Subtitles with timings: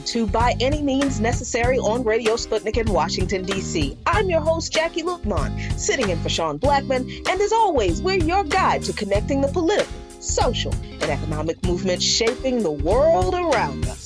[0.00, 3.98] Welcome to By Any Means Necessary on Radio Sputnik in Washington, D.C.
[4.06, 8.42] I'm your host, Jacquie Luqman, sitting in for Sean Blackmon, and as always, we're your
[8.44, 13.99] guide to connecting the political, social, and economic movements shaping the world around us.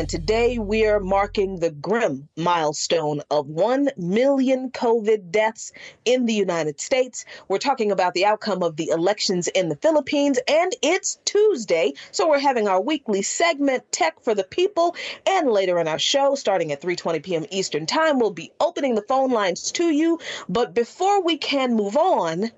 [0.00, 5.72] And today we are marking the grim milestone of 1 million COVID deaths
[6.06, 7.26] in the United States.
[7.48, 11.92] We're talking about the outcome of the elections in the Philippines, and it's Tuesday.
[12.12, 14.96] So we're having our weekly segment, Tech for the People.
[15.26, 17.44] And later in our show, starting at 3:20 p.m.
[17.50, 20.18] Eastern Time, we'll be opening the phone lines to you.
[20.48, 22.50] But before we can move on,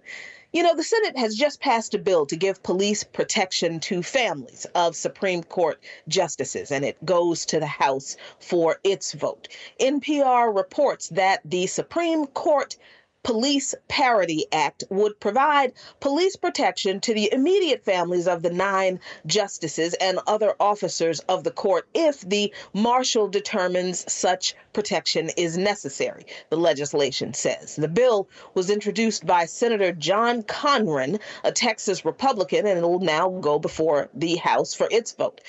[0.52, 4.66] you know, the Senate has just passed a bill to give police protection to families
[4.74, 9.48] of Supreme Court justices, and it goes to the House for its vote.
[9.80, 12.76] NPR reports that the Supreme Court
[13.24, 19.94] Police Parity Act would provide police protection to the immediate families of the nine justices
[19.94, 26.56] and other officers of the court if the marshal determines such protection is necessary, the
[26.56, 27.76] legislation says.
[27.76, 33.28] The bill was introduced by Senator John Cornyn, a Texas Republican, and it will now
[33.28, 35.40] go before the House for its vote.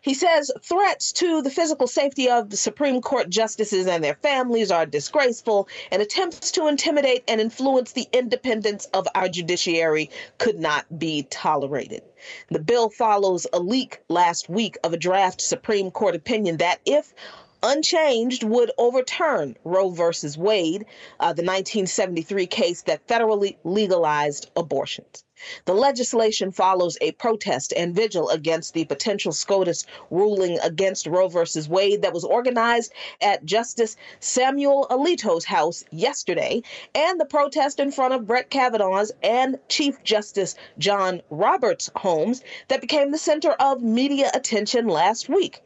[0.00, 4.70] He says threats to the physical safety of the Supreme Court justices and their families
[4.70, 11.00] are disgraceful, and attempts to intimidate and influence the independence of our judiciary could not
[11.00, 12.02] be tolerated.
[12.48, 17.12] The bill follows a leak last week of a draft Supreme Court opinion that, if
[17.62, 20.86] unchanged would overturn Roe versus Wade,
[21.20, 25.24] uh, the 1973 case that federally legalized abortions.
[25.66, 31.68] The legislation follows a protest and vigil against the potential SCOTUS ruling against Roe versus
[31.68, 36.62] Wade that was organized at Justice Samuel Alito's house yesterday,
[36.92, 42.80] and the protest in front of Brett Kavanaugh's and Chief Justice John Roberts' homes that
[42.80, 45.62] became the center of media attention last week.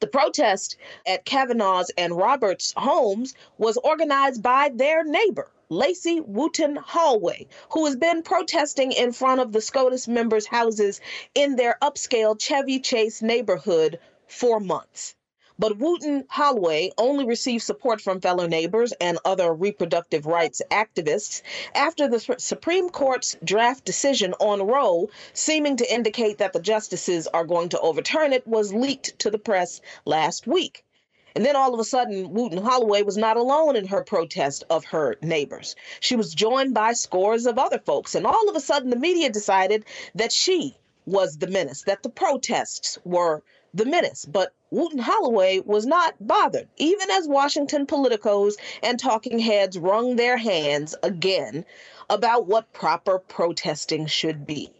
[0.00, 7.46] The protest at Kavanaugh's and Roberts' homes was organized by their neighbor, Lacey Wooten Holloway,
[7.70, 11.00] who has been protesting in front of the SCOTUS members' houses
[11.36, 15.14] in their upscale Chevy Chase neighborhood for months.
[15.56, 21.42] But Wooten Holloway only received support from fellow neighbors and other reproductive rights activists
[21.76, 27.44] after the Supreme Court's draft decision on Roe, seeming to indicate that the justices are
[27.44, 30.84] going to overturn it, was leaked to the press last week.
[31.36, 34.84] And then all of a sudden, Wooten Holloway was not alone in her protest of
[34.86, 35.76] her neighbors.
[36.00, 38.16] She was joined by scores of other folks.
[38.16, 39.84] And all of a sudden, the media decided
[40.16, 40.76] that she
[41.06, 43.42] was the menace, that the protests were
[43.74, 44.24] the menace.
[44.24, 50.36] But Wooten Holloway was not bothered, even as Washington politicos and talking heads wrung their
[50.36, 51.66] hands again
[52.08, 54.72] about what proper protesting should be.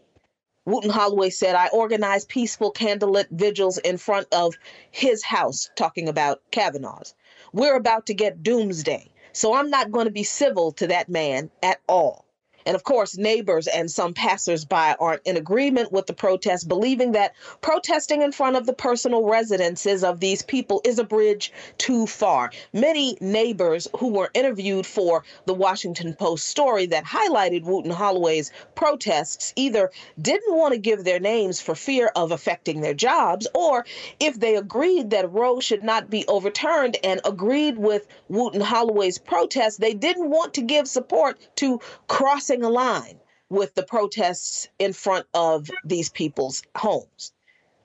[0.65, 4.55] Wooten Holloway said, I organized peaceful candlelit vigils in front of
[4.89, 7.13] his house, talking about Kavanaugh's.
[7.53, 11.51] We're about to get doomsday, so I'm not going to be civil to that man
[11.61, 12.24] at all.
[12.65, 17.33] And of course, neighbors and some passersby aren't in agreement with the protest, believing that
[17.61, 22.51] protesting in front of the personal residences of these people is a bridge too far.
[22.73, 29.53] Many neighbors who were interviewed for the Washington Post story that highlighted Wooten Holloway's protests
[29.55, 33.85] either didn't want to give their names for fear of affecting their jobs, or
[34.19, 39.79] if they agreed that Roe should not be overturned and agreed with Wooten Holloway's protest,
[39.79, 44.93] they didn't want to give support to crossing crossing a line with the protests in
[44.93, 47.33] front of these people's homes.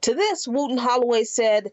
[0.02, 1.72] To this, Wooten Holloway said,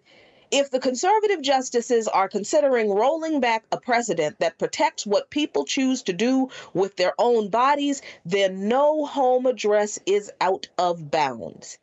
[0.49, 6.01] if the conservative justices are considering rolling back a precedent that protects what people choose
[6.03, 11.77] to do with their own bodies, then no home address is out of bounds.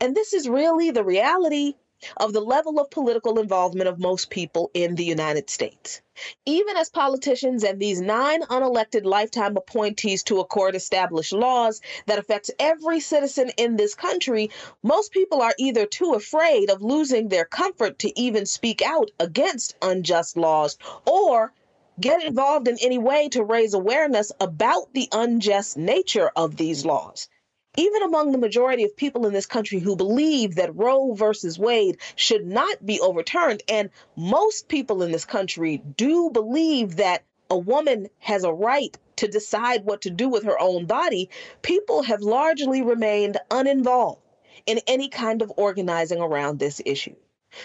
[0.00, 1.74] And this is really the reality
[2.18, 6.02] of the level of political involvement of most people in the United States.
[6.44, 12.18] Even as politicians and these nine unelected lifetime appointees to a court establish laws that
[12.18, 14.50] affects every citizen in this country,
[14.82, 19.74] most people are either too afraid of losing their comfort to even speak out against
[19.82, 20.76] unjust laws
[21.06, 21.52] or
[22.00, 27.28] get involved in any way to raise awareness about the unjust nature of these laws
[27.76, 31.98] even among the majority of people in this country who believe that Roe versus Wade
[32.16, 38.08] should not be overturned, and most people in this country do believe that a woman
[38.18, 41.30] has a right to decide what to do with her own body,
[41.62, 44.22] people have largely remained uninvolved
[44.66, 47.14] in any kind of organizing around this issue.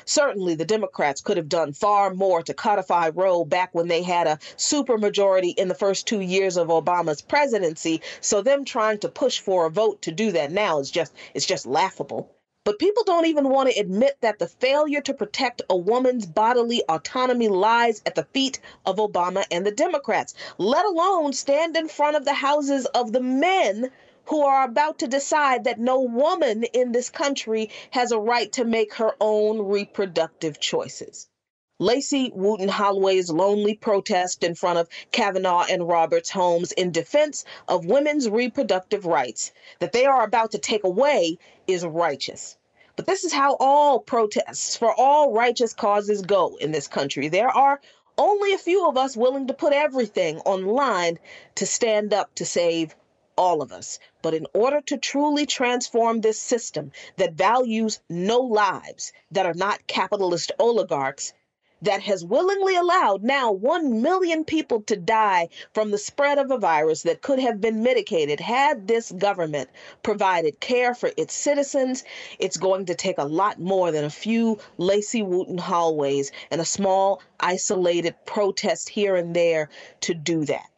[0.06, 4.28] Certainly, the Democrats could have done far more to codify Roe back when they had
[4.28, 8.02] a supermajority in the first two years of Obama's presidency.
[8.22, 11.48] So them trying to push for a vote to do that now is just it's
[11.48, 12.30] just laughable.
[12.66, 16.84] But people don't even want to admit that the failure to protect a woman's bodily
[16.88, 22.16] autonomy lies at the feet of Obama and the Democrats, let alone stand in front
[22.16, 23.90] of the houses of the men
[24.30, 28.64] who are about to decide that no woman in this country has a right to
[28.64, 31.28] make her own reproductive choices.
[31.80, 37.86] Lacey Wooten Holloway's lonely protest in front of Kavanaugh and Roberts' homes in defense of
[37.86, 42.56] women's reproductive rights that they are about to take away is righteous.
[42.96, 47.30] But this is how all protests for all righteous causes go in this country.
[47.30, 47.82] There are
[48.18, 51.18] only a few of us willing to put everything on line
[51.56, 52.94] to stand up to save
[53.40, 54.00] all of us.
[54.22, 59.88] But in order to truly transform this system that values no lives, that are not
[59.88, 61.32] capitalist oligarchs,
[61.82, 66.58] that has willingly allowed now 1 million people to die from the spread of a
[66.58, 69.70] virus that could have been mitigated had this government
[70.04, 72.04] provided care for its citizens.
[72.40, 76.66] It's going to take a lot more than a few Lacey Wooten Holloways and a
[76.66, 79.70] small isolated protest here and there
[80.02, 80.70] to do that.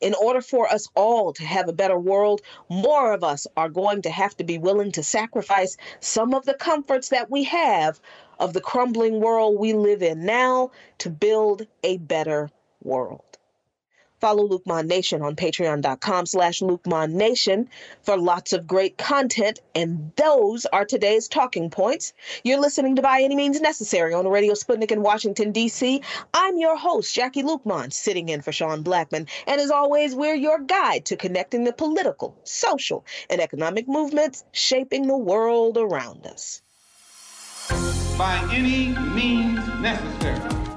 [0.00, 4.02] In order for us all to have a better world, more of us are going
[4.02, 8.00] to have to be willing to sacrifice some of the comforts that we have
[8.38, 12.50] of the crumbling world we live in now to build a better
[12.82, 13.27] world.
[14.20, 17.68] Follow Luqman Nation on patreon.com slash Luqman Nation
[18.02, 19.60] for lots of great content.
[19.74, 22.12] And those are today's talking points.
[22.42, 26.02] You're listening to By Any Means Necessary on Radio Sputnik in Washington, D.C.
[26.34, 29.28] I'm your host, Jacquie Luqman, sitting in for Sean Blackmon.
[29.46, 35.06] And as always, we're your guide to connecting the political, social, and economic movements shaping
[35.06, 36.62] the world around us
[38.18, 40.67] by any means necessary.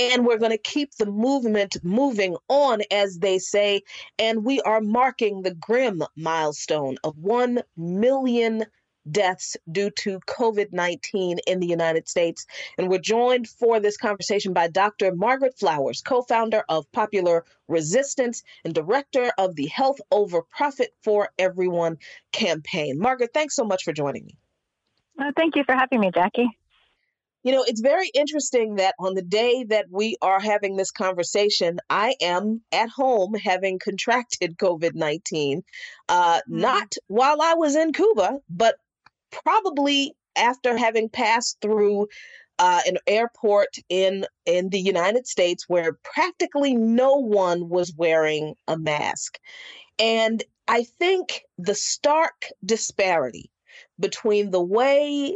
[0.00, 3.82] And we're going to keep the movement moving on, as they say.
[4.18, 8.64] And we are marking the grim milestone of 1 million
[9.10, 12.46] deaths due to COVID 19 in the United States.
[12.78, 15.14] And we're joined for this conversation by Dr.
[15.14, 21.28] Margaret Flowers, co founder of Popular Resistance and director of the Health Over Profit for
[21.38, 21.98] Everyone
[22.32, 22.98] campaign.
[22.98, 24.36] Margaret, thanks so much for joining me.
[25.16, 26.48] Well, thank you for having me, Jacquie.
[27.42, 31.78] You know, it's very interesting that on the day that we are having this conversation,
[31.88, 35.62] I am at home having contracted COVID 19,
[36.08, 36.60] uh, mm-hmm.
[36.60, 38.76] not while I was in Cuba, but
[39.30, 42.08] probably after having passed through
[42.58, 48.76] uh, an airport in in the United States where practically no one was wearing a
[48.76, 49.38] mask.
[49.98, 53.50] And I think the stark disparity
[53.98, 55.34] between the way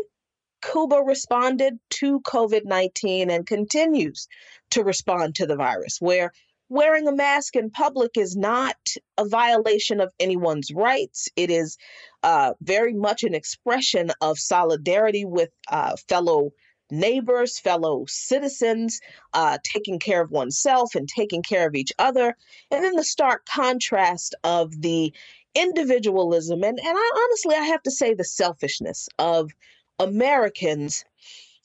[0.73, 4.29] Cuba responded to COVID 19 and continues
[4.71, 6.33] to respond to the virus, where
[6.69, 8.77] wearing a mask in public is not
[9.19, 11.29] a violation of anyone's rights.
[11.37, 11.77] It is
[12.23, 16.53] uh, very much an expression of solidarity with uh, fellow
[16.91, 19.01] neighbors, fellow citizens,
[19.33, 22.37] uh, taking care of oneself and taking care of each other.
[22.71, 25.13] And then the stark contrast of the
[25.55, 29.53] individualism and, and I, honestly, I have to say the selfishness of
[29.99, 31.05] Americans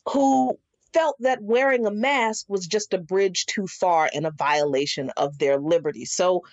[0.07, 0.57] who
[0.93, 5.37] felt that wearing a mask was just a bridge too far and a violation of
[5.37, 6.05] their liberty.
[6.05, 6.43] So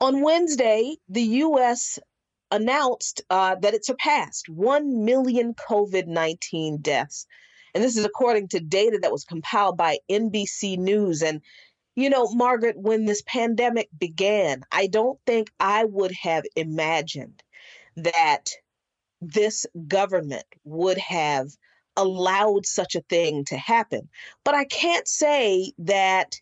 [0.00, 1.98] on Wednesday, the U.S.
[2.50, 7.26] announced uh, that it surpassed 1 million COVID 19 deaths.
[7.74, 11.22] And this is according to data that was compiled by NBC News.
[11.22, 11.42] And,
[11.94, 17.42] you know, Margaret, when this pandemic began, I don't think I would have imagined
[17.96, 18.50] that
[19.20, 21.48] this government would have
[21.96, 24.08] allowed such a thing to happen.
[24.44, 26.34] But I can't say that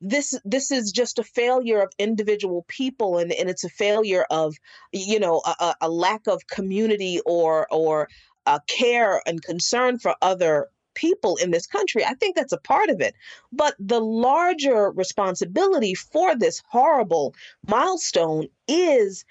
[0.00, 4.54] this this is just a failure of individual people and, and it's a failure of
[4.92, 8.08] you know a, a lack of community or or
[8.46, 12.04] uh, care and concern for other people in this country.
[12.04, 13.14] I think that's a part of it.
[13.52, 17.34] But the larger responsibility for this horrible
[17.66, 19.24] milestone is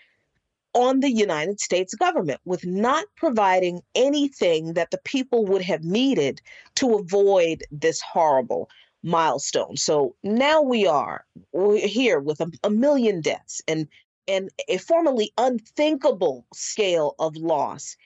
[0.73, 6.41] on the United States government with not providing anything that the people would have needed
[6.75, 8.69] to avoid this horrible
[9.03, 9.77] milestone.
[9.77, 11.25] So now we are
[11.75, 13.87] here with a, a million deaths and
[14.25, 17.97] and a formerly unthinkable scale of loss.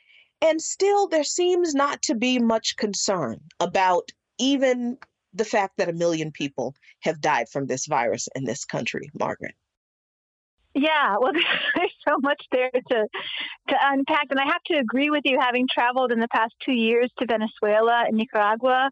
[0.42, 4.10] And still there seems not to be much concern about
[4.40, 4.98] even
[5.34, 9.54] the fact that a million people have died from this virus in this country, Margaret.
[10.78, 11.32] Yeah, well,
[11.76, 13.08] there's so much there to
[13.70, 15.40] to unpack, and I have to agree with you.
[15.42, 18.92] Having traveled in the past two years to Venezuela and Nicaragua,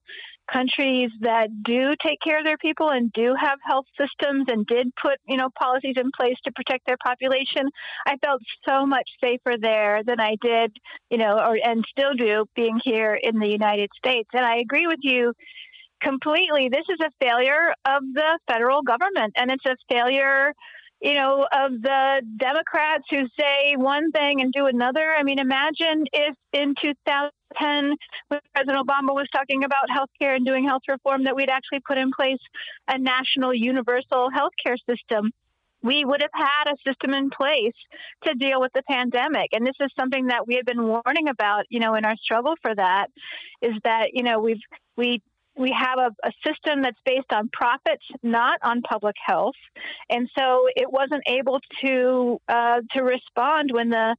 [0.51, 4.87] countries that do take care of their people and do have health systems and did
[4.95, 7.69] put, you know, policies in place to protect their population,
[8.07, 10.75] I felt so much safer there than I did,
[11.11, 14.29] you know, or and still do being here in the United States.
[14.33, 15.33] And I agree with you
[16.01, 16.69] completely.
[16.69, 20.53] This is a failure of the federal government and it's a failure
[21.01, 25.13] you know, of the Democrats who say one thing and do another.
[25.17, 27.95] I mean, imagine if in 2010,
[28.29, 31.81] when President Obama was talking about health care and doing health reform, that we'd actually
[31.81, 32.39] put in place
[32.87, 35.31] a national universal health care system.
[35.83, 37.75] We would have had a system in place
[38.23, 39.49] to deal with the pandemic.
[39.53, 42.55] And this is something that we have been warning about, you know, in our struggle
[42.61, 43.07] for that,
[43.61, 44.61] is that, you know, we've,
[44.97, 45.21] we
[45.57, 49.55] we have a, a, system that's based on profits, not on public health,
[50.09, 54.15] and so it wasn't able to uh, to respond when the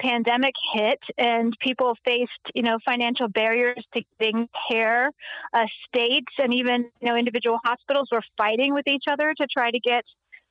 [0.00, 5.10] pandemic hit and people faced you know financial barriers to getting care.
[5.52, 9.70] Uh, states and even you know individual hospitals were fighting with each other to try
[9.70, 10.04] to get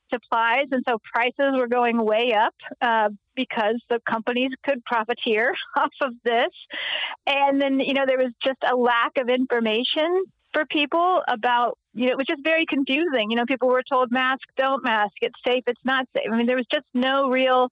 [0.09, 5.91] supplies, and so prices were going way up uh, because the companies could profiteer off
[6.01, 6.51] of this.
[7.27, 10.23] And then, you know, there was just a lack of information
[10.55, 13.29] for people about, you know, it was just very confusing.
[13.29, 16.27] You know, people were told mask, don't mask, it's safe, it's not safe.
[16.31, 17.69] I mean, there was just no real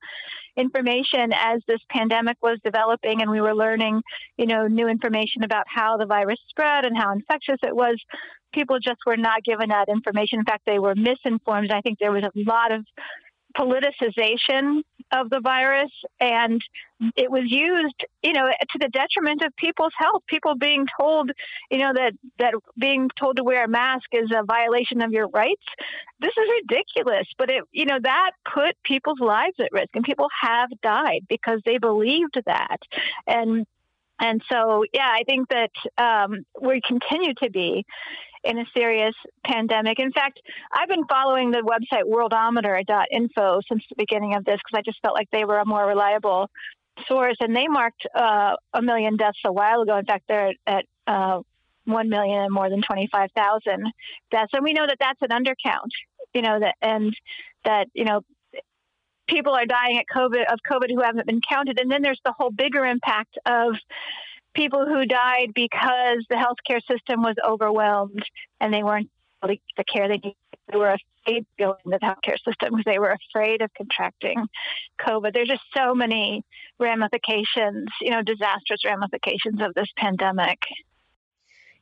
[0.58, 4.02] information as this pandemic was developing and we were learning,
[4.38, 7.96] you know, new information about how the virus spread and how infectious it was
[8.54, 10.40] people just were not given that information.
[10.40, 11.72] In fact, they were misinformed.
[11.72, 12.86] I think there was a lot of
[13.57, 16.63] politicization of the virus and
[17.15, 21.31] it was used you know to the detriment of people's health people being told
[21.69, 25.27] you know that that being told to wear a mask is a violation of your
[25.27, 25.63] rights.
[26.19, 30.27] This is ridiculous but it you know that put people's lives at risk and people
[30.41, 32.77] have died because they believed that.
[33.27, 33.65] And
[34.19, 37.86] and so yeah i think that um, we continue to be
[38.44, 40.00] in a serious pandemic.
[40.00, 44.82] In fact, I've been following the website worldometer.info since the beginning of this because I
[44.82, 46.50] just felt like they were a more reliable
[47.08, 49.98] source, and they marked uh, a million deaths a while ago.
[49.98, 51.42] In fact, they're at uh,
[51.86, 53.92] one million and more than twenty-five thousand
[54.32, 55.90] deaths, and we know that that's an undercount.
[56.34, 57.16] You know that, and
[57.66, 58.22] that you know
[59.28, 62.34] people are dying at COVID of COVID who haven't been counted, and then there's the
[62.38, 63.76] whole bigger impact of
[64.53, 68.24] people who died because the healthcare system was overwhelmed
[68.60, 69.10] and they weren't
[69.43, 70.36] able to get the care they needed.
[70.72, 70.95] They were
[71.25, 74.48] afraid to go into the healthcare system because they were afraid of contracting
[75.00, 75.33] COVID.
[75.33, 76.43] There's just so many
[76.79, 80.60] ramifications, you know, disastrous ramifications of this pandemic.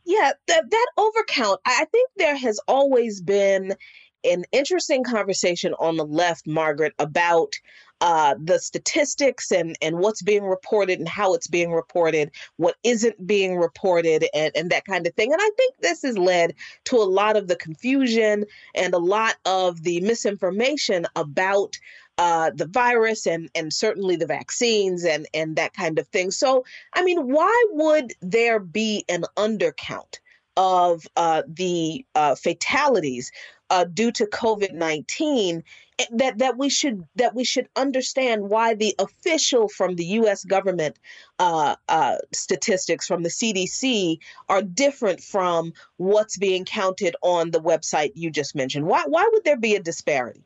[0.05, 1.57] Yeah, that that overcount.
[1.65, 3.75] I think there has always been
[4.23, 7.53] an interesting conversation on the left, Margaret, about
[8.01, 13.25] uh, the statistics and, and what's being reported and how it's being reported, what isn't
[13.25, 15.31] being reported, and, and that kind of thing.
[15.31, 16.55] And I think this has led
[16.85, 21.77] to a lot of the confusion and a lot of the misinformation about
[22.17, 26.29] uh, the virus and and certainly the vaccines and and that kind of thing.
[26.29, 30.19] So, I mean, why would there be an undercount
[30.57, 33.31] of uh, the uh, fatalities
[33.71, 35.63] uh, due to COVID nineteen?
[36.11, 40.43] that that we should that we should understand why the official from the U.S.
[40.43, 40.97] government
[41.39, 44.17] uh, uh, statistics from the CDC
[44.49, 48.85] are different from what's being counted on the website you just mentioned.
[48.85, 50.45] Why why would there be a disparity?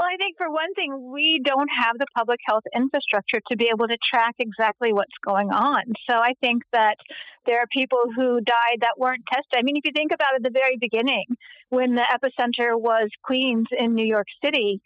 [0.00, 3.68] Well, I think for one thing, we don't have the public health infrastructure to be
[3.70, 5.82] able to track exactly what's going on.
[6.08, 6.96] So I think that
[7.44, 9.58] there are people who died that weren't tested.
[9.58, 11.26] I mean, if you think about it at the very beginning,
[11.68, 14.80] when the epicenter was Queens in New York City,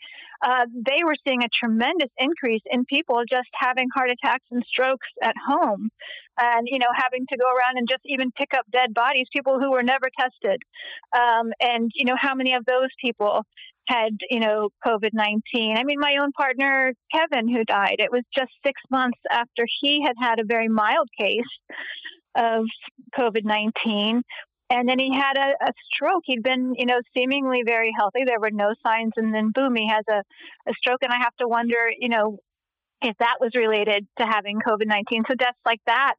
[0.45, 5.07] uh, they were seeing a tremendous increase in people just having heart attacks and strokes
[5.23, 5.91] at home
[6.39, 9.61] and you know having to go around and just even pick up dead bodies people
[9.61, 10.61] who were never tested
[11.17, 13.43] um, and you know how many of those people
[13.87, 15.77] had, you know, COVID 19.
[15.77, 20.03] I mean, my own partner, Kevin, who died, it was just six months after he
[20.03, 21.43] had had a very mild case
[22.35, 22.65] of
[23.17, 24.23] COVID 19.
[24.71, 26.23] And then he had a, a, stroke.
[26.25, 28.25] He'd been, you know, seemingly very healthy.
[28.25, 29.13] There were no signs.
[29.17, 30.23] And then, boom, he has a,
[30.69, 31.03] a stroke.
[31.03, 32.39] And I have to wonder, you know,
[33.03, 35.25] if that was related to having COVID 19.
[35.29, 36.15] So deaths like that,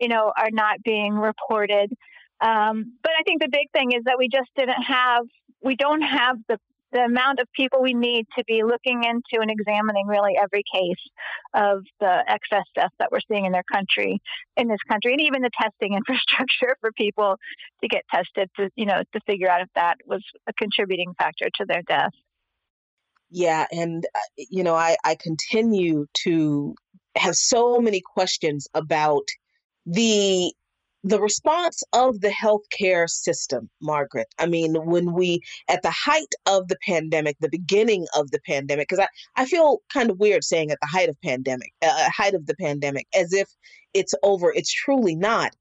[0.00, 1.92] you know, are not being reported.
[2.40, 5.24] Um, but I think the big thing is that we just didn't have,
[5.62, 6.58] we don't have the
[6.92, 11.02] the amount of people we need to be looking into and examining really every case
[11.54, 14.20] of the excess deaths that we're seeing in their country,
[14.56, 17.36] in this country, and even the testing infrastructure for people
[17.82, 21.48] to get tested to, you know, to figure out if that was a contributing factor
[21.56, 22.12] to their death.
[23.30, 26.74] Yeah, and uh, you know, I I continue to
[27.16, 29.28] have so many questions about
[29.86, 30.52] the
[31.02, 34.28] the response of the healthcare system, Margaret.
[34.38, 38.88] I mean, when we, at the height of the pandemic, the beginning of the pandemic,
[38.88, 42.10] because I, I feel kind of weird saying at the height of pandemic, uh, uh,
[42.14, 43.48] height of the pandemic, as if
[43.94, 44.52] it's over.
[44.52, 45.52] It's truly not.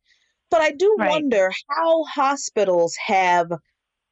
[0.51, 1.10] But I do right.
[1.10, 3.51] wonder how hospitals have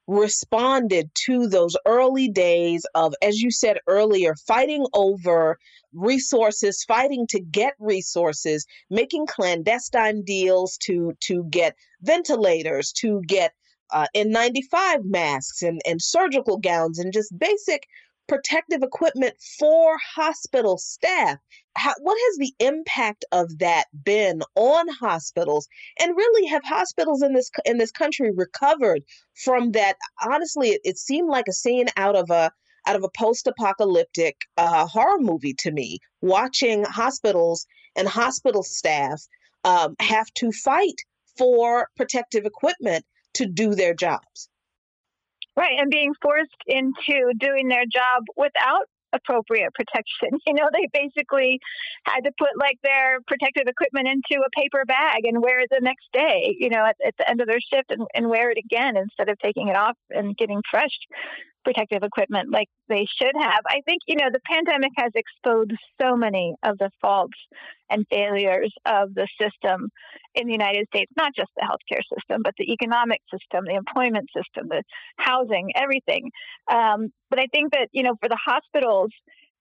[0.07, 5.59] responded to those early days of, as you said earlier, fighting over
[5.93, 13.53] resources, fighting to get resources, making clandestine deals to to get ventilators, to get
[13.91, 17.87] uh, N95 masks and, and surgical gowns and just basic
[18.27, 21.37] protective equipment for hospital staff.
[21.77, 25.67] How, what has the impact of that been on hospitals?
[25.99, 29.03] And really, have hospitals in this in this country recovered
[29.35, 29.95] from that?
[30.25, 32.51] Honestly, it, it seemed like a scene out of a
[32.87, 35.99] out of a post-apocalyptic uh, horror movie to me.
[36.21, 39.21] Watching hospitals and hospital staff
[39.63, 41.01] um, have to fight
[41.37, 43.05] for protective equipment
[43.35, 44.49] to do their jobs.
[45.55, 50.39] Right, and being forced into doing their job without appropriate protection.
[50.47, 51.59] You know, they basically
[52.05, 55.81] had to put like their protective equipment into a paper bag and wear it the
[55.81, 58.57] next day, you know, at, at the end of their shift and, and wear it
[58.57, 60.97] again instead of taking it off and getting fresh
[61.67, 63.59] protective equipment like they should have.
[63.67, 67.37] I think, you know, the pandemic has exposed so many of the faults
[67.89, 69.89] and failures of the system
[70.33, 74.29] in the United States, not just the healthcare system, but the economic system, the employment
[74.33, 74.81] system, the
[75.17, 76.31] housing, everything.
[76.71, 79.11] Um, but I think that, you know, for the hospitals,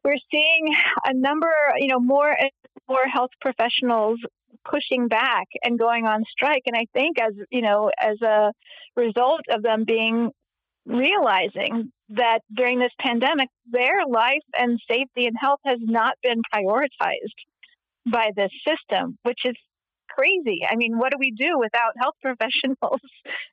[0.04, 0.72] we're seeing
[1.04, 2.50] a number, you know, more and
[2.88, 4.20] more health professionals
[4.64, 6.62] pushing back and going on strike.
[6.66, 8.52] And I think as, you know, as a
[8.94, 10.30] result of them being
[10.86, 17.34] realizing that during this pandemic, their life and safety and health has not been prioritized
[18.06, 19.56] by this system, which is
[20.08, 20.60] crazy.
[20.68, 23.00] I mean, what do we do without health professionals?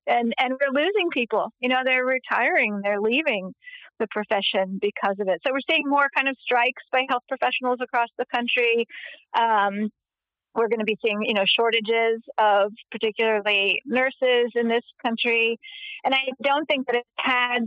[0.07, 1.51] And and we're losing people.
[1.59, 3.53] You know, they're retiring, they're leaving
[3.99, 5.41] the profession because of it.
[5.45, 8.85] So we're seeing more kind of strikes by health professionals across the country.
[9.37, 9.89] Um,
[10.55, 15.57] we're going to be seeing, you know, shortages of particularly nurses in this country.
[16.03, 17.63] And I don't think that it's had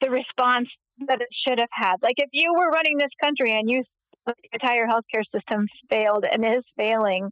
[0.00, 0.68] the response
[1.06, 1.96] that it should have had.
[2.02, 3.84] Like if you were running this country and you
[4.26, 7.30] the entire healthcare system failed and is failing,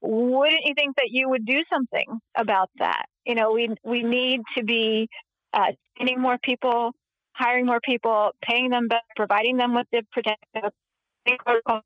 [0.00, 3.06] wouldn't you think that you would do something about that?
[3.26, 5.08] You know, we we need to be
[5.52, 6.92] uh, training more people,
[7.32, 10.70] hiring more people, paying them better, providing them with the protective
[11.44, 11.82] protocols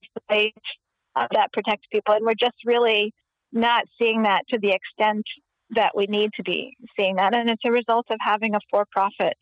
[1.17, 3.13] uh, that protect people, and we're just really
[3.53, 5.25] not seeing that to the extent
[5.71, 7.35] that we need to be seeing that.
[7.35, 9.37] And it's a result of having a for profit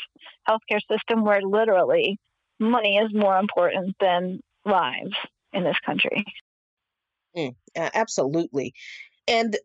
[0.49, 2.19] healthcare system where literally
[2.59, 5.15] money is more important than lives
[5.53, 6.25] in this country.
[7.37, 8.73] Mm, absolutely.
[9.27, 9.57] And,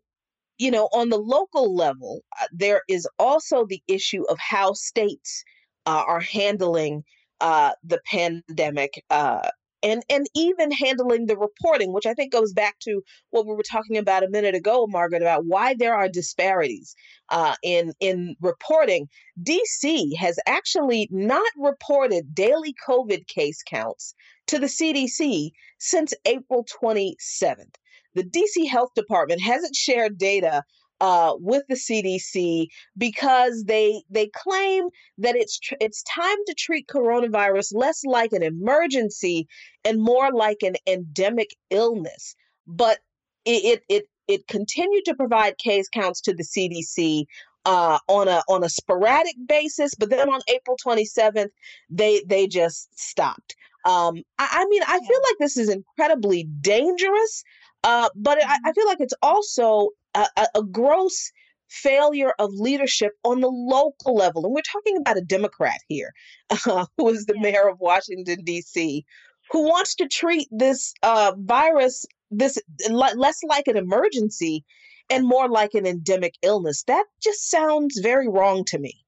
[0.57, 5.43] you know, on the local level, uh, there is also the issue of how states
[5.85, 7.03] uh, are handling
[7.41, 9.03] uh, the pandemic.
[9.09, 9.49] Uh,
[9.83, 13.63] and and even handling the reporting which i think goes back to what we were
[13.63, 16.95] talking about a minute ago margaret about why there are disparities
[17.29, 19.07] uh, in in reporting.
[19.41, 24.13] Dc has actually not reported daily covid case counts
[24.47, 27.75] to the cdc since april 27th
[28.15, 30.63] the dc health department hasn't shared data
[30.99, 36.87] uh, with the CDC because they they claim that it's tr- it's time to treat
[36.87, 39.47] coronavirus less like an emergency
[39.85, 42.35] and more like an endemic illness.
[42.65, 42.99] But
[43.45, 47.25] it it it, it continued to provide case counts to the CDC
[47.67, 51.49] uh, on a on a sporadic basis, but then on April 27th,
[51.89, 53.55] they they just stopped.
[53.85, 57.43] Um, I, I mean, I feel like this is incredibly dangerous,
[57.83, 58.71] uh, but I, I mm-hmm.
[58.71, 59.89] feel like it's also
[60.35, 61.31] a, a gross
[61.69, 64.45] failure of leadership on the local level.
[64.45, 66.13] And we're talking about a Democrat here,
[66.49, 69.05] uh, who is the mayor of Washington, D.C.,
[69.51, 72.57] who wants to treat this uh, virus this
[72.89, 74.65] less like an emergency
[75.09, 76.83] and more like an endemic illness.
[76.83, 79.05] That just sounds very wrong to me.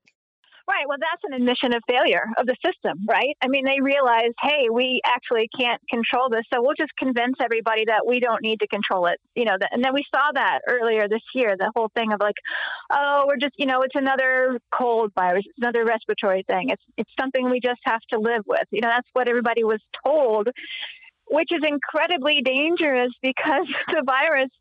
[0.70, 0.88] Right.
[0.88, 3.36] Well, that's an admission of failure of the system, right?
[3.42, 7.86] I mean, they realized, hey, we actually can't control this, so we'll just convince everybody
[7.86, 9.20] that we don't need to control it.
[9.34, 12.36] You know, and then we saw that earlier this year, the whole thing of like,
[12.92, 16.70] oh, we're just, you know, it's another cold virus, it's another respiratory thing.
[16.70, 18.68] It's it's something we just have to live with.
[18.70, 20.50] You know, that's what everybody was told,
[21.32, 24.52] which is incredibly dangerous because the virus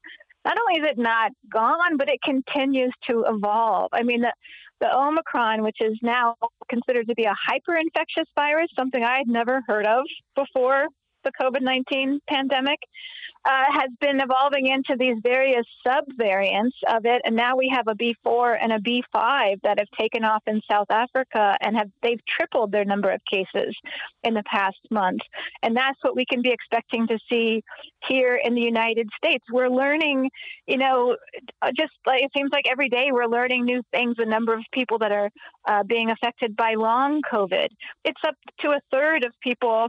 [0.47, 3.91] not only is it not gone, but it continues to evolve.
[3.93, 4.33] I mean, the,
[4.81, 6.37] the Omicron, which is now
[6.69, 10.87] considered to be a hyper infectious virus, something I had never heard of before
[11.25, 12.79] the COVID 19 pandemic
[13.45, 17.95] uh, has been evolving into these various subvariants of it, and now we have a
[17.95, 22.73] B4 and a B5 that have taken off in South Africa, and have they've tripled
[22.73, 23.77] their number of cases
[24.23, 25.23] in the past month,
[25.63, 27.63] and that's what we can be expecting to see
[28.07, 29.45] here in the United States.
[29.51, 30.31] We're learning,
[30.67, 31.17] you know,
[31.77, 34.17] just like it seems like every day we're learning new things.
[34.19, 35.31] The number of people that are
[35.67, 37.69] uh, being affected by long COVID,
[38.05, 39.89] it's up to a third of people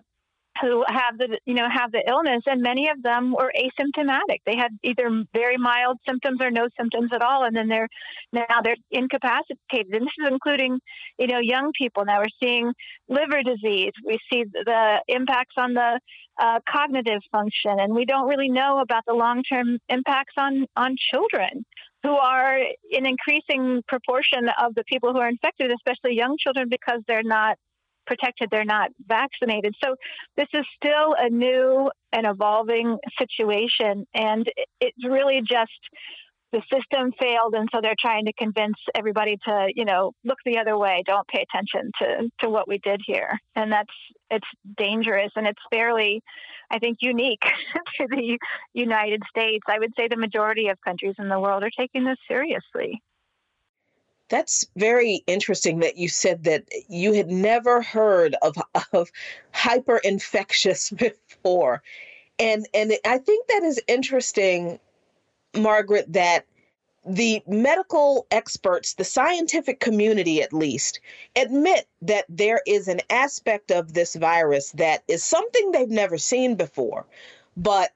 [0.61, 4.39] who have the you know have the illness and many of them were asymptomatic.
[4.45, 7.89] They had either very mild symptoms or no symptoms at all and then they're
[8.33, 9.93] now they're incapacitated.
[9.93, 10.79] And this is including
[11.17, 12.05] you know young people.
[12.05, 12.73] Now we're seeing
[13.07, 13.93] liver disease.
[14.05, 15.99] We see the impacts on the
[16.39, 21.65] uh, cognitive function and we don't really know about the long-term impacts on on children
[22.03, 22.55] who are
[22.91, 27.57] an increasing proportion of the people who are infected especially young children because they're not
[28.09, 29.75] protected, they're not vaccinated.
[29.83, 29.95] So
[30.35, 34.49] this is still a new and evolving situation, and
[34.81, 35.79] it's really just
[36.51, 40.57] the system failed, and so they're trying to convince everybody to, you know, look the
[40.57, 43.93] other way, don't pay attention to to what we did here, and that's
[44.31, 46.21] it's dangerous and it's fairly,
[46.71, 47.41] I think, unique
[47.97, 48.39] to the
[48.73, 49.63] United States.
[49.67, 52.99] I would say the majority of countries in the world are taking this seriously.
[54.29, 58.55] That's very interesting that you said that you had never heard of,
[58.93, 59.11] of
[59.53, 60.95] hyperinfectious
[61.29, 61.81] before.
[62.37, 64.79] And and I think that is interesting,
[65.55, 66.45] Margaret, that
[67.05, 70.99] the medical experts, the scientific community at least,
[71.35, 76.55] admit that there is an aspect of this virus that is something they've never seen
[76.55, 77.05] before,
[77.57, 77.91] but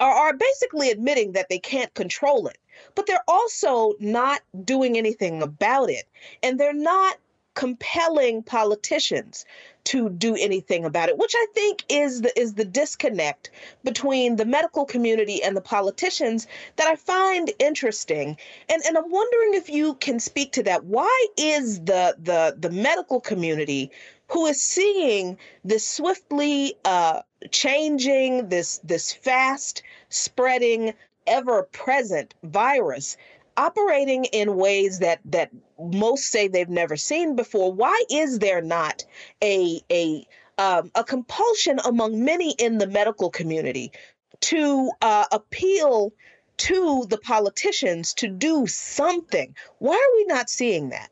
[0.00, 2.58] are, are basically admitting that they can't control it
[2.94, 6.04] but they're also not doing anything about it.
[6.42, 7.16] And they're not
[7.58, 9.44] compelling politicians
[9.82, 13.50] to do anything about it, which I think is the is the disconnect
[13.82, 18.36] between the medical community and the politicians that I find interesting.
[18.68, 20.84] And and I'm wondering if you can speak to that.
[20.84, 23.90] Why is the the the medical community
[24.28, 30.94] who is seeing this swiftly uh, changing, this this fast spreading
[31.28, 33.16] ever present virus
[33.56, 37.72] operating in ways that that most say they've never seen before.
[37.72, 39.04] Why is there not
[39.42, 43.92] a a um, a compulsion among many in the medical community
[44.40, 46.12] to uh, appeal
[46.58, 49.54] to the politicians to do something?
[49.78, 51.10] Why are we not seeing that?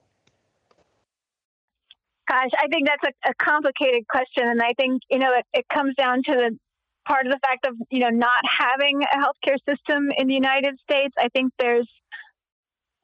[2.28, 5.66] Gosh, I think that's a, a, complicated question, and I think you know it, it
[5.72, 6.58] comes down to the
[7.06, 10.76] part of the fact of you know not having a healthcare system in the United
[10.88, 11.14] States.
[11.18, 11.88] I think there's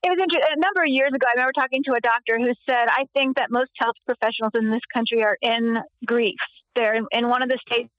[0.04, 0.50] it was interesting.
[0.56, 3.36] A number of years ago, I remember talking to a doctor who said, "I think
[3.36, 6.40] that most health professionals in this country are in grief.
[6.74, 7.90] They're in, in one of the states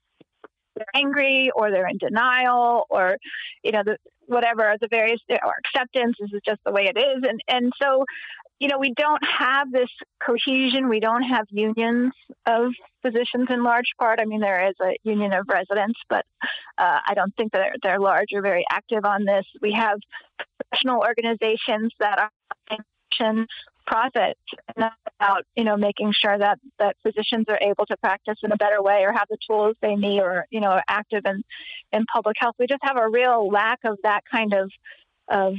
[0.75, 3.17] they're angry or they're in denial or
[3.63, 7.23] you know the whatever the various or acceptance this is just the way it is
[7.27, 8.05] and and so
[8.59, 9.89] you know, we don't have this
[10.25, 10.87] cohesion.
[10.87, 12.13] We don't have unions
[12.45, 14.19] of physicians in large part.
[14.19, 16.25] I mean, there is a union of residents, but
[16.77, 19.45] uh, I don't think that they're, they're large or very active on this.
[19.61, 19.99] We have
[20.59, 22.29] professional organizations that are
[23.85, 24.37] profit
[24.77, 28.81] about you know making sure that that physicians are able to practice in a better
[28.81, 31.43] way or have the tools they need or you know are active in
[31.91, 34.71] in public health we just have a real lack of that kind of
[35.27, 35.53] of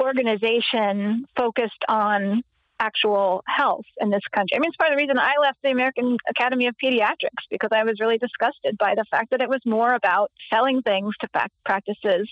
[0.00, 2.42] organization focused on
[2.82, 4.56] actual health in this country.
[4.56, 7.70] I mean, it's part of the reason I left the American Academy of Pediatrics because
[7.72, 11.28] I was really disgusted by the fact that it was more about selling things to
[11.64, 12.28] practices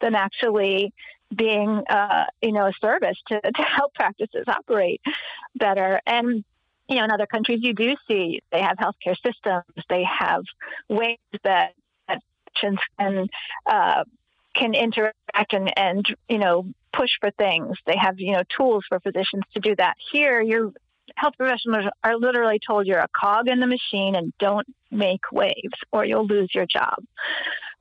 [0.00, 0.92] than actually
[1.34, 5.00] being, uh, you know, a service to, to help practices operate
[5.56, 6.00] better.
[6.06, 6.44] And
[6.88, 9.64] you know, in other countries, you do see they have healthcare systems.
[9.90, 10.42] They have
[10.88, 11.74] ways that
[12.08, 12.22] that
[12.54, 13.28] patients can
[13.66, 14.04] uh,
[14.54, 16.66] can interact and, and you know
[16.98, 17.76] push for things.
[17.86, 19.94] They have, you know, tools for physicians to do that.
[20.12, 20.72] Here, your
[21.16, 25.78] health professionals are literally told you're a cog in the machine and don't make waves
[25.92, 26.96] or you'll lose your job.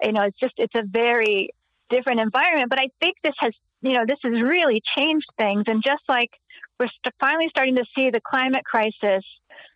[0.01, 1.49] You know, it's just, it's a very
[1.89, 2.69] different environment.
[2.69, 5.63] But I think this has, you know, this has really changed things.
[5.67, 6.31] And just like
[6.79, 9.23] we're st- finally starting to see the climate crisis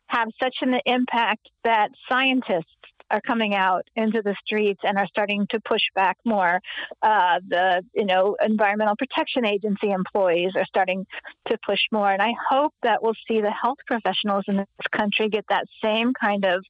[0.07, 2.65] have such an impact that scientists
[3.11, 6.61] are coming out into the streets and are starting to push back more.
[7.01, 11.05] Uh, the you know Environmental Protection Agency employees are starting
[11.47, 15.29] to push more, and I hope that we'll see the health professionals in this country
[15.29, 16.63] get that same kind of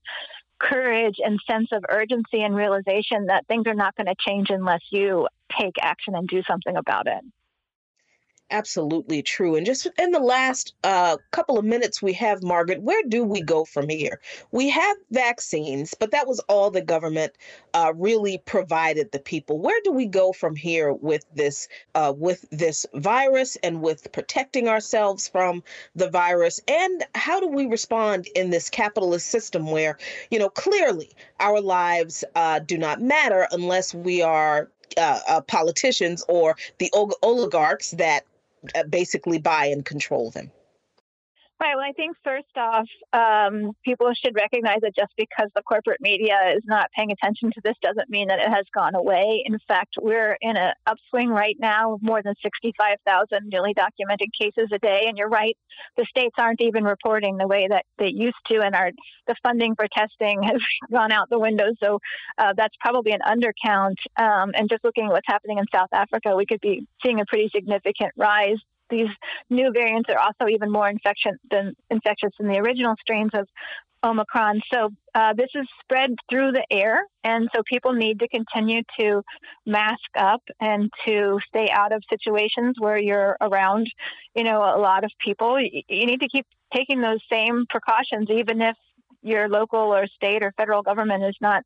[0.60, 4.82] courage and sense of urgency and realization that things are not going to change unless
[4.92, 5.28] you
[5.60, 7.24] take action and do something about it.
[8.52, 9.56] Absolutely true.
[9.56, 13.42] And just in the last uh, couple of minutes we have, Margaret, where do we
[13.42, 14.20] go from here?
[14.52, 17.34] We have vaccines, but that was all the government
[17.74, 19.60] uh, really provided the people.
[19.60, 24.68] Where do we go from here with this uh, with this virus and with protecting
[24.68, 25.64] ourselves from
[25.96, 26.60] the virus?
[26.68, 29.98] And how do we respond in this capitalist system where,
[30.30, 36.24] you know, clearly our lives uh, do not matter unless we are uh, uh, politicians
[36.28, 38.26] or the oligarchs that
[38.76, 40.52] Uh, basically buy and control them?
[41.62, 41.76] Right.
[41.76, 46.36] Well, I think first off, um, people should recognize that just because the corporate media
[46.56, 49.44] is not paying attention to this doesn't mean that it has gone away.
[49.46, 54.70] In fact, we're in an upswing right now, of more than 65,000 newly documented cases
[54.74, 55.04] a day.
[55.06, 55.56] And you're right,
[55.98, 58.90] the states aren't even reporting the way that they used to, and our
[59.28, 61.68] the funding for testing has gone out the window.
[61.80, 62.00] So
[62.40, 63.98] uh, that's probably an undercount.
[64.18, 67.26] Um, and just looking at what's happening in South Africa, we could be seeing a
[67.28, 68.58] pretty significant rise
[68.92, 69.10] these
[69.50, 73.48] new variants are also even more infection than infectious than the original strains of
[74.04, 74.62] Omicron.
[74.74, 79.22] So uh, this is spread through the air, and so people need to continue to
[79.66, 83.88] mask up and to stay out of situations where you're around,
[84.36, 85.60] you know, a lot of people.
[85.60, 88.76] You need to keep taking those same precautions, even if
[89.22, 91.64] your local or state or federal government is not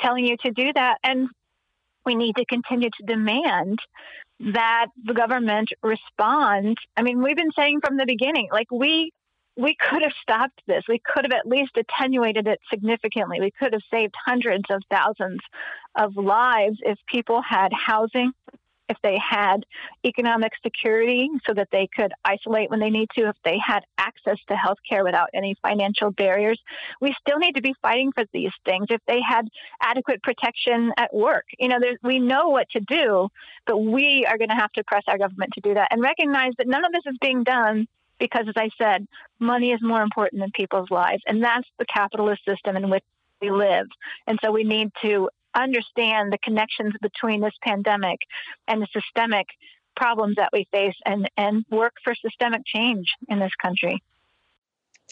[0.00, 0.98] telling you to do that.
[1.04, 1.28] And
[2.04, 3.78] we need to continue to demand
[4.40, 6.78] that the government respond.
[6.96, 9.12] I mean, we've been saying from the beginning, like we
[9.56, 10.84] we could have stopped this.
[10.88, 13.40] We could have at least attenuated it significantly.
[13.40, 15.40] We could have saved hundreds of thousands
[15.96, 18.30] of lives if people had housing,
[18.88, 19.64] if they had
[20.04, 24.38] economic security so that they could isolate when they need to, if they had access
[24.48, 26.60] to health care without any financial barriers.
[27.00, 28.86] We still need to be fighting for these things.
[28.90, 29.48] If they had
[29.82, 33.28] adequate protection at work, you know, we know what to do,
[33.66, 36.52] but we are going to have to press our government to do that and recognize
[36.58, 37.86] that none of this is being done
[38.18, 39.06] because, as I said,
[39.38, 41.22] money is more important than people's lives.
[41.26, 43.04] And that's the capitalist system in which
[43.40, 43.86] we live.
[44.26, 48.18] And so we need to understand the connections between this pandemic
[48.66, 49.46] and the systemic
[49.96, 54.02] problems that we face and, and work for systemic change in this country.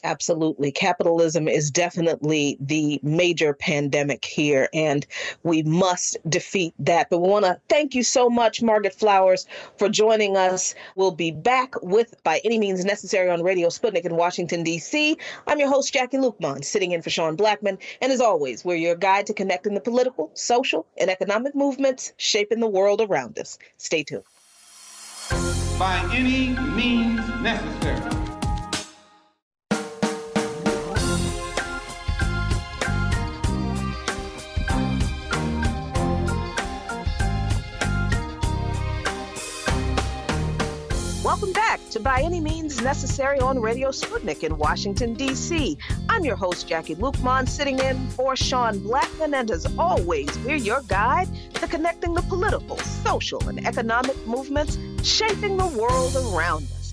[0.06, 0.70] Absolutely.
[0.70, 5.04] Capitalism is definitely the major pandemic here, and
[5.42, 7.10] we must defeat that.
[7.10, 10.76] But we want to thank you so much, Margaret Flowers, for joining us.
[10.94, 15.18] We'll be back with By Any Means Necessary on Radio Sputnik in Washington, D.C.
[15.48, 17.76] I'm your host, Jacquie Luqman, sitting in for Sean Blackmon.
[18.00, 22.60] And as always, we're your guide to connecting the political, social, and economic movements shaping
[22.60, 23.58] the world around us.
[23.76, 24.22] Stay tuned.
[25.80, 28.35] By any means necessary.
[41.96, 45.78] To By Any Means Necessary on Radio Sputnik in Washington, D.C.
[46.10, 49.34] I'm your host, Jacquie Luqman, sitting in for Sean Blackmon.
[49.34, 55.56] and as always, we're your guide to connecting the political, social, and economic movements shaping
[55.56, 56.85] the world around us.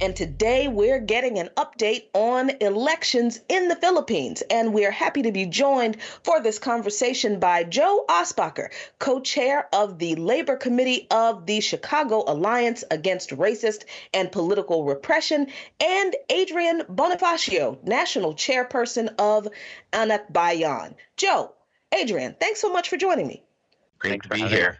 [0.00, 4.42] And today we're getting an update on elections in the Philippines.
[4.50, 9.98] And we're happy to be joined for this conversation by Joe Iosbaker, co chair of
[9.98, 15.46] the Labor Committee of the Chicago Alliance Against Racist and Political Repression,
[15.80, 19.48] and Adrian Bonifacio, national chairperson of
[19.92, 20.94] Anakbayan.
[21.16, 21.52] Joe,
[21.92, 23.44] Adrian, thanks so much for joining me.
[24.00, 24.78] Great to be here.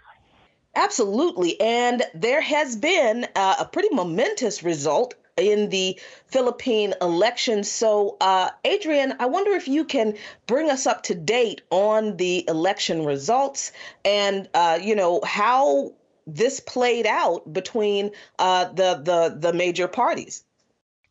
[0.76, 1.60] Absolutely.
[1.60, 7.64] And there has been uh, a pretty momentous result in the Philippine election.
[7.64, 10.14] So, uh, Adrian, I wonder if you can
[10.46, 13.72] bring us up to date on the election results
[14.04, 15.92] and, uh, you know, how
[16.26, 20.44] this played out between uh, the, the, the major parties.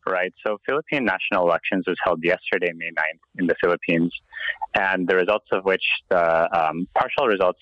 [0.06, 0.34] Right.
[0.46, 4.12] So, Philippine national elections was held yesterday, May 9th, in the Philippines,
[4.74, 7.60] and the results of which the um, partial results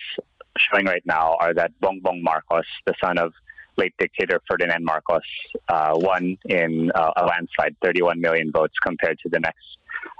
[0.59, 3.33] showing right now are that Bongbong Marcos, the son of
[3.77, 5.23] late dictator Ferdinand Marcos,
[5.69, 9.79] uh, won in uh, a landslide, 31 million votes, compared to the next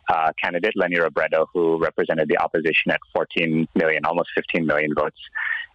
[0.09, 5.19] uh, candidate, Leni Robredo, who represented the opposition at 14 million, almost 15 million votes.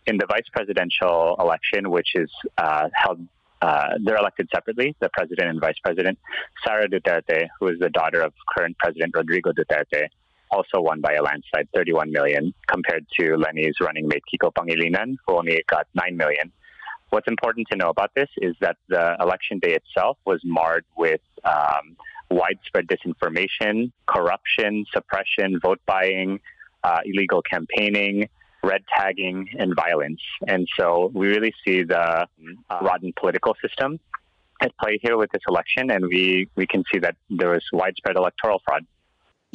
[0.08, 3.20] In the vice presidential election, which is uh, held
[3.62, 6.18] uh, they're elected separately, the president and vice president.
[6.64, 10.10] Sara Duterte, who is the daughter of current President Rodrigo Duterte,
[10.52, 15.38] also won by a landslide, 31 million, compared to Leni's running mate Kiko Pangilinan, who
[15.38, 16.52] only got 9 million.
[17.10, 21.22] What's important to know about this is that the election day itself was marred with
[21.46, 21.96] um,
[22.30, 26.40] widespread disinformation, corruption, suppression, vote buying,
[26.84, 28.28] uh, illegal campaigning,
[28.64, 30.22] red tagging, and violence.
[30.48, 32.28] And so we really see the
[32.70, 34.00] uh, rotten political system
[34.62, 38.16] at play here with this election, and we, we can see that there was widespread
[38.16, 38.86] electoral fraud.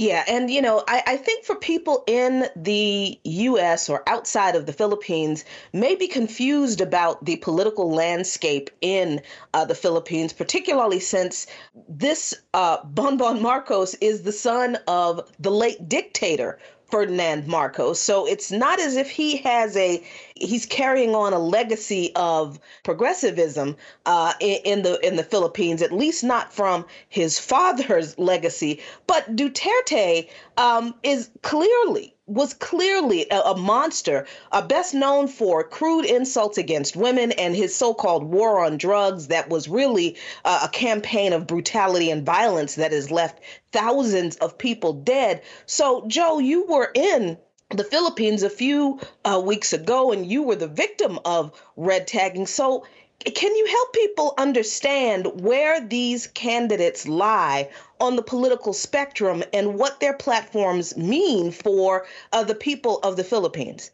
[0.03, 4.67] Yeah, and you know, I, I, think for people in the US or outside of
[4.67, 9.21] the Philippines may be confused about the political landscape in
[9.55, 11.47] uh, the Philippines, particularly since
[11.89, 16.59] this uh, Bongbong Marcos is the son of the late dictator
[16.93, 17.99] Ferdinand Marcos.
[17.99, 23.77] So it's not as if he has a he's carrying on a legacy of progressivism
[24.05, 28.83] uh, in, in, the in the Philippines, at least not from his father's legacy.
[29.07, 30.29] But Duterte
[30.59, 36.97] um, is clearly was clearly a, a monster, uh, best known for crude insults against
[36.97, 39.29] women and his so-called war on drugs.
[39.29, 44.57] That was really uh, a campaign of brutality and violence that has left thousands of
[44.57, 45.43] people dead.
[45.67, 47.39] So, Joe, you were in
[47.71, 52.47] the Philippines a few uh, weeks ago, and you were the victim of red tagging.
[52.47, 52.85] So,
[53.25, 60.01] can you help people understand where these candidates lie on the political spectrum and what
[60.01, 63.91] their platforms mean for uh, the people of the Philippines?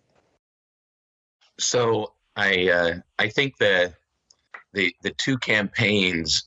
[1.58, 3.94] So, I uh, I think the
[4.72, 6.44] the the two campaigns,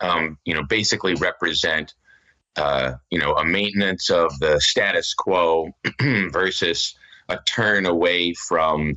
[0.00, 1.94] um, you know, basically represent
[2.58, 6.96] uh, you know, a maintenance of the status quo versus
[7.28, 8.96] a turn away from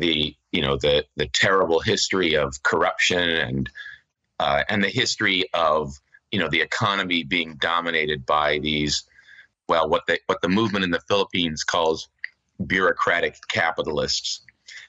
[0.00, 3.70] the, you know, the the terrible history of corruption and
[4.38, 5.94] uh, and the history of,
[6.30, 9.04] you know, the economy being dominated by these,
[9.68, 12.08] well, what the what the movement in the Philippines calls
[12.66, 14.42] bureaucratic capitalists.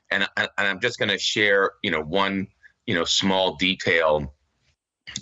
[0.09, 2.47] And, and I'm just going to share, you know, one,
[2.85, 4.33] you know, small detail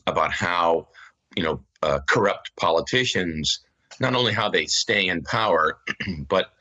[0.07, 0.87] about how,
[1.35, 3.59] you know, uh, corrupt politicians,
[3.99, 5.79] not only how they stay in power,
[6.27, 6.51] but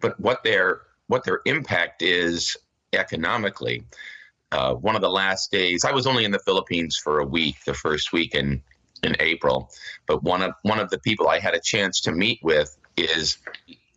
[0.00, 2.56] but what their what their impact is
[2.92, 3.84] economically.
[4.50, 7.56] Uh, one of the last days, I was only in the Philippines for a week,
[7.66, 8.62] the first week in
[9.02, 9.70] in April,
[10.06, 13.38] but one of one of the people I had a chance to meet with is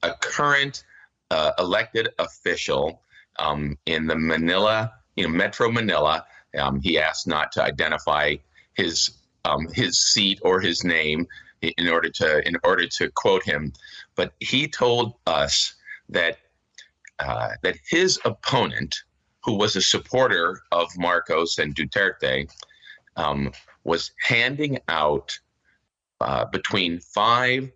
[0.04, 0.84] a current
[1.32, 3.02] uh, elected official
[3.40, 6.26] um, in the Manila, you know, Metro Manila.
[6.58, 8.36] Um, he asked not to identify
[8.74, 9.12] his
[9.46, 11.28] um, his seat or his name
[11.62, 13.74] in order to in order to quote him,
[14.16, 15.74] but he told us
[16.10, 16.38] that
[17.22, 18.96] uh, that his opponent,
[19.44, 22.50] who was a supporter of Marcos and Duterte,
[23.16, 23.52] um,
[23.84, 25.38] was handing out
[26.20, 27.72] uh, between five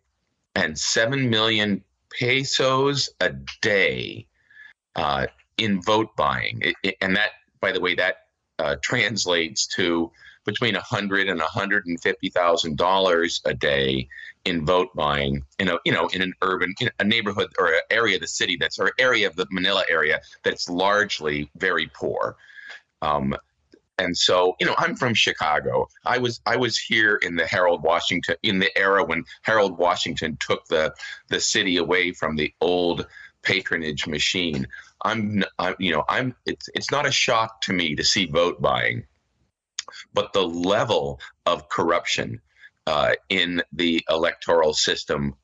[0.55, 3.31] and seven million pesos a
[3.61, 4.27] day
[4.95, 5.27] uh,
[5.57, 8.27] in vote buying, it, it, and that, by the way, that
[8.59, 10.11] uh, translates to
[10.45, 14.07] between a hundred and a hundred and fifty thousand dollars a day
[14.45, 17.79] in vote buying in a you know in an urban in a neighborhood or an
[17.89, 22.37] area of the city that's or area of the Manila area that's largely very poor.
[23.01, 23.35] Um,
[23.97, 27.81] and so you know i'm from chicago i was i was here in the harold
[27.83, 30.93] washington in the era when harold washington took the
[31.29, 33.07] the city away from the old
[33.41, 34.67] patronage machine
[35.03, 38.61] i'm, I'm you know i'm it's it's not a shock to me to see vote
[38.61, 39.05] buying
[40.13, 42.41] but the level of corruption
[42.87, 45.35] uh, in the electoral system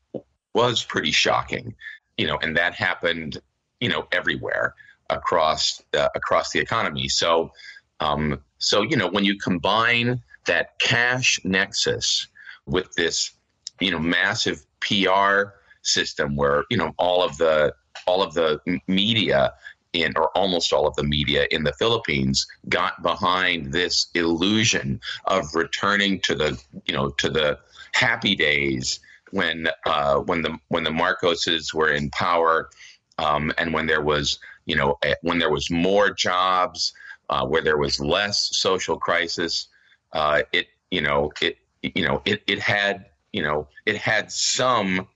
[0.54, 1.76] was pretty shocking,
[2.18, 3.42] you know, and that happened,
[3.80, 4.76] you know, everywhere
[5.10, 7.08] across uh, across the economy.
[7.08, 7.52] So,
[8.00, 12.28] um, so you know, when you combine that cash nexus
[12.66, 13.32] with this,
[13.80, 17.74] you know, massive PR system where you know all of the
[18.08, 19.54] all of the media
[19.94, 25.54] in or almost all of the media in the Philippines got behind this illusion of
[25.54, 27.60] returning to the you know to the
[27.94, 29.00] happy days
[29.32, 32.70] when uh, when the when the Marcoses were in power
[33.18, 36.94] um, and when there was you know when there was more jobs
[37.30, 39.68] uh, where there was less social crisis
[40.14, 45.08] uh, it you know it you know it, it had you know it had some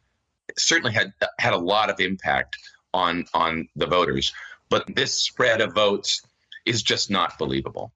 [0.57, 2.57] certainly had had a lot of impact
[2.93, 4.33] on on the voters
[4.69, 6.21] but this spread of votes
[6.65, 7.91] is just not believable.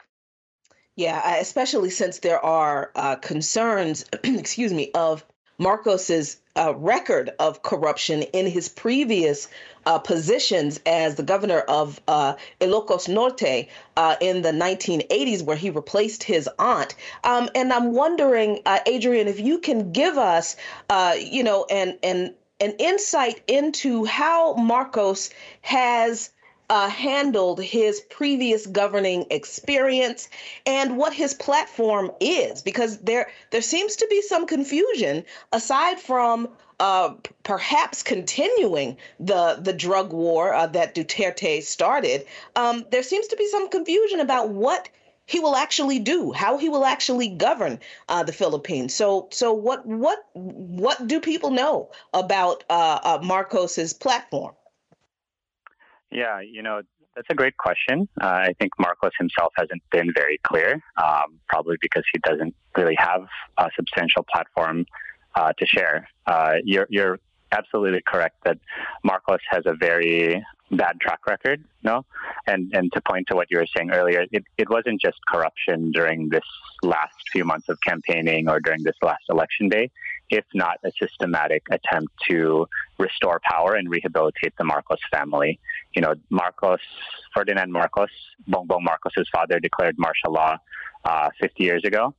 [0.96, 5.24] Yeah, especially since there are uh, concerns, excuse me, of
[5.58, 9.48] Marcos's uh, record of corruption in his previous
[9.86, 13.68] uh, positions as the governor of uh, Ilocos Norte
[13.98, 16.96] uh, in the 1980s, where he replaced his aunt.
[17.24, 20.56] Um, and I'm wondering, uh, Adrian, if you can give us,
[20.90, 25.30] uh, you know, an an an insight into how Marcos
[25.62, 26.30] has
[26.70, 30.30] uh, handled his previous governing experience
[30.66, 36.48] and what his platform is, because there there seems to be some confusion aside from
[36.80, 37.14] uh,
[37.44, 42.26] perhaps continuing the the drug war uh, that Duterte started.
[42.56, 44.90] Um, there seems to be some confusion about what
[45.26, 48.96] he will actually do, how he will actually govern uh, the Philippines.
[48.96, 54.54] So, so what what what do people know about uh, uh, Marcos's platform?
[56.12, 56.82] Yeah, you know,
[57.16, 58.08] that's a great question.
[58.22, 62.96] Uh, I think Marcos himself hasn't been very clear, um, probably because he doesn't really
[62.98, 64.86] have a substantial platform
[65.36, 66.08] uh, to share.
[66.26, 67.20] Uh, you're, you're
[67.52, 68.58] absolutely correct that
[69.04, 72.06] Marcos has a very bad track record, no?
[72.48, 75.92] And and to point to what you were saying earlier, it, it wasn't just corruption
[75.92, 76.44] during this
[76.84, 79.90] last few months of campaigning or during this last election day,
[80.30, 85.60] if not a systematic attempt to restore power and rehabilitate the Marcos family.
[85.96, 86.80] You know, Marcos,
[87.34, 88.10] Ferdinand Marcos,
[88.48, 90.58] Bongbong Marcos's father declared martial law
[91.04, 92.14] uh, 50 years ago.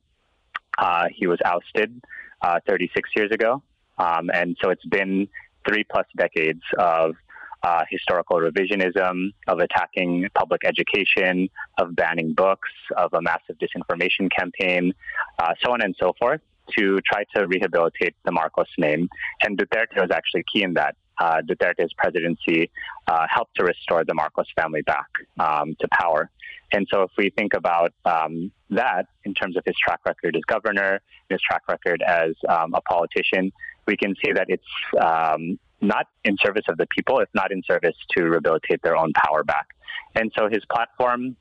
[0.77, 2.01] Uh, he was ousted
[2.41, 3.61] uh, 36 years ago.
[3.97, 5.27] Um, and so it's been
[5.67, 7.15] three plus decades of
[7.63, 14.93] uh, historical revisionism, of attacking public education, of banning books, of a massive disinformation campaign,
[15.39, 16.41] uh, so on and so forth,
[16.75, 19.09] to try to rehabilitate the Marcos name.
[19.43, 20.95] And Duterte was actually key in that.
[21.21, 22.71] Uh, Duterte's presidency
[23.07, 25.05] uh, helped to restore the Marcos family back
[25.39, 26.31] um, to power.
[26.73, 30.41] And so, if we think about um, that in terms of his track record as
[30.47, 30.99] governor,
[31.29, 33.51] his track record as um, a politician,
[33.85, 34.63] we can see that it's
[34.99, 39.11] um, not in service of the people, if not in service to rehabilitate their own
[39.13, 39.67] power back.
[40.15, 41.35] And so, his platform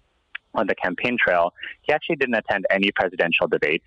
[0.53, 3.87] on the campaign trail, he actually didn't attend any presidential debates.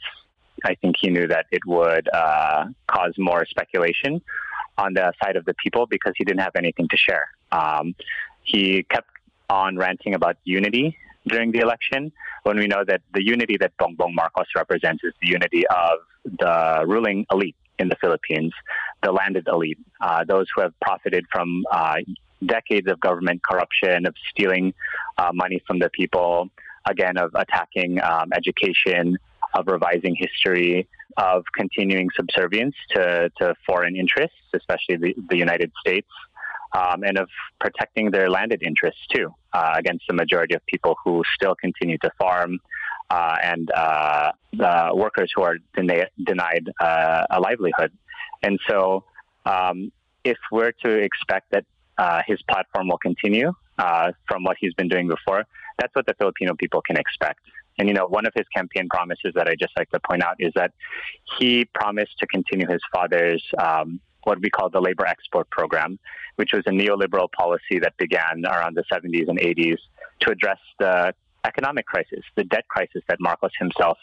[0.66, 4.22] I think he knew that it would uh, cause more speculation
[4.78, 7.28] on the side of the people because he didn't have anything to share.
[7.51, 7.95] Um,
[8.43, 9.09] he kept
[9.49, 10.97] on ranting about unity
[11.28, 12.11] during the election
[12.43, 16.84] when we know that the unity that Bongbong Marcos represents is the unity of the
[16.86, 18.53] ruling elite in the Philippines,
[19.01, 21.95] the landed elite, uh, those who have profited from uh,
[22.45, 24.74] decades of government corruption, of stealing
[25.17, 26.49] uh, money from the people,
[26.86, 29.17] again, of attacking um, education,
[29.54, 30.88] of revising history,
[31.18, 36.08] of continuing subservience to, to foreign interests, especially the, the United States
[36.74, 37.30] um, and of
[37.60, 42.10] protecting their landed interests too uh, against the majority of people who still continue to
[42.18, 42.60] farm
[43.10, 47.91] uh, and uh, the workers who are den- denied uh, a livelihood.
[48.41, 49.04] And so,
[49.45, 49.91] um,
[50.24, 51.66] if we're to expect that
[51.97, 55.43] uh, his platform will continue uh, from what he's been doing before,
[55.78, 57.41] that's what the Filipino people can expect.
[57.78, 60.36] And you know, one of his campaign promises that I just like to point out
[60.39, 60.71] is that
[61.39, 65.99] he promised to continue his father's um, what we call the labor export program,
[66.36, 69.78] which was a neoliberal policy that began around the 70s and 80s
[70.21, 71.13] to address the
[71.45, 73.97] economic crisis, the debt crisis that Marcos himself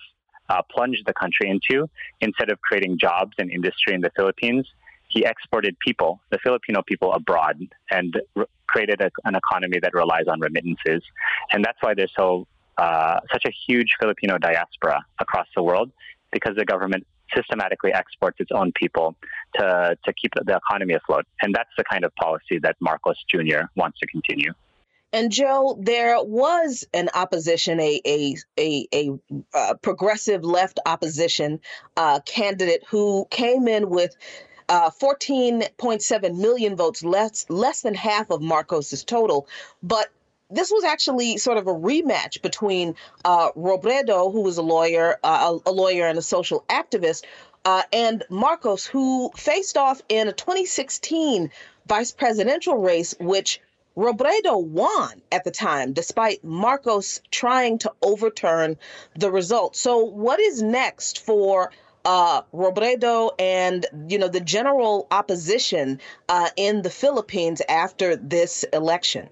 [0.50, 1.88] uh, plunged the country into.
[2.20, 4.66] Instead of creating jobs and industry in the Philippines,
[5.08, 7.60] he exported people, the Filipino people, abroad
[7.90, 11.02] and re- created a, an economy that relies on remittances.
[11.52, 12.46] And that's why there's so
[12.78, 15.90] uh, such a huge Filipino diaspora across the world
[16.32, 19.14] because the government systematically exports its own people
[19.54, 21.26] to, to keep the economy afloat.
[21.42, 23.62] And that's the kind of policy that Marcos Jr.
[23.76, 24.52] wants to continue.
[25.12, 29.10] And Joe, there was an opposition, a a a, a
[29.52, 31.60] uh, progressive left opposition
[31.96, 34.14] uh, candidate who came in with
[34.68, 39.48] uh, 14.7 million votes, less less than half of Marcos's total.
[39.82, 40.10] But
[40.50, 42.94] this was actually sort of a rematch between
[43.24, 47.24] uh, Robredo, who was a lawyer, uh, a, lawyer and a social activist,
[47.64, 51.50] uh, and Marcos, who faced off in a 2016
[51.86, 53.60] vice presidential race, which
[53.96, 58.78] Robredo won at the time, despite Marcos trying to overturn
[59.16, 59.76] the result.
[59.76, 61.70] So, what is next for
[62.04, 69.28] uh, Robredo and you know the general opposition uh, in the Philippines after this election?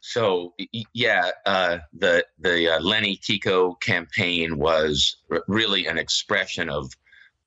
[0.00, 0.54] So
[0.94, 6.92] yeah, uh, the the uh, Leni Kiko campaign was really an expression of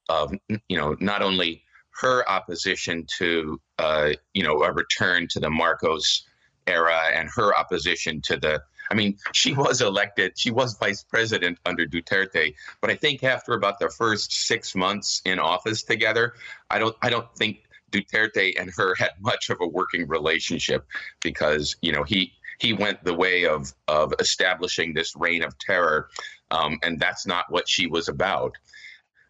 [0.07, 0.33] of
[0.69, 1.63] you know not only
[2.01, 6.23] her opposition to uh, you know a return to the Marcos
[6.67, 11.57] era and her opposition to the I mean, she was elected, she was vice president
[11.65, 16.33] under Duterte, but I think after about the first six months in office together,
[16.69, 20.85] I don't I don't think Duterte and her had much of a working relationship
[21.21, 26.09] because you know he he went the way of of establishing this reign of terror,
[26.51, 28.53] um, and that's not what she was about.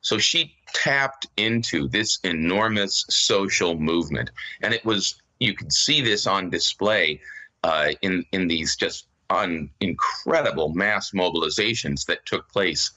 [0.01, 4.29] So she tapped into this enormous social movement,
[4.61, 7.21] and it was you could see this on display
[7.63, 12.91] uh, in in these just un, incredible mass mobilizations that took place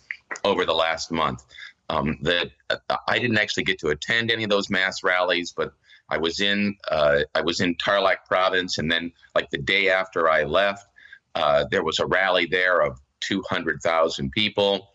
[0.45, 1.45] over the last month.
[1.89, 5.73] Um, that uh, I didn't actually get to attend any of those mass rallies, but
[6.09, 10.31] I was in uh, I was in Tarlac province, and then like the day after
[10.31, 10.87] I left,
[11.35, 14.91] uh, there was a rally there of 200,000 people.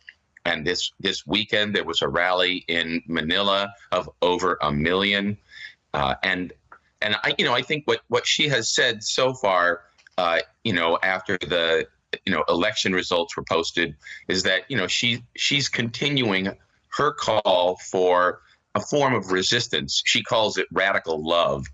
[0.46, 5.38] And this this weekend there was a rally in Manila of over a million.
[5.94, 6.54] Uh, and
[7.02, 9.82] and I you know I think what what she has said so far,
[10.18, 11.88] uh, you know, after the
[12.26, 13.96] you know election results were posted,
[14.28, 16.50] is that you know she she's continuing
[16.98, 18.42] her call for
[18.76, 20.02] a form of resistance.
[20.06, 21.66] She calls it radical love,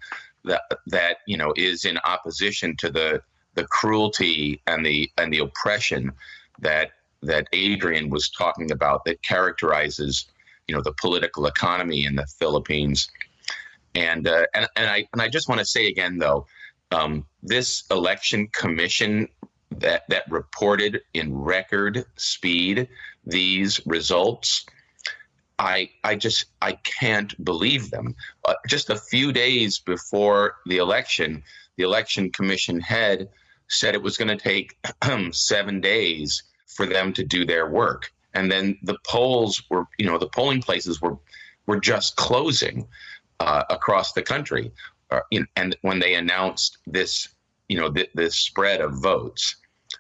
[0.46, 3.22] that that you know is in opposition to the
[3.56, 6.12] the cruelty and the and the oppression
[6.60, 6.92] that
[7.24, 10.26] that Adrian was talking about that characterizes
[10.68, 13.10] you know the political economy in the Philippines.
[13.96, 16.46] And uh, and and I and I just want to say again though,
[16.92, 19.28] um, this election commission
[19.72, 22.88] that that reported in record speed
[23.26, 24.66] these results
[25.60, 28.16] I I just I can't believe them.
[28.46, 31.44] Uh, just a few days before the election,
[31.78, 33.30] the election commission head
[33.68, 34.78] said it was going to take
[35.32, 40.18] seven days for them to do their work, and then the polls were you know
[40.18, 41.18] the polling places were
[41.66, 42.88] were just closing
[43.40, 44.72] uh, across the country,
[45.12, 47.30] uh, in, and when they announced this
[47.68, 49.56] you know th- this spread of votes,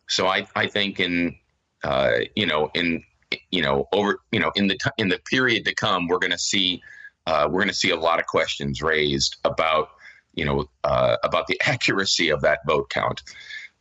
[0.07, 1.35] so I I think in
[1.83, 3.03] uh, you know in
[3.51, 6.37] you know over you know in the in the period to come we're going to
[6.37, 6.81] see
[7.27, 9.89] uh, we're going to see a lot of questions raised about
[10.33, 13.21] you know uh, about the accuracy of that vote count.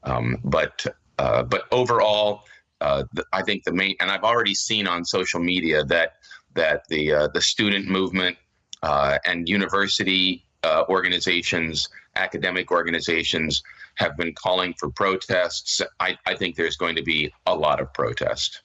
[0.02, 0.84] Um, but
[1.18, 2.42] uh, but overall
[2.80, 6.14] uh, the, I think the main and I've already seen on social media that
[6.54, 8.36] that the uh, the student movement
[8.82, 10.42] uh, and university
[10.88, 13.62] organizations academic organizations
[13.94, 15.80] have been calling for protests.
[16.00, 18.62] I, I think there's going to be a lot of protest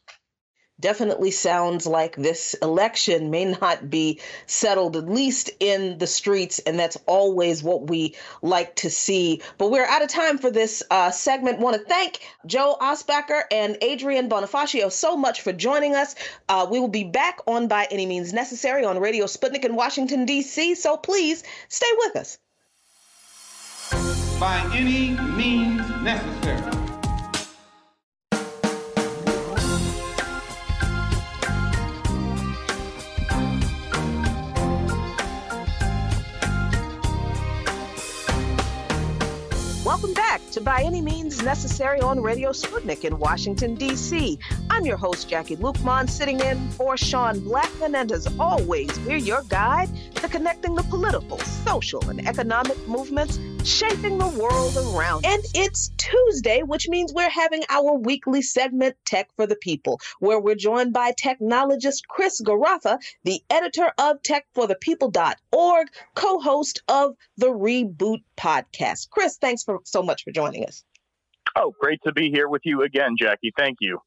[0.79, 6.77] definitely sounds like this election may not be settled, at least in the streets, and
[6.77, 9.41] that's always what we like to see.
[9.57, 11.59] But we're out of time for this uh, segment.
[11.59, 16.15] Want to thank Joe Iosbaker and Adrian Bonifacio so much for joining us.
[16.49, 20.25] Uh, we will be back on By Any Means Necessary on Radio Sputnik in Washington,
[20.25, 22.37] D.C., so please stay with us.
[24.39, 26.80] By any means necessary.
[40.51, 44.37] To By Any Means Necessary on Radio Sputnik in Washington, D.C.
[44.69, 49.43] I'm your host, Jacquie Luqman, sitting in for Sean Blackmon, and as always, we're your
[49.43, 55.25] guide to connecting the political, social, and economic movements shaping the world around.
[55.25, 60.39] And it's Tuesday, which means we're having our weekly segment, Tech for the People, where
[60.39, 68.23] we're joined by technologist Chris Garaffa, the editor of techforthepeople.org, co host of the Reboot
[68.37, 69.09] podcast.
[69.09, 70.83] Chris, thanks for so much for joining us.
[71.55, 73.51] Oh, great to be here with you again, Jacquie.
[73.57, 73.99] Thank you.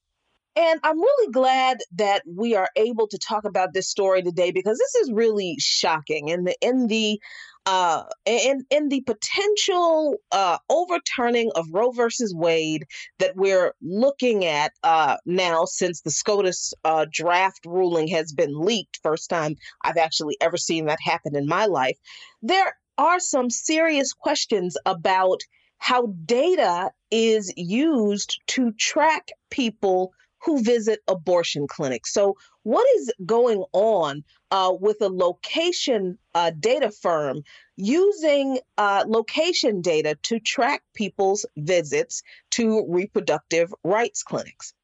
[0.57, 4.78] And I'm really glad that we are able to talk about this story today because
[4.78, 6.28] this is really shocking.
[6.28, 7.20] In the in the
[7.67, 12.85] uh, in in the potential uh, overturning of Roe versus Wade
[13.19, 19.01] that we're looking at uh, now, since the SCOTUS uh, draft ruling has been leaked,
[19.03, 21.99] first time I've actually ever seen that happen in my life.
[22.43, 25.41] There are some serious questions about
[25.79, 30.12] how data is used to track people
[30.45, 32.12] who visit abortion clinics.
[32.12, 32.35] So,
[32.65, 37.43] what is going on uh, with a location uh, data firm
[37.77, 44.75] using uh, location data to track people's visits to reproductive rights clinics?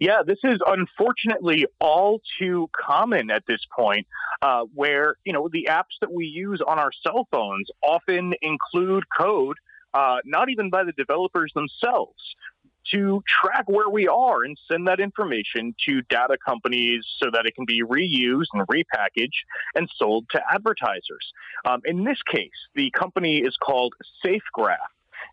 [0.00, 4.06] Yeah, this is unfortunately all too common at this point,
[4.40, 9.04] uh, where you know the apps that we use on our cell phones often include
[9.14, 9.58] code,
[9.92, 12.22] uh, not even by the developers themselves,
[12.92, 17.54] to track where we are and send that information to data companies so that it
[17.54, 19.40] can be reused and repackaged
[19.74, 21.32] and sold to advertisers.
[21.64, 24.76] Um, in this case, the company is called SafeGraph.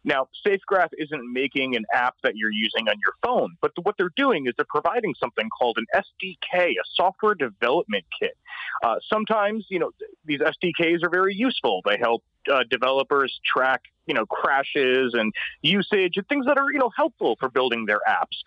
[0.04, 4.14] Now, SafeGraph isn't making an app that you're using on your phone, but what they're
[4.16, 8.38] doing is they're providing something called an SDK, a software development kit.
[8.84, 9.92] Uh, sometimes, you know,
[10.26, 11.82] these SDKs are very useful.
[11.86, 16.80] They help uh, developers track you know crashes and usage and things that are you
[16.80, 18.38] know helpful for building their apps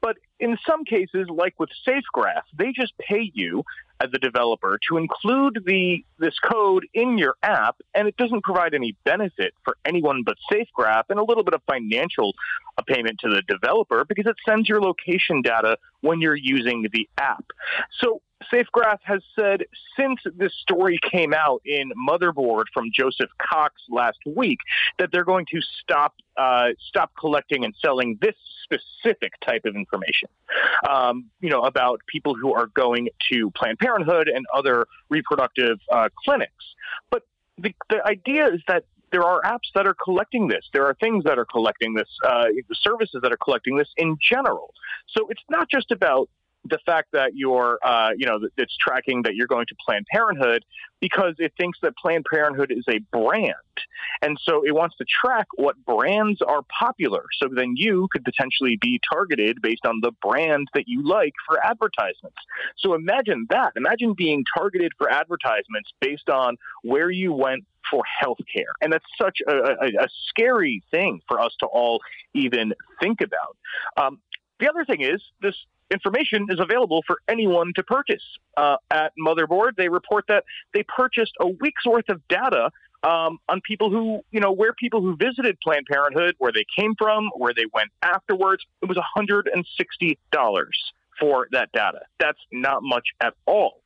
[0.00, 3.64] but in some cases like with safegraph they just pay you
[4.00, 8.74] as a developer to include the this code in your app, and it doesn't provide
[8.74, 12.34] any benefit for anyone but SafeGraph and a little bit of financial
[12.76, 17.08] uh, payment to the developer because it sends your location data when you're using the
[17.18, 17.44] app.
[18.00, 19.64] So SafeGraph has said
[19.98, 24.58] since this story came out in Motherboard from Joseph Cox last week
[24.98, 30.28] that they're going to stop uh, stop collecting and selling this specific type of information.
[30.88, 36.08] Um, you know about people who are going to Planned Parenthood and other reproductive uh,
[36.24, 36.74] clinics,
[37.10, 37.22] but
[37.58, 40.68] the, the idea is that there are apps that are collecting this.
[40.72, 44.72] There are things that are collecting this, uh, services that are collecting this in general.
[45.08, 46.28] So it's not just about
[46.68, 50.64] the fact that you're, uh, you know, it's tracking that you're going to Planned Parenthood
[51.00, 53.54] because it thinks that Planned Parenthood is a brand.
[54.22, 57.24] And so it wants to track what brands are popular.
[57.40, 61.64] So then you could potentially be targeted based on the brand that you like for
[61.64, 62.38] advertisements.
[62.78, 63.72] So imagine that.
[63.76, 68.72] Imagine being targeted for advertisements based on where you went for healthcare.
[68.80, 72.00] And that's such a, a, a, scary thing for us to all
[72.34, 73.56] even think about.
[73.96, 74.18] Um,
[74.58, 75.54] the other thing is this
[75.90, 78.22] information is available for anyone to purchase.
[78.56, 82.70] Uh, at Motherboard, they report that they purchased a week's worth of data
[83.02, 86.94] um, on people who, you know, where people who visited Planned Parenthood, where they came
[86.98, 88.64] from, where they went afterwards.
[88.82, 90.16] It was $160
[91.20, 92.00] for that data.
[92.18, 93.80] That's not much at all.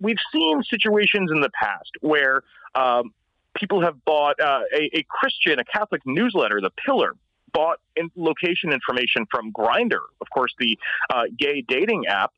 [0.00, 2.42] We've seen situations in the past where
[2.74, 3.12] um,
[3.54, 7.14] people have bought uh, a, a Christian, a Catholic newsletter, The Pillar,
[7.52, 10.78] bought in location information from Grindr, of course, the
[11.12, 12.32] uh, gay dating app,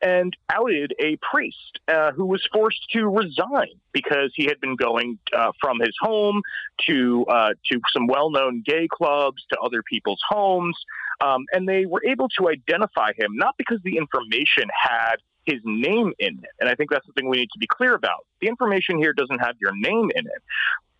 [0.00, 5.18] and outed a priest uh, who was forced to resign because he had been going
[5.36, 6.42] uh, from his home
[6.86, 10.76] to uh, to some well-known gay clubs to other people's homes,
[11.20, 16.12] um, and they were able to identify him not because the information had his name
[16.18, 16.50] in it.
[16.60, 18.26] And I think that's something we need to be clear about.
[18.40, 20.42] The information here doesn't have your name in it,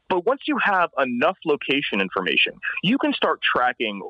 [0.09, 4.03] but once you have enough location information, you can start tracking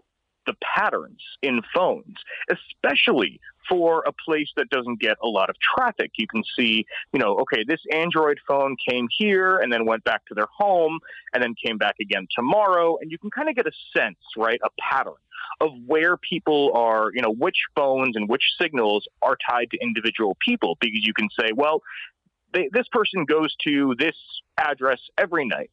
[0.48, 2.16] the patterns in phones,
[2.50, 3.38] especially
[3.68, 6.12] for a place that doesn't get a lot of traffic.
[6.16, 10.24] You can see, you know, okay, this Android phone came here and then went back
[10.26, 11.00] to their home
[11.34, 12.96] and then came back again tomorrow.
[12.98, 15.12] And you can kind of get a sense, right, a pattern
[15.60, 20.34] of where people are, you know, which phones and which signals are tied to individual
[20.40, 21.82] people because you can say, well,
[22.54, 24.16] they, this person goes to this
[24.56, 25.70] address every night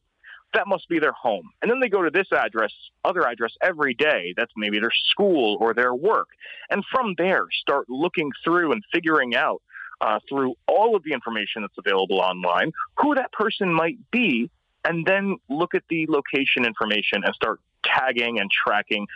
[0.54, 1.50] that must be their home.
[1.60, 2.72] And then they go to this address,
[3.04, 4.34] other address every day.
[4.36, 6.28] That's maybe their school or their work.
[6.70, 9.62] And from there, start looking through and figuring out
[10.00, 14.50] uh, through all of the information that's available online who that person might be.
[14.84, 19.06] And then look at the location information and start tagging and tracking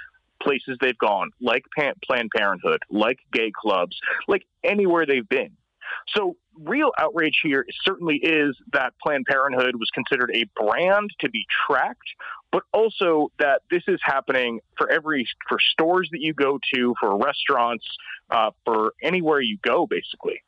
[0.43, 5.53] places they've gone, like Planned Parenthood, like gay clubs, like anywhere they've been.
[6.17, 11.47] So, real outrage here certainly is that Planned Parenthood was considered a brand to be
[11.67, 11.99] tracked,
[12.53, 17.17] but also that this is happening for every for stores that you go to, for
[17.17, 17.85] restaurants,
[18.31, 20.43] uh, for anywhere you go, basically.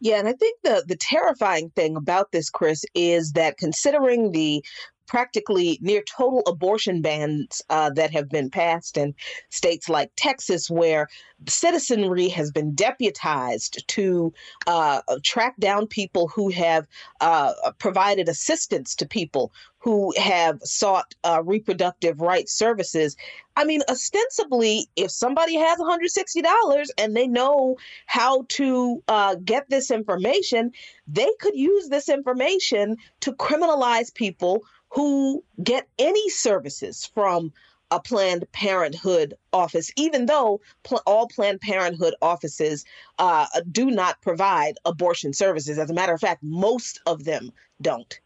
[0.00, 4.64] Yeah, and I think the the terrifying thing about this, Chris, is that considering the
[5.08, 9.14] practically near total abortion bans uh, that have been passed in
[9.50, 11.08] states like Texas, where
[11.48, 14.32] citizenry has been deputized to
[14.66, 16.86] uh, track down people who have
[17.20, 19.50] uh, provided assistance to people
[19.88, 23.16] who have sought uh, reproductive rights services.
[23.56, 29.90] I mean, ostensibly, if somebody has $160 and they know how to uh, get this
[29.90, 30.72] information,
[31.06, 37.50] they could use this information to criminalize people who get any services from
[37.90, 42.84] a Planned Parenthood office, even though pl- all Planned Parenthood offices
[43.18, 45.78] uh, do not provide abortion services.
[45.78, 48.20] As a matter of fact, most of them don't.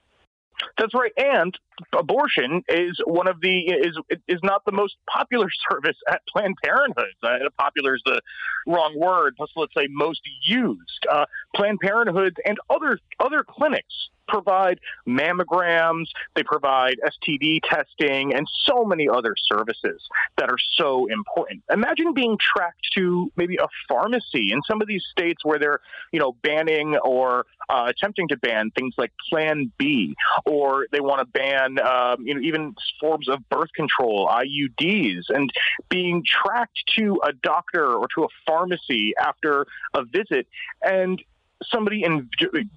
[0.79, 1.13] That's right.
[1.17, 1.57] And
[1.97, 3.99] abortion is one of the is
[4.29, 7.15] is not the most popular service at Planned Parenthood.
[7.23, 8.21] Uh, popular is the
[8.67, 9.35] wrong word.
[9.39, 11.07] Let's let's say most used.
[11.11, 18.85] Uh, Planned Parenthood and other other clinics provide mammograms, they provide STD testing, and so
[18.85, 20.03] many other services
[20.39, 21.63] that are so important.
[21.71, 25.81] Imagine being tracked to maybe a pharmacy in some of these states where they're,
[26.13, 30.15] you know, banning or uh, attempting to ban things like Plan B,
[30.47, 35.51] or they want to ban, um, you know, even forms of birth control, IUDs, and
[35.89, 40.47] being tracked to a doctor or to a pharmacy after a visit
[40.83, 41.23] and
[41.71, 42.29] somebody in,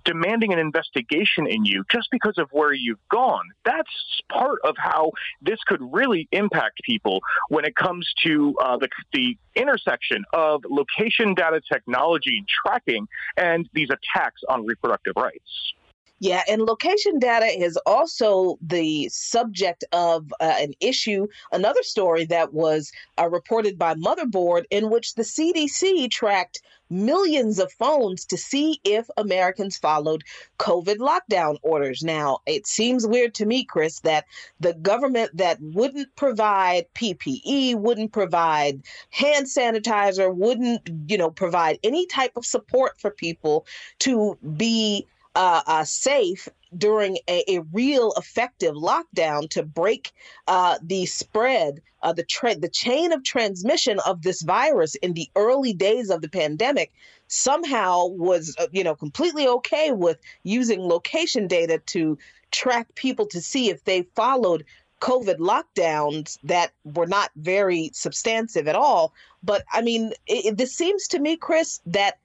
[0.04, 3.46] demanding an investigation in you just because of where you've gone.
[3.64, 3.90] That's
[4.32, 5.12] part of how
[5.42, 11.34] this could really impact people when it comes to uh, the, the intersection of location
[11.34, 13.08] data technology and tracking
[13.38, 15.74] and these attacks on reproductive rights.
[16.20, 22.54] Yeah, and location data is also the subject of uh, an issue, another story that
[22.54, 28.80] was uh, reported by Motherboard, in which the CDC tracked millions of phones to see
[28.86, 30.24] if Americans followed
[30.58, 32.02] COVID lockdown orders.
[32.02, 34.26] Now, it seems weird to me, Chris, that
[34.60, 42.06] the government that wouldn't provide PPE, wouldn't provide hand sanitizer, wouldn't, you know, provide any
[42.06, 43.66] type of support for people
[44.00, 45.06] to be
[45.36, 50.12] uh, uh, safe during a, a, real effective lockdown to break
[50.48, 52.26] uh, the spread, uh, the
[52.60, 56.92] the chain of transmission of this virus in the early days of the pandemic,
[57.28, 62.18] somehow was uh, you know completely okay with using location data to
[62.52, 64.66] track people to see if they followed
[65.02, 69.14] COVID lockdowns that were not very substantive at all.
[69.44, 72.18] But I mean, it, this seems to me, Chris, that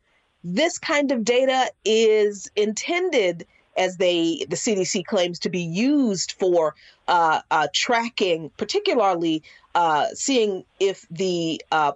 [0.44, 6.74] this kind of data is intended as they the CDC claims to be used for
[7.08, 9.42] uh, uh, tracking, particularly
[9.74, 11.92] uh, seeing if the uh,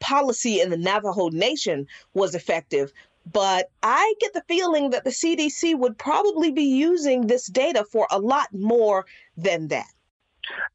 [0.00, 2.92] policy in the Navajo Nation was effective.
[3.30, 8.06] But I get the feeling that the CDC would probably be using this data for
[8.10, 9.04] a lot more
[9.36, 9.92] than that.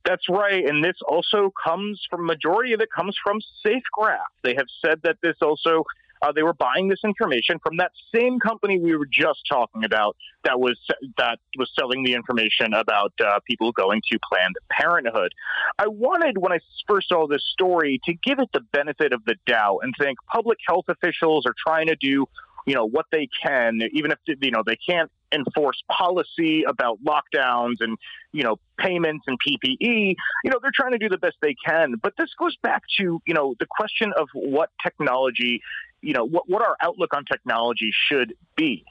[0.06, 4.20] That's right, and this also comes from majority of it comes from SafeGraph.
[4.44, 5.84] They have said that this also
[6.24, 10.16] uh, they were buying this information from that same company we were just talking about
[10.46, 10.80] that was
[11.18, 15.34] that was selling the information about uh, people going to Planned Parenthood.
[15.78, 19.36] I wanted when I first saw this story to give it the benefit of the
[19.46, 22.26] doubt and think public health officials are trying to do
[22.66, 27.76] you know what they can, even if you know they can't enforce policy about lockdowns
[27.80, 27.98] and
[28.32, 30.16] you know payments and PPE.
[30.44, 31.96] You know they're trying to do the best they can.
[32.02, 35.62] But this goes back to you know the question of what technology
[36.02, 38.84] you know what, what our outlook on technology should be.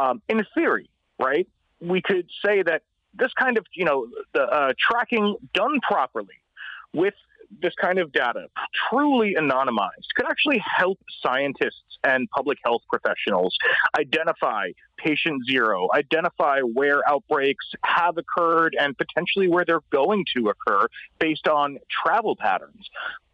[0.00, 1.48] Um, in theory, right,
[1.80, 2.82] we could say that
[3.14, 6.40] this kind of you know the uh, tracking done properly
[6.92, 7.14] with
[7.62, 8.46] this kind of data,
[8.88, 13.56] truly anonymized, could actually help scientists and public health professionals
[13.98, 20.86] identify patient zero, identify where outbreaks have occurred and potentially where they're going to occur
[21.18, 22.88] based on travel patterns.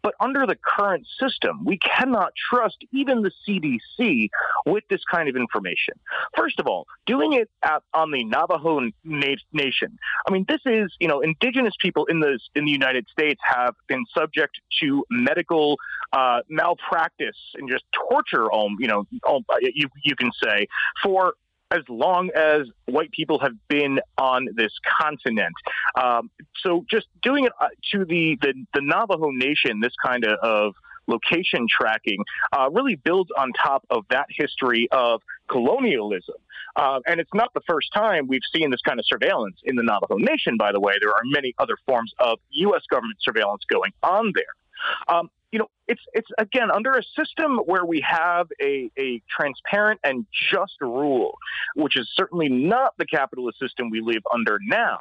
[0.07, 4.29] But under the current system, we cannot trust even the CDC
[4.65, 5.95] with this kind of information.
[6.33, 9.99] First of all, doing it at, on the Navajo na- Nation.
[10.25, 13.75] I mean, this is you know, indigenous people in the in the United States have
[13.89, 15.77] been subject to medical
[16.13, 18.49] uh, malpractice and just torture.
[18.53, 20.67] Um, you know, um, you you can say
[21.03, 21.33] for
[21.71, 25.53] as long as white people have been on this continent.
[26.01, 26.29] Um,
[26.61, 30.75] so just doing it uh, to the, the, the Navajo Nation, this kind of, of
[31.07, 36.35] location tracking uh, really builds on top of that history of colonialism.
[36.75, 39.83] Uh, and it's not the first time we've seen this kind of surveillance in the
[39.83, 40.93] Navajo Nation, by the way.
[41.01, 42.83] There are many other forms of U.S.
[42.89, 45.15] government surveillance going on there.
[45.15, 49.99] Um, you know, it's it's again under a system where we have a, a transparent
[50.03, 51.37] and just rule,
[51.75, 54.99] which is certainly not the capitalist system we live under now.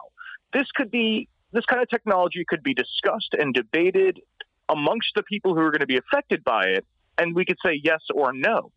[0.53, 4.20] This could be this kind of technology could be discussed and debated
[4.68, 6.84] amongst the people who are going to be affected by it
[7.18, 8.70] and we could say yes or no.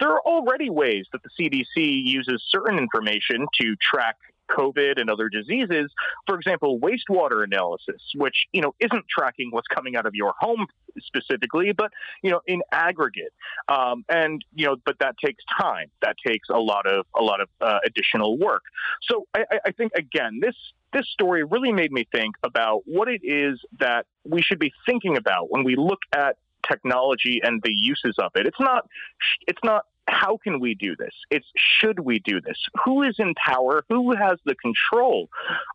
[0.00, 4.16] There are already ways that the CDC uses certain information to track
[4.50, 5.90] COVID and other diseases.
[6.26, 10.66] For example, wastewater analysis, which you know isn't tracking what's coming out of your home
[10.98, 11.92] specifically, but
[12.22, 13.32] you know in aggregate.
[13.68, 15.90] Um, and you know, but that takes time.
[16.02, 18.62] That takes a lot of a lot of uh, additional work.
[19.02, 20.54] So I, I think again, this
[20.92, 25.16] this story really made me think about what it is that we should be thinking
[25.16, 26.36] about when we look at
[26.66, 28.46] technology and the uses of it.
[28.46, 28.88] It's not
[29.46, 31.12] it's not how can we do this?
[31.30, 32.58] It's should we do this?
[32.84, 33.84] Who is in power?
[33.88, 35.28] Who has the control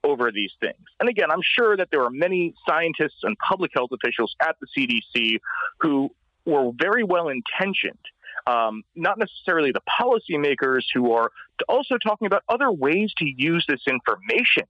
[0.03, 0.85] over these things?
[0.99, 4.67] And again, I'm sure that there are many scientists and public health officials at the
[4.77, 5.39] CDC
[5.79, 6.09] who
[6.45, 7.99] were very well intentioned.
[8.47, 11.31] Um, not necessarily the policymakers who are
[11.67, 14.63] also talking about other ways to use this information.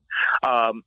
[0.44, 0.84] Um,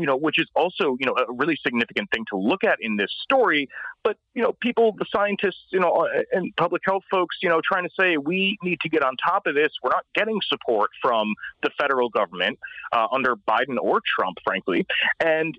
[0.00, 2.96] you know, which is also, you know, a really significant thing to look at in
[2.96, 3.68] this story.
[4.02, 7.60] But, you know, people, the scientists, you know, uh, and public health folks, you know,
[7.62, 9.72] trying to say we need to get on top of this.
[9.82, 12.58] We're not getting support from the federal government
[12.92, 14.86] uh, under Biden or Trump, frankly.
[15.20, 15.56] And,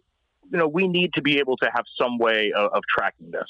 [0.52, 3.50] you know, we need to be able to have some way of, of tracking this.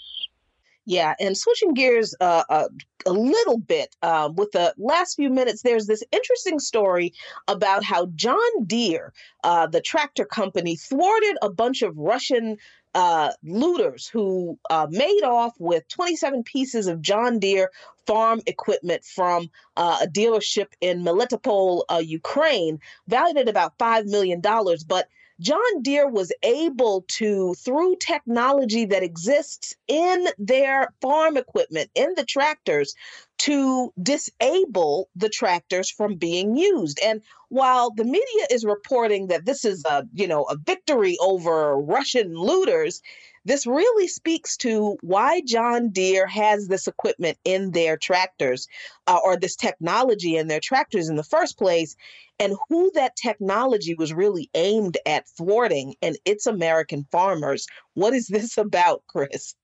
[0.91, 2.67] Yeah, and switching gears uh, uh,
[3.05, 7.13] a little bit um, with the last few minutes, there's this interesting story
[7.47, 9.13] about how John Deere,
[9.45, 12.57] uh, the tractor company, thwarted a bunch of Russian
[12.93, 17.71] uh, looters who uh, made off with 27 pieces of John Deere
[18.05, 24.41] farm equipment from uh, a dealership in Melitopol, uh, Ukraine, valued at about $5 million.
[24.41, 25.07] But
[25.41, 32.25] John Deere was able to, through technology that exists in their farm equipment, in the
[32.25, 32.93] tractors,
[33.39, 36.99] to disable the tractors from being used.
[37.03, 41.75] And while the media is reporting that this is a, you know, a victory over
[41.75, 43.01] Russian looters,
[43.43, 48.67] this really speaks to why John Deere has this equipment in their tractors
[49.07, 51.95] uh, or this technology in their tractors in the first place
[52.41, 57.67] and who that technology was really aimed at thwarting and its American farmers.
[57.93, 59.55] What is this about, Chris?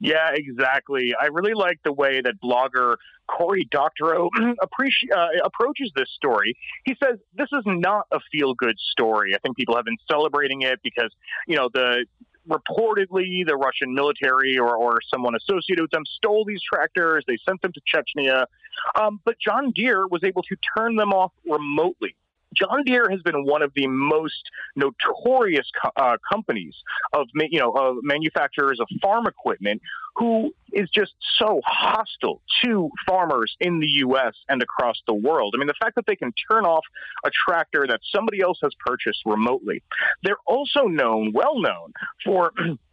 [0.00, 1.12] Yeah, exactly.
[1.20, 6.56] I really like the way that blogger Cory Doctorow uh, approaches this story.
[6.84, 9.34] He says this is not a feel good story.
[9.34, 11.10] I think people have been celebrating it because,
[11.48, 12.06] you know, the
[12.48, 17.24] reportedly the Russian military or, or someone associated with them stole these tractors.
[17.26, 18.46] They sent them to Chechnya.
[19.00, 22.16] Um, but John Deere was able to turn them off remotely.
[22.54, 26.74] John Deere has been one of the most notorious co- uh, companies
[27.12, 29.82] of you know of manufacturers of farm equipment
[30.16, 34.34] who is just so hostile to farmers in the U.S.
[34.48, 35.54] and across the world.
[35.54, 36.84] I mean, the fact that they can turn off
[37.24, 39.82] a tractor that somebody else has purchased remotely.
[40.24, 41.92] They're also known, well known,
[42.24, 42.52] for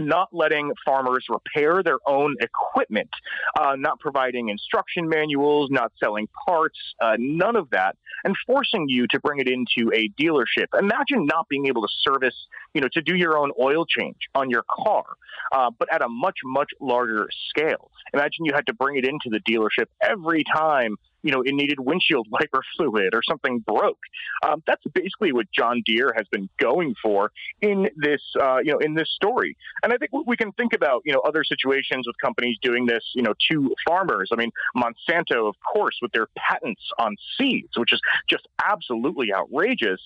[0.00, 3.10] not letting farmers repair their own equipment,
[3.58, 9.06] uh, not providing instruction manuals, not selling parts, uh, none of that, and forcing you
[9.10, 10.66] to bring it into a dealership.
[10.78, 12.34] Imagine not being able to service,
[12.74, 15.04] you know, to do your own oil change on your car,
[15.52, 17.90] uh, but at a much, much larger scale.
[18.12, 21.80] Imagine you had to bring it into the dealership every time you know, it needed
[21.80, 23.98] windshield wiper fluid or something broke.
[24.46, 28.78] Um, that's basically what John Deere has been going for in this, uh, you know,
[28.78, 29.56] in this story.
[29.82, 33.04] And I think we can think about, you know, other situations with companies doing this,
[33.14, 34.30] you know, to farmers.
[34.32, 40.00] I mean, Monsanto, of course, with their patents on seeds, which is just absolutely outrageous.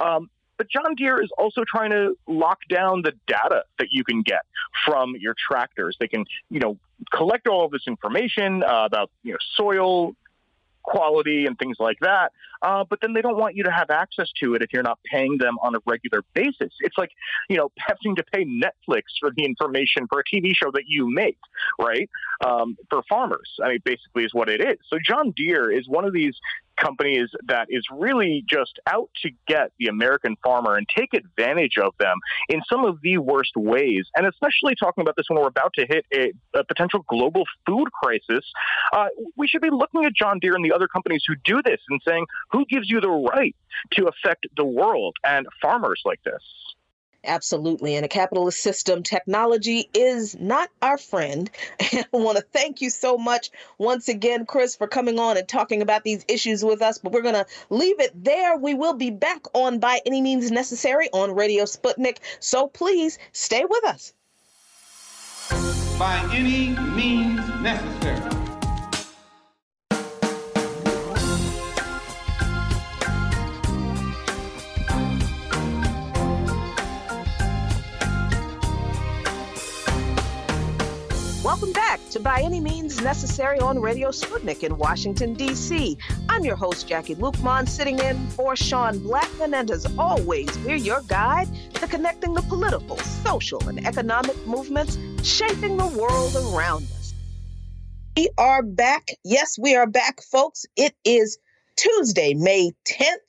[0.00, 4.22] Um, but John Deere is also trying to lock down the data that you can
[4.22, 4.40] get
[4.84, 5.96] from your tractors.
[6.00, 6.78] They can, you know,
[7.12, 10.14] collect all of this information uh, about, you know, soil
[10.86, 12.32] quality and things like that.
[12.62, 14.98] Uh, but then they don't want you to have access to it if you're not
[15.10, 16.72] paying them on a regular basis.
[16.80, 17.10] It's like,
[17.48, 21.10] you know, having to pay Netflix for the information for a TV show that you
[21.12, 21.38] make,
[21.78, 22.08] right?
[22.44, 23.50] Um, for farmers.
[23.62, 24.78] I mean, basically is what it is.
[24.88, 26.34] So John Deere is one of these
[26.76, 31.94] companies that is really just out to get the American farmer and take advantage of
[31.98, 32.18] them
[32.48, 34.06] in some of the worst ways.
[34.16, 37.92] And especially talking about this when we're about to hit a, a potential global food
[37.92, 38.44] crisis,
[38.92, 39.06] uh,
[39.36, 42.00] we should be looking at John Deere and the other companies who do this and
[42.06, 43.54] saying, who gives you the right
[43.92, 46.42] to affect the world and farmers like this?
[47.26, 47.94] Absolutely.
[47.94, 51.50] In a capitalist system, technology is not our friend.
[51.92, 55.46] And I want to thank you so much once again, Chris, for coming on and
[55.46, 56.98] talking about these issues with us.
[56.98, 58.56] But we're going to leave it there.
[58.56, 62.18] We will be back on By Any Means Necessary on Radio Sputnik.
[62.40, 64.12] So please stay with us.
[65.98, 68.45] By any means necessary.
[82.16, 85.98] To By Any Means Necessary on Radio Sputnik in Washington, D.C.
[86.30, 91.02] I'm your host, Jacquie Luqman, sitting in for Sean Blackmon, and as always, we're your
[91.08, 97.12] guide to connecting the political, social, and economic movements shaping the world around us.
[98.16, 99.10] We are back.
[99.22, 100.64] Yes, we are back, folks.
[100.74, 101.36] It is
[101.76, 103.26] Tuesday, May 10th.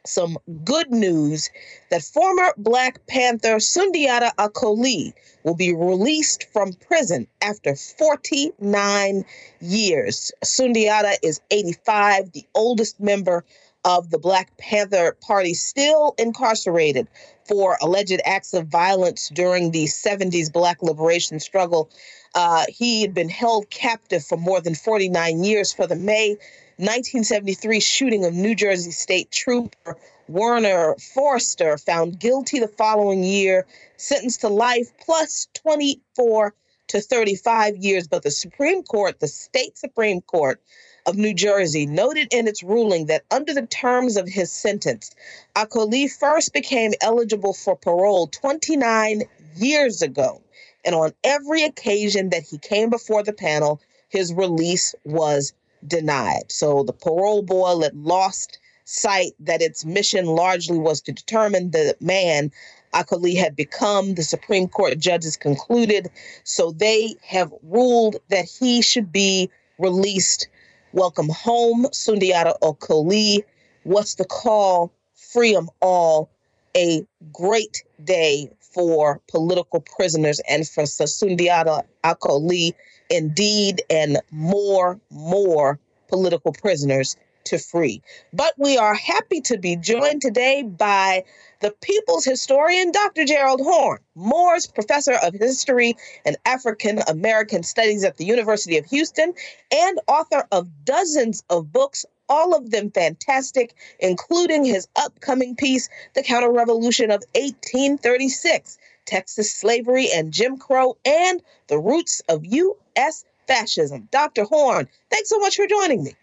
[0.05, 1.49] some good news
[1.89, 5.13] that former Black Panther Sundiata Acoli
[5.43, 9.25] will be released from prison after 49
[9.61, 10.31] years.
[10.43, 13.45] Sundiata is 85, the oldest member
[13.83, 17.07] of the Black Panther Party, still incarcerated
[17.47, 21.89] for alleged acts of violence during the 70s Black liberation struggle.
[22.33, 26.37] Uh, he had been held captive for more than 49 years for the May
[26.77, 33.65] 1973 shooting of New Jersey State Trooper Werner Foerster, found guilty the following year,
[33.97, 36.53] sentenced to life plus 24
[36.87, 38.07] to 35 years.
[38.07, 40.61] But the Supreme Court, the state Supreme Court
[41.05, 45.13] of New Jersey, noted in its ruling that under the terms of his sentence,
[45.55, 49.23] Acoli first became eligible for parole 29
[49.55, 50.41] years ago.
[50.83, 55.53] And on every occasion that he came before the panel, his release was
[55.85, 56.43] denied.
[56.51, 62.51] So the parole board lost sight that its mission largely was to determine the man
[62.93, 64.15] Acoli had become.
[64.15, 66.09] The Supreme Court judges concluded.
[66.43, 70.49] So they have ruled that he should be released.
[70.93, 73.43] Welcome home, Sundiata Acoli.
[73.83, 74.91] What's the call?
[75.15, 76.29] Free them all.
[76.75, 82.73] A great day for political prisoners and for Sundiata Acoli
[83.11, 88.01] indeed, and more, more political prisoners to free.
[88.33, 91.23] But we are happy to be joined today by
[91.59, 93.25] the people's historian, Dr.
[93.25, 95.95] Gerald Horne, Moores Professor of History
[96.25, 99.33] and African American Studies at the University of Houston,
[99.71, 106.23] and author of dozens of books, all of them fantastic, including his upcoming piece, The
[106.23, 108.79] Counter Revolution of 1836.
[109.05, 113.25] Texas slavery and Jim Crow, and the roots of U.S.
[113.47, 114.07] fascism.
[114.11, 114.45] Dr.
[114.45, 116.13] Horne, thanks so much for joining me.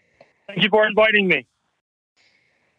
[0.47, 1.45] Thank you for inviting me.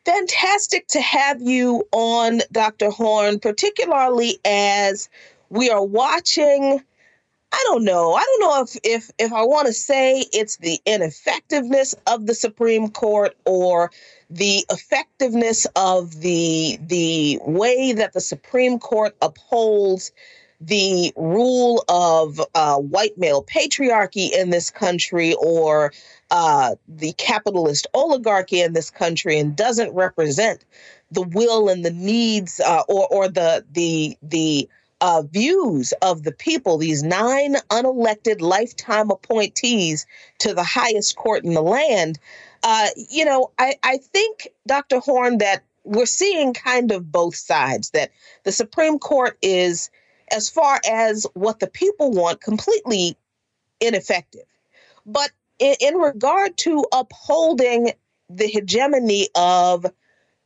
[0.05, 2.91] Fantastic to have you on, Dr.
[2.91, 5.09] Horne, particularly as
[5.51, 6.83] we are watching.
[7.53, 8.14] I don't know.
[8.14, 12.34] I don't know if if if I want to say it's the ineffectiveness of the
[12.34, 13.90] Supreme Court or
[14.28, 20.12] the effectiveness of the the way that the Supreme Court upholds
[20.61, 25.92] the rule of uh, white male patriarchy in this country or
[26.30, 30.64] uh, the capitalist oligarchy in this country and doesn't represent
[31.11, 34.68] the will and the needs uh, or or the the the
[35.01, 40.07] uh, views of the people, these nine unelected lifetime appointees
[40.38, 42.18] to the highest court in the land,
[42.62, 45.01] uh, you know, I, I think, Dr.
[45.01, 48.11] Horne, that we're seeing kind of both sides, that
[48.44, 49.90] the Supreme Court is,
[50.30, 53.16] as far as what the people want, completely
[53.80, 54.44] ineffective.
[55.07, 57.92] But in, in regard to upholding
[58.28, 59.86] the hegemony of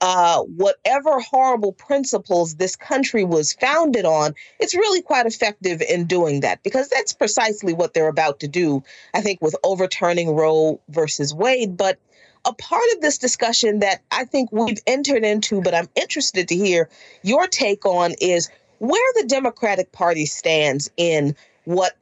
[0.04, 6.40] uh, whatever horrible principles this country was founded on, it's really quite effective in doing
[6.40, 8.82] that because that's precisely what they're about to do,
[9.14, 11.78] I think, with overturning Roe versus Wade.
[11.78, 11.98] But
[12.44, 16.54] a part of this discussion that I think we've entered into, but I'm interested to
[16.54, 16.90] hear
[17.22, 18.50] your take on is
[18.80, 21.34] where the Democratic Party stands in
[21.64, 21.94] what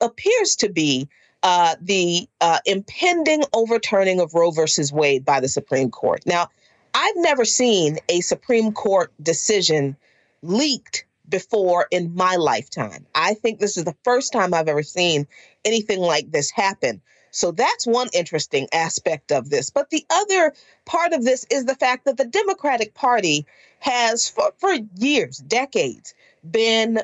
[0.00, 1.06] appears to be
[1.42, 6.22] uh, the uh, impending overturning of Roe versus Wade by the Supreme Court.
[6.24, 6.48] Now,
[6.94, 9.96] I've never seen a Supreme Court decision
[10.42, 13.06] leaked before in my lifetime.
[13.14, 15.26] I think this is the first time I've ever seen
[15.64, 17.00] anything like this happen.
[17.30, 19.70] So that's one interesting aspect of this.
[19.70, 20.52] But the other
[20.84, 23.46] part of this is the fact that the Democratic Party
[23.78, 26.14] has, for, for years, decades,
[26.48, 27.00] been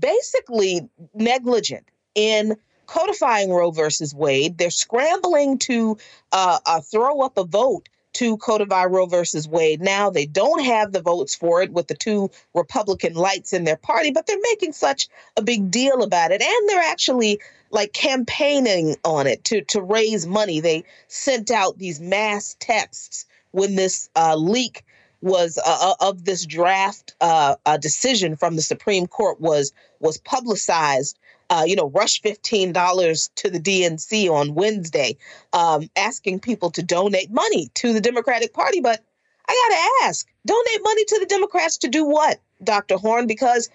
[0.00, 1.86] basically negligent
[2.16, 4.58] in codifying Roe versus Wade.
[4.58, 5.96] They're scrambling to
[6.32, 7.88] uh, uh, throw up a vote
[8.18, 9.80] to codify Roe versus Wade.
[9.80, 13.76] Now they don't have the votes for it with the two Republican lights in their
[13.76, 15.06] party, but they're making such
[15.36, 16.42] a big deal about it.
[16.42, 17.38] And they're actually
[17.70, 20.58] like campaigning on it to, to raise money.
[20.58, 24.84] They sent out these mass texts when this uh, leak
[25.20, 31.18] was uh, uh of this draft uh, decision from the Supreme Court was was publicized
[31.50, 35.16] uh, you know, rush $15 to the DNC on Wednesday,
[35.52, 38.80] um, asking people to donate money to the Democratic Party.
[38.80, 39.04] But
[39.48, 42.96] I got to ask, donate money to the Democrats to do what, Dr.
[42.98, 43.26] Horne?
[43.26, 43.70] Because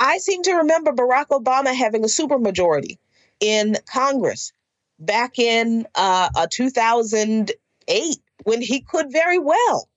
[0.00, 2.98] I seem to remember Barack Obama having a supermajority
[3.40, 4.52] in Congress.
[4.98, 9.88] back in uh, 2008 when he could very well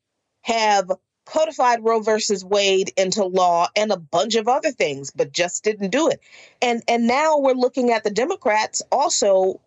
[0.42, 0.92] have
[1.26, 5.90] codified Roe versus Wade into law and a bunch of other things, but just didn't
[5.92, 6.22] do it.
[6.62, 9.60] And and now we're looking at the Democrats also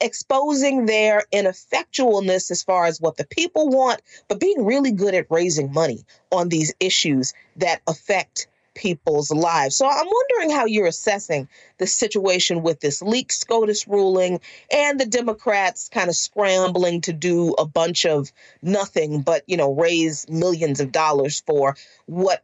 [0.00, 5.26] exposing their ineffectualness as far as what the people want, but being really good at
[5.30, 9.76] raising money on these issues that affect people's lives.
[9.76, 11.48] So I'm wondering how you're assessing
[11.78, 14.40] the situation with this leaked SCOTUS ruling
[14.72, 19.72] and the Democrats kind of scrambling to do a bunch of nothing but, you know,
[19.72, 22.42] raise millions of dollars for what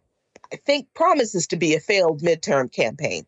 [0.53, 3.27] I think promises to be a failed midterm campaign.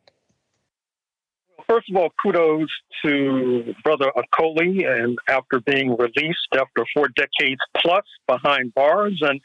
[1.69, 2.69] First of all, kudos
[3.05, 9.41] to Brother Acoli, and after being released after four decades plus behind bars, and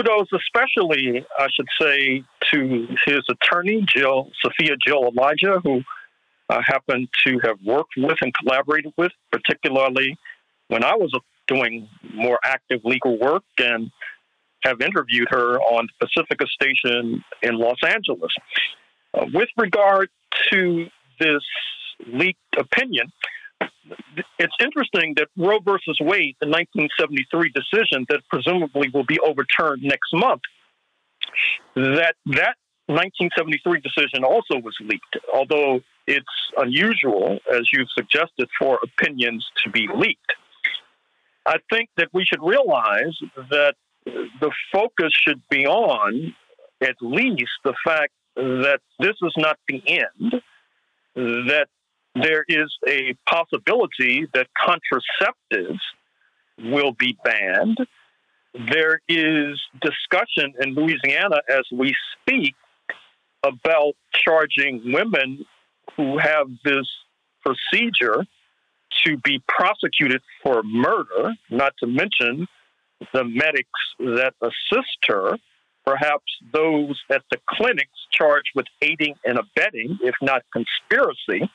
[0.00, 5.82] kudos especially, I should say, to his attorney, Jill Soffiyah Jill Elijah, who
[6.48, 10.16] I happen to have worked with and collaborated with, particularly
[10.68, 11.12] when I was
[11.46, 13.90] doing more active legal work and
[14.62, 18.32] have interviewed her on Pacifica Station in Los Angeles.
[19.14, 20.08] Uh, with regard
[20.52, 20.86] to
[21.18, 21.42] this
[22.06, 23.10] leaked opinion,
[24.38, 30.12] it's interesting that Roe versus Wade, the 1973 decision that presumably will be overturned next
[30.12, 30.42] month,
[31.74, 32.56] that that
[32.86, 39.88] 1973 decision also was leaked, although it's unusual, as you've suggested, for opinions to be
[39.94, 40.32] leaked.
[41.46, 43.16] I think that we should realize
[43.50, 46.34] that the focus should be on
[46.80, 50.42] at least the fact that this is not the end,
[51.14, 51.68] that
[52.14, 55.78] there is a possibility that contraceptives
[56.58, 57.78] will be banned.
[58.72, 62.54] There is discussion in Louisiana as we speak
[63.44, 65.46] about charging women
[65.96, 66.88] who have this
[67.44, 68.26] procedure
[69.04, 72.46] to be prosecuted for murder, not to mention
[73.14, 75.36] the medics that assist her,
[75.86, 81.48] perhaps those at the clinics charged with aiding and abetting, if not conspiracy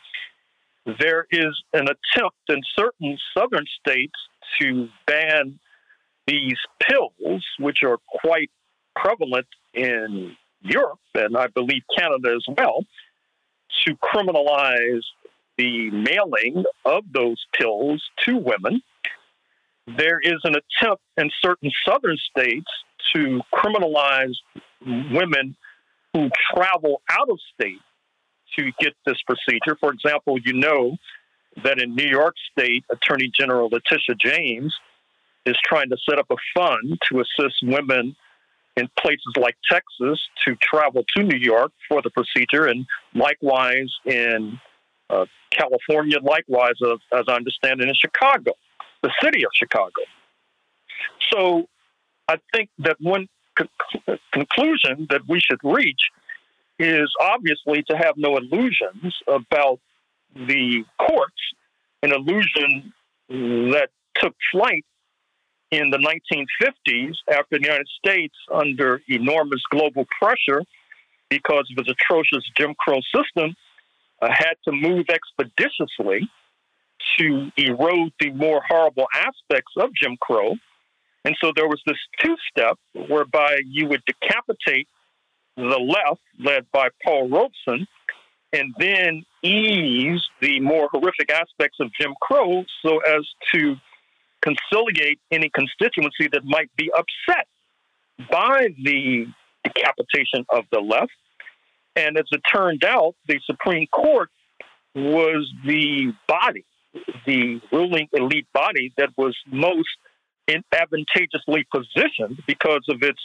[0.99, 4.13] there is an attempt in certain southern states
[4.59, 5.59] to ban
[6.27, 8.49] these pills, which are quite
[8.95, 12.86] prevalent in Europe and I believe Canada as well,
[13.86, 15.03] to criminalize
[15.57, 18.81] the mailing of those pills to women.
[19.88, 22.67] There is an attempt in certain southern states
[23.13, 24.33] to criminalize
[24.86, 25.55] women
[26.13, 27.79] who travel out of state
[28.57, 29.77] to get this procedure.
[29.79, 30.97] For example, you know
[31.63, 34.75] that in New York State, Attorney General Letitia James
[35.45, 38.15] is trying to set up a fund to assist women
[38.77, 44.59] in places like Texas to travel to New York for the procedure, and likewise in
[45.09, 48.51] uh, California, likewise, uh, as I understand it, in Chicago,
[49.01, 50.01] the city of Chicago.
[51.31, 51.67] So
[52.27, 53.69] I think that one con-
[54.33, 56.01] conclusion that we should reach
[56.80, 59.80] is obviously to have no illusions about
[60.36, 61.41] the courts,
[62.03, 62.93] an illusion
[63.30, 64.86] that took flight
[65.71, 70.63] in the 1950s after the United States, under enormous global pressure
[71.30, 73.55] because of its atrocious Jim Crow system,
[74.21, 76.30] uh, had to move expeditiously
[77.17, 80.55] to erode the more horrible aspects of Jim Crow.
[81.23, 82.78] And so there was this two step
[83.09, 84.88] whereby you would decapitate
[85.55, 87.87] the left, led by Paul Robeson,
[88.53, 93.75] and then ease the more horrific aspects of Jim Crow so as to
[94.41, 97.47] conciliate any constituency that might be upset
[98.31, 99.25] by the
[99.63, 101.11] decapitation of the left.
[101.95, 104.29] And as it turned out, the Supreme Court
[104.93, 106.65] was the body,
[107.25, 109.89] the ruling elite body that was most
[110.47, 113.19] advantageously positioned because of its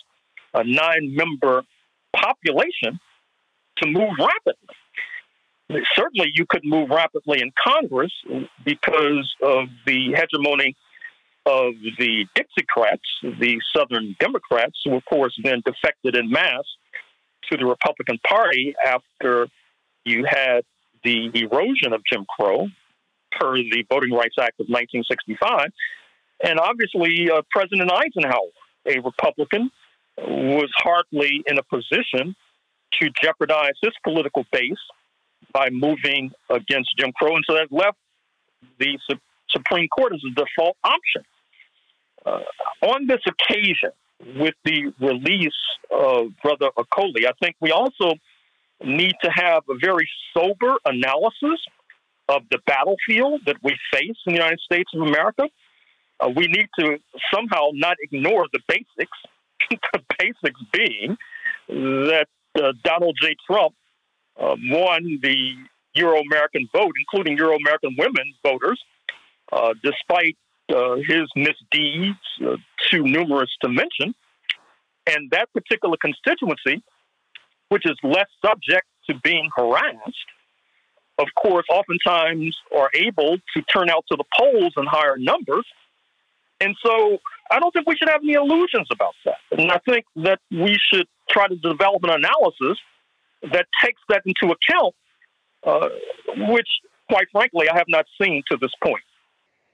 [0.54, 1.62] uh, nine member
[2.14, 2.98] population
[3.78, 5.84] to move rapidly.
[5.94, 8.12] Certainly, you could move rapidly in Congress
[8.64, 10.76] because of the hegemony
[11.46, 16.64] of the Dixiecrats, the Southern Democrats, who, of course, then defected in mass
[17.50, 19.46] to the Republican Party after
[20.04, 20.62] you had
[21.04, 22.66] the erosion of Jim Crow
[23.38, 25.68] per the Voting Rights Act of 1965.
[26.42, 28.50] And obviously, uh, President Eisenhower,
[28.86, 29.70] a Republican,
[30.18, 32.34] was hardly in a position
[33.00, 34.78] to jeopardize his political base
[35.52, 37.36] by moving against Jim Crow.
[37.36, 37.98] And so that left
[38.78, 39.18] the Su-
[39.50, 41.22] Supreme Court as a default option.
[42.24, 42.40] Uh,
[42.86, 43.90] on this occasion,
[44.36, 45.52] with the release
[45.90, 48.14] of Brother Acoli, I think we also
[48.84, 51.60] need to have a very sober analysis
[52.28, 55.48] of the battlefield that we face in the United States of America.
[56.20, 56.98] Uh, we need to
[57.34, 59.18] somehow not ignore the basics,
[59.70, 61.16] the basics being
[61.68, 62.26] that
[62.60, 63.36] uh, Donald J.
[63.46, 63.74] Trump
[64.38, 65.54] uh, won the
[65.94, 68.80] Euro American vote, including Euro American women voters,
[69.52, 70.36] uh, despite
[70.74, 72.56] uh, his misdeeds, uh,
[72.90, 74.14] too numerous to mention.
[75.06, 76.82] And that particular constituency,
[77.68, 80.26] which is less subject to being harassed,
[81.18, 85.66] of course, oftentimes are able to turn out to the polls in higher numbers.
[86.60, 87.18] And so
[87.50, 89.36] I don't think we should have any illusions about that.
[89.50, 92.78] And I think that we should try to develop an analysis
[93.52, 94.94] that takes that into account,
[95.66, 95.88] uh,
[96.48, 96.68] which,
[97.10, 99.02] quite frankly, I have not seen to this point.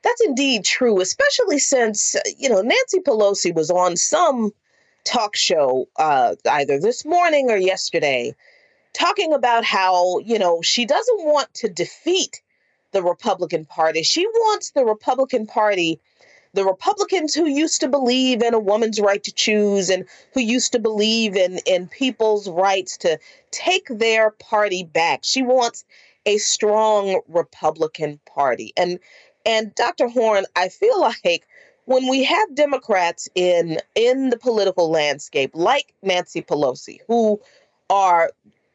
[0.02, 4.52] That's indeed true, especially since, you know, Nancy Pelosi was on some
[5.04, 8.34] talk show uh, either this morning or yesterday
[8.92, 12.40] talking about how, you know, she doesn't want to defeat
[12.92, 14.02] the Republican Party.
[14.02, 16.00] She wants the Republican Party,
[16.56, 20.72] the Republicans who used to believe in a woman's right to choose and who used
[20.72, 23.18] to believe in, in people's rights to
[23.50, 25.20] take their party back.
[25.22, 25.84] She wants
[26.24, 28.72] a strong Republican Party.
[28.76, 28.98] And
[29.44, 30.08] and Dr.
[30.08, 31.46] Horne, I feel like
[31.84, 37.38] when we have Democrats in in the political landscape, like Nancy Pelosi, who
[37.90, 38.30] are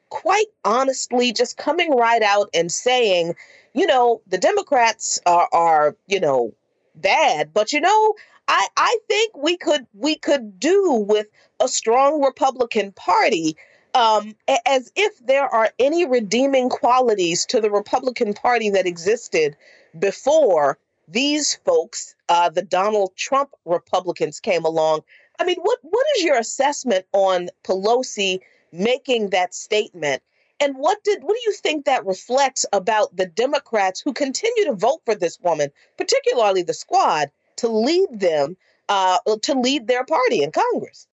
[0.09, 3.33] quite honestly just coming right out and saying,
[3.73, 6.53] you know, the Democrats are, are you know,
[6.95, 8.13] bad, but you know,
[8.47, 11.27] I, I think we could we could do with
[11.61, 13.55] a strong Republican Party
[13.93, 14.35] um,
[14.65, 19.55] as if there are any redeeming qualities to the Republican Party that existed
[19.99, 20.77] before
[21.07, 25.01] these folks, uh, the Donald Trump Republicans, came along.
[25.39, 28.39] I mean, what what is your assessment on Pelosi
[28.71, 30.23] making that statement?
[30.61, 34.73] And what did what do you think that reflects about the Democrats who continue to
[34.73, 38.55] vote for this woman, particularly the squad, to lead them
[38.87, 41.07] uh, to lead their party in Congress?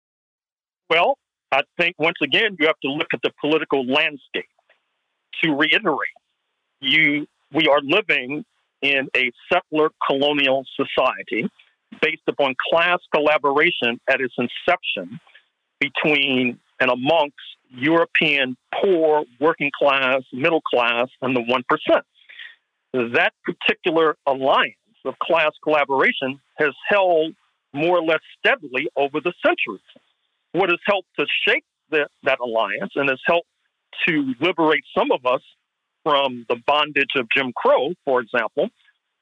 [0.90, 1.16] Well,
[1.52, 4.50] I think once again you have to look at the political landscape.
[5.44, 6.18] To reiterate,
[6.80, 8.44] you we are living
[8.82, 11.48] in a settler colonial society
[12.02, 15.20] based upon class collaboration at its inception
[15.78, 17.36] between and amongst
[17.70, 23.12] European poor, working class, middle class, and the 1%.
[23.14, 27.34] That particular alliance of class collaboration has held
[27.72, 29.84] more or less steadily over the centuries.
[30.52, 33.48] What has helped to shape the, that alliance and has helped
[34.08, 35.42] to liberate some of us
[36.02, 38.68] from the bondage of Jim Crow, for example,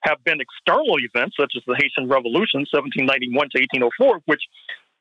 [0.02, 4.42] have been external events such as the Haitian Revolution, 1791 to 1804, which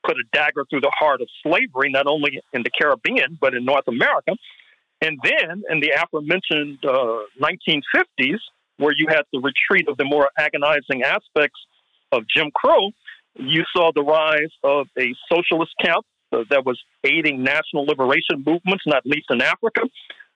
[0.06, 3.66] put a dagger through the heart of slavery, not only in the Caribbean, but in
[3.66, 4.32] North America.
[5.02, 8.40] And then in the aforementioned uh, 1950s,
[8.78, 11.60] where you had the retreat of the more agonizing aspects
[12.12, 12.92] of Jim Crow,
[13.36, 18.84] you saw the rise of a socialist camp uh, that was aiding national liberation movements,
[18.86, 19.82] not least in Africa,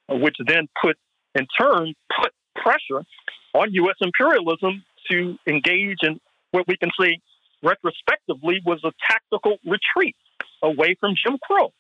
[0.10, 0.98] which then put
[1.36, 3.06] in turn put pressure
[3.54, 3.96] on U.S.
[4.02, 6.20] imperialism to engage in
[6.52, 7.20] what we can say
[7.64, 10.16] retrospectively was a tactical retreat
[10.62, 11.72] away from Jim Crow.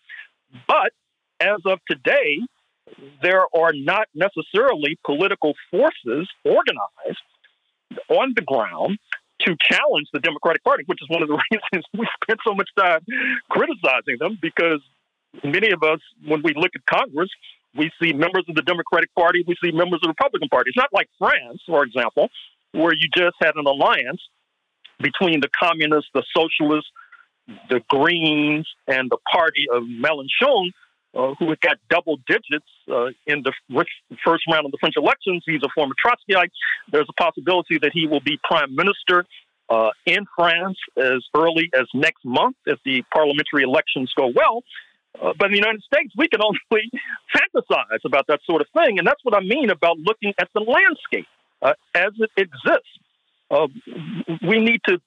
[0.67, 0.91] But
[1.39, 2.39] as of today,
[3.21, 7.23] there are not necessarily political forces organized
[8.09, 8.97] on the ground
[9.41, 12.69] to challenge the Democratic Party, which is one of the reasons we spend so much
[12.77, 13.01] time
[13.49, 14.81] criticizing them because
[15.43, 17.29] many of us, when we look at Congress,
[17.75, 20.69] we see members of the Democratic Party, we see members of the Republican Party.
[20.69, 22.29] It's not like France, for example,
[22.71, 24.21] where you just had an alliance
[24.99, 26.89] between the communists, the socialists,
[27.69, 30.71] the Greens, and the party of Mélenchon,
[31.15, 33.53] uh, who had got double digits uh, in the
[34.25, 35.43] first round of the French elections.
[35.45, 36.51] He's a former Trotskyite.
[36.91, 39.25] There's a possibility that he will be prime minister
[39.69, 44.63] uh, in France as early as next month if the parliamentary elections go well.
[45.19, 46.59] Uh, but in the United States, we can only
[47.35, 48.99] fantasize about that sort of thing.
[48.99, 51.27] And that's what I mean about looking at the landscape
[51.61, 52.99] uh, as it exists.
[53.49, 53.67] Uh,
[54.47, 54.99] we need to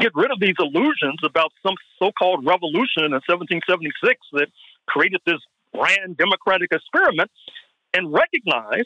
[0.00, 4.48] get rid of these illusions about some so called revolution in 1776 that
[4.86, 5.40] created this
[5.74, 7.30] grand democratic experiment
[7.94, 8.84] and recognize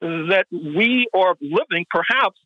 [0.00, 2.38] that we are living perhaps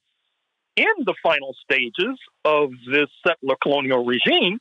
[0.76, 4.58] in the final stages of this settler colonial regime.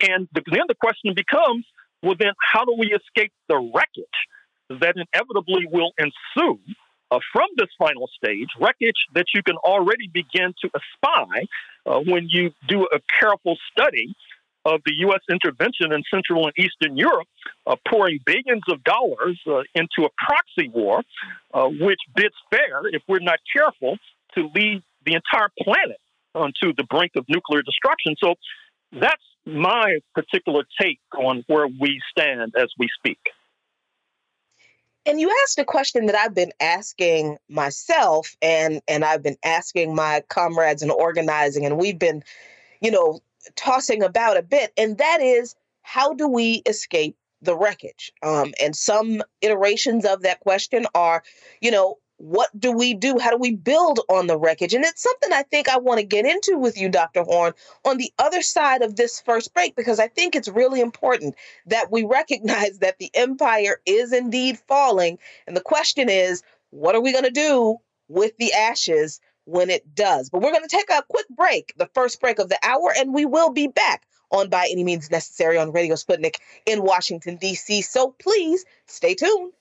[0.00, 1.64] And then the question becomes
[2.02, 6.58] well, then how do we escape the wreckage that inevitably will ensue
[7.12, 11.46] uh, from this final stage, wreckage that you can already begin to espy
[11.84, 14.14] uh, when you do a careful study
[14.64, 15.20] of the U.S.
[15.30, 17.26] intervention in Central and Eastern Europe,
[17.66, 21.02] uh, pouring billions of dollars uh, into a proxy war,
[21.52, 23.98] uh, which bids fair, if we're not careful,
[24.34, 26.00] to lead the entire planet
[26.34, 28.14] onto the brink of nuclear destruction.
[28.22, 28.34] So
[28.92, 33.18] that's my particular take on where we stand as we speak.
[35.04, 39.94] And you asked a question that I've been asking myself and and I've been asking
[39.94, 42.22] my comrades in organizing and we've been,
[42.80, 43.20] you know,
[43.56, 48.12] tossing about a bit and that is how do we escape the wreckage?
[48.22, 51.24] Um, and some iterations of that question are,
[51.60, 53.18] you know, what do we do?
[53.18, 54.74] How do we build on the wreckage?
[54.74, 57.24] And it's something I think I want to get into with you, Dr.
[57.24, 57.52] Horne,
[57.84, 61.34] on the other side of this first break, because I think it's really important
[61.66, 65.18] that we recognize that the empire is indeed falling.
[65.48, 69.92] And the question is, what are we going to do with the ashes when it
[69.92, 70.30] does?
[70.30, 73.12] But we're going to take a quick break, the first break of the hour, and
[73.12, 76.36] we will be back on By Any Means Necessary on Radio Sputnik
[76.66, 77.82] in Washington, D.C.
[77.82, 79.52] So please stay tuned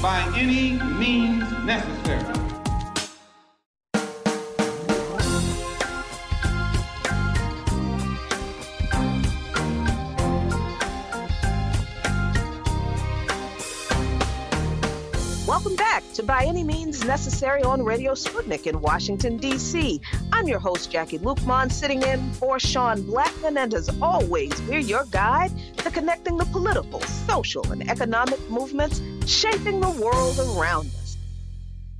[0.00, 2.49] by any means necessary.
[15.70, 20.00] Welcome back to By Any Means Necessary on Radio Sputnik in Washington, D.C.
[20.32, 25.04] I'm your host, Jacquie Luqman, sitting in for Sean Blackmon, and as always, we're your
[25.12, 31.16] guide to connecting the political, social, and economic movements shaping the world around us.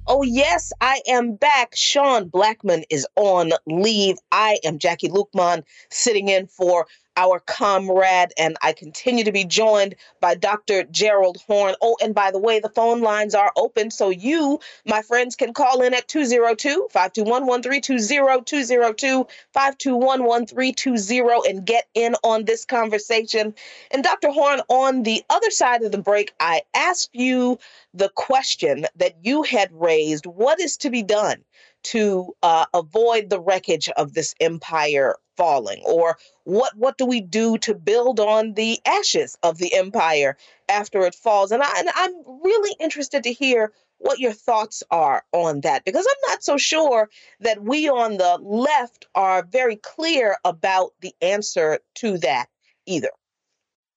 [0.08, 1.70] Oh, yes, I am back.
[1.76, 4.16] Sean Blackmon is on leave.
[4.32, 6.88] I am Jacquie Luqman, sitting in for
[7.20, 10.84] our comrade, and I continue to be joined by Dr.
[10.84, 11.74] Gerald Horne.
[11.82, 15.52] Oh, and by the way, the phone lines are open, so you, my friends, can
[15.52, 23.54] call in at 202 521 1320, 202 521 1320, and get in on this conversation.
[23.90, 24.30] And Dr.
[24.30, 27.58] Horne, on the other side of the break, I asked you
[27.92, 31.44] the question that you had raised what is to be done?
[31.82, 35.82] To uh, avoid the wreckage of this empire falling?
[35.86, 40.36] Or what what do we do to build on the ashes of the empire
[40.68, 41.50] after it falls?
[41.50, 42.12] And, I, and i'm
[42.42, 47.08] really interested to hear what your thoughts are on that because i'm not so sure
[47.40, 52.46] that we on the left are very clear about the answer to that
[52.86, 53.10] either.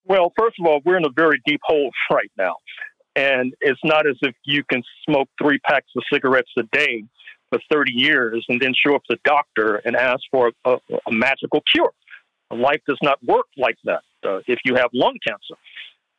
[0.06, 2.56] Well first of all we're in a very deep hole right now
[3.16, 7.04] and it's not as if you can smoke three packs of cigarettes a day
[7.54, 10.78] for 30 years and then show up to the doctor and ask for a,
[11.08, 11.92] a magical cure.
[12.52, 15.56] Life does not work like that uh, if you have lung cancer.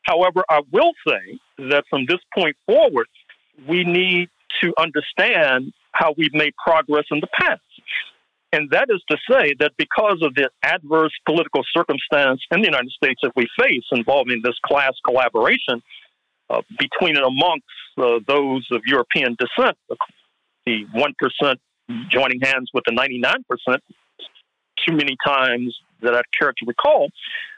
[0.03, 3.07] However, I will say that from this point forward,
[3.67, 4.29] we need
[4.61, 7.61] to understand how we've made progress in the past.
[8.51, 12.91] And that is to say that because of the adverse political circumstance in the United
[12.91, 15.81] States that we face involving this class collaboration
[16.49, 17.65] uh, between and amongst
[17.97, 19.77] uh, those of European descent,
[20.65, 21.55] the 1%
[22.09, 23.77] joining hands with the 99%
[24.85, 27.09] too many times that I care to recall,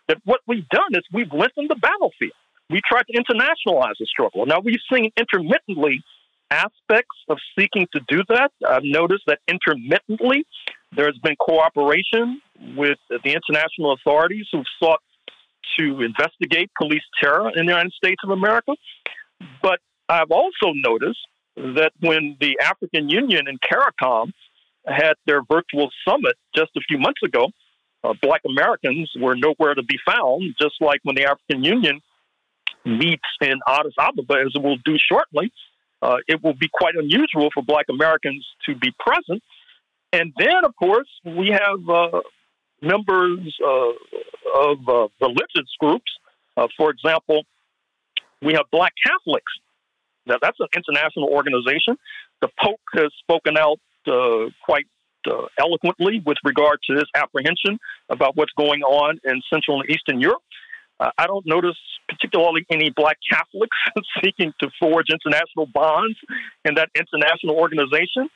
[0.08, 2.34] that what we've done is we've lengthened the battlefield.
[2.70, 4.46] We tried to internationalize the struggle.
[4.46, 6.04] Now we've seen intermittently
[6.52, 8.52] aspects of seeking to do that.
[8.68, 10.46] I've noticed that intermittently
[10.96, 12.42] there has been cooperation
[12.76, 15.02] with the international authorities who've sought
[15.78, 18.74] to investigate police terror in the United States of America.
[19.62, 19.80] But
[20.10, 21.20] I've also noticed
[21.58, 24.32] that when the African Union and CARICOM
[24.86, 27.50] had their virtual summit just a few months ago,
[28.04, 32.00] uh, Black Americans were nowhere to be found, just like when the African Union
[32.86, 35.52] meets in Addis Ababa, as it will do shortly.
[36.02, 39.42] Uh, it will be quite unusual for Black Americans to be present.
[40.14, 42.22] And then, of course, we have uh,
[42.82, 43.90] members uh,
[44.56, 46.12] of uh, religious groups.
[46.56, 47.44] Uh, for example,
[48.42, 49.52] we have Black Catholics
[50.28, 51.98] that's an international organization.
[52.42, 54.88] The Pope has spoken out uh, quite
[55.30, 57.80] uh, eloquently with regard to this apprehension
[58.10, 60.42] about what's going on in Central and Eastern Europe.
[61.00, 61.78] Uh, I don't notice
[62.08, 63.78] particularly any black Catholics
[64.24, 66.18] seeking to forge international bonds
[66.66, 68.30] in that international organization.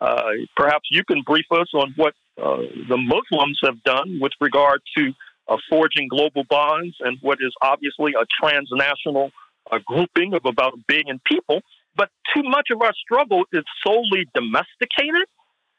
[0.00, 2.56] Uh, perhaps you can brief us on what uh,
[2.88, 5.12] the Muslims have done with regard to
[5.48, 9.30] uh, forging global bonds and what is obviously a transnational
[9.70, 11.60] a grouping of about a billion people.
[11.96, 15.26] But too much of our struggle is solely domesticated.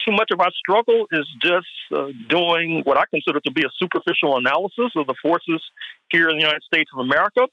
[0.05, 3.69] Too much of our struggle is just uh, doing what I consider to be a
[3.77, 5.61] superficial analysis of the forces
[6.09, 7.47] here in the United States of America,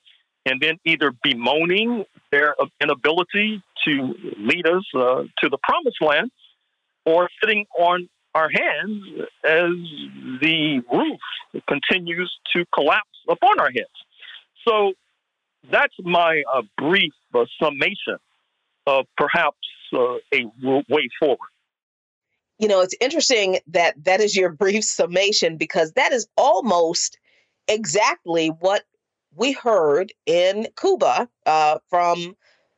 [0.46, 6.30] and then either bemoaning their inability to lead us uh, to the promised land
[7.04, 9.02] or sitting on our hands
[9.44, 9.72] as
[10.40, 13.96] the roof continues to collapse upon our heads.
[14.66, 14.92] So
[15.70, 18.16] that's my uh, brief uh, summation
[18.86, 19.56] of perhaps
[19.94, 20.44] uh, a
[20.88, 21.38] way forward.
[22.58, 27.18] You know, it's interesting that that is your brief summation because that is almost
[27.68, 28.84] exactly what
[29.34, 32.36] we heard in Cuba uh, from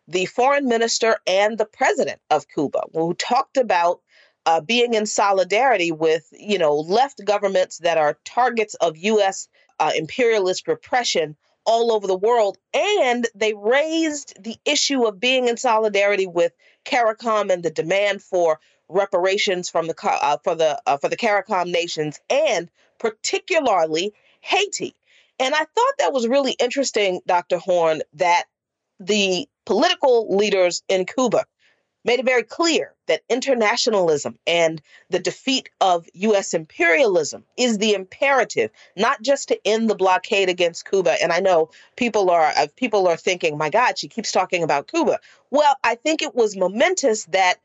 [0.09, 4.01] the foreign minister and the president of Cuba, who talked about
[4.47, 9.49] uh, being in solidarity with, you know, left governments that are targets of U.S.
[9.79, 11.37] Uh, imperialist repression
[11.71, 12.59] all over the world.
[12.75, 16.53] And they raised the issue of being in solidarity with
[16.85, 21.71] CARICOM and the demand for reparations from the uh, for the uh, for the CARICOM
[21.71, 22.69] nations and
[22.99, 24.97] particularly Haiti.
[25.39, 27.59] And I thought that was really interesting, Dr.
[27.59, 28.45] Horne, that
[28.99, 31.45] the political leaders in Cuba
[32.05, 36.55] made it very clear that internationalism and the defeat of U.S.
[36.55, 41.17] imperialism is the imperative, not just to end the blockade against Cuba.
[41.23, 44.89] And I know people are uh, people are thinking, "My God, she keeps talking about
[44.89, 45.19] Cuba."
[45.51, 47.57] Well, I think it was momentous that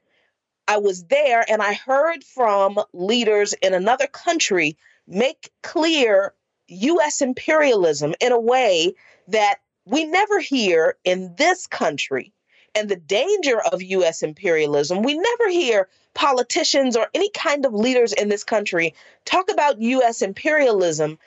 [0.67, 6.33] I was there and I heard from leaders in another country make clear
[6.67, 7.21] U.S.
[7.21, 8.95] imperialism in a way
[9.27, 12.33] that we never hear in this country
[12.75, 14.21] and the danger of U.S.
[14.21, 18.93] imperialism, we never hear politicians or any kind of leaders in this country
[19.23, 20.21] talk about U.S.
[20.21, 21.17] imperialism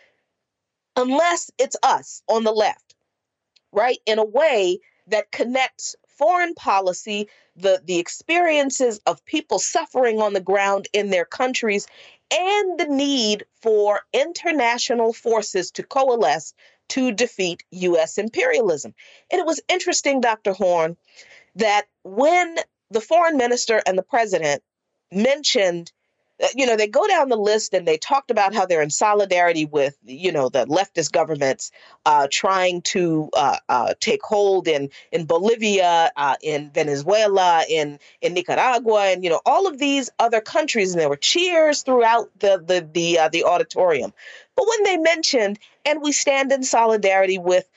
[0.96, 2.94] unless it's us on the left,
[3.72, 3.98] right?
[4.06, 10.40] In a way that connects foreign policy, the, the experiences of people suffering on the
[10.40, 11.86] ground in their countries,
[12.30, 16.52] and the need for international forces to coalesce
[16.88, 18.18] to defeat U.S.
[18.18, 18.94] imperialism.
[19.30, 20.52] And it was interesting, Dr.
[20.52, 20.96] Horne,
[21.58, 22.56] that when
[22.90, 24.62] the foreign minister and the president
[25.12, 25.92] mentioned
[26.42, 28.90] uh, you know they go down the list and they talked about how they're in
[28.90, 31.70] solidarity with you know the leftist governments
[32.06, 38.34] uh, trying to uh, uh, take hold in in Bolivia, uh, in Venezuela, in in
[38.34, 42.62] Nicaragua, and you know all of these other countries, and there were cheers throughout the
[42.64, 44.12] the the uh, the auditorium.
[44.56, 47.68] But when they mentioned, and we stand in solidarity with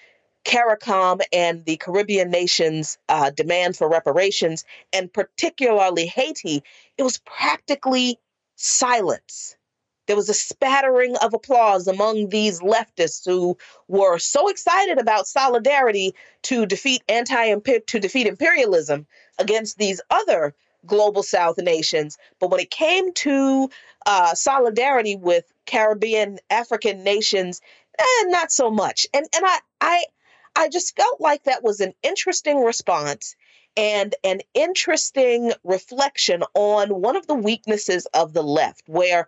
[0.46, 6.64] CARICOM and the Caribbean nations' uh, demand for reparations, and particularly Haiti,
[6.98, 8.20] it was practically
[8.56, 9.56] silence.
[10.08, 13.58] There was a spattering of applause among these leftists who
[13.88, 19.08] were so excited about solidarity to defeat anti to defeat imperialism
[19.40, 20.54] against these other
[20.86, 22.18] global South nations.
[22.40, 23.70] But when it came to
[24.06, 27.62] uh, solidarity with Caribbean African nations,
[27.98, 29.06] eh, not so much.
[29.14, 30.04] And and I I
[30.56, 33.36] I just felt like that was an interesting response
[33.78, 39.28] and an interesting reflection on one of the weaknesses of the left, where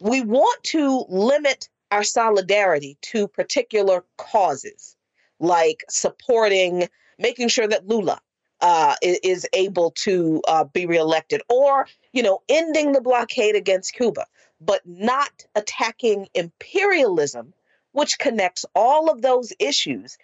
[0.00, 4.96] we want to limit our solidarity to particular causes,
[5.38, 6.88] like supporting,
[7.18, 8.20] making sure that Lula
[8.60, 14.26] uh, is able to uh, be reelected, or you know, ending the blockade against Cuba,
[14.60, 17.52] but not attacking imperialism,
[17.92, 20.16] which connects all of those issues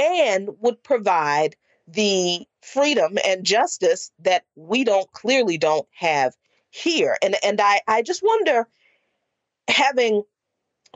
[0.00, 1.56] and would provide
[1.86, 6.34] the freedom and justice that we don't clearly don't have
[6.70, 7.16] here.
[7.22, 8.66] And and I, I just wonder,
[9.68, 10.22] having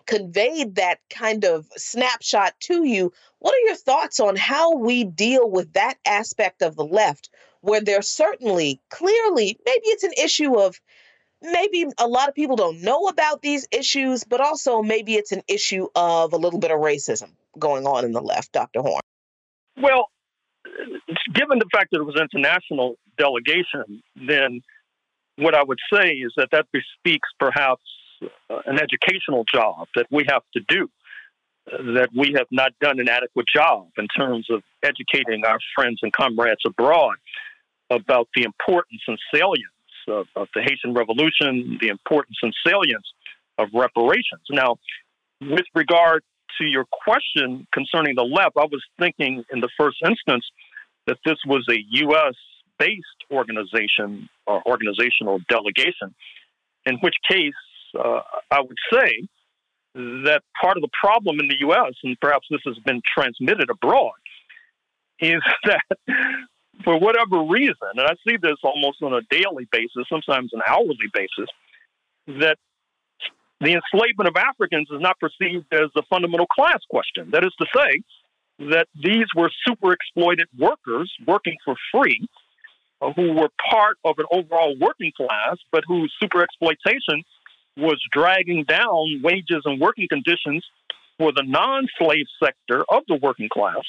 [0.06, 5.48] conveyed that kind of snapshot to you, what are your thoughts on how we deal
[5.48, 10.80] with that aspect of the left, where there's certainly clearly maybe it's an issue of
[11.42, 15.42] maybe a lot of people don't know about these issues, but also maybe it's an
[15.48, 18.80] issue of a little bit of racism going on in the left, Dr.
[18.80, 19.00] Horne?
[19.80, 20.08] Well,
[21.32, 24.62] given the fact that it was an international delegation, then
[25.36, 27.82] what I would say is that that bespeaks perhaps
[28.22, 30.88] uh, an educational job that we have to do,
[31.72, 36.00] uh, that we have not done an adequate job in terms of educating our friends
[36.02, 37.16] and comrades abroad
[37.90, 39.64] about the importance and salience
[40.08, 43.06] of, of the Haitian Revolution, the importance and salience
[43.58, 44.42] of reparations.
[44.50, 44.76] Now,
[45.40, 46.22] with regard
[46.58, 50.44] to your question concerning the left, I was thinking in the first instance
[51.06, 52.34] that this was a U.S.
[52.78, 53.00] based
[53.30, 56.14] organization or organizational delegation,
[56.86, 57.52] in which case
[57.98, 58.20] uh,
[58.50, 59.28] I would say
[59.94, 64.12] that part of the problem in the U.S., and perhaps this has been transmitted abroad,
[65.20, 65.98] is that
[66.82, 70.96] for whatever reason, and I see this almost on a daily basis, sometimes an hourly
[71.12, 71.48] basis,
[72.26, 72.58] that
[73.64, 77.30] the enslavement of Africans is not perceived as a fundamental class question.
[77.32, 78.02] That is to say,
[78.58, 82.26] that these were super exploited workers working for free
[83.02, 87.24] uh, who were part of an overall working class, but whose super exploitation
[87.76, 90.64] was dragging down wages and working conditions
[91.18, 93.82] for the non slave sector of the working class.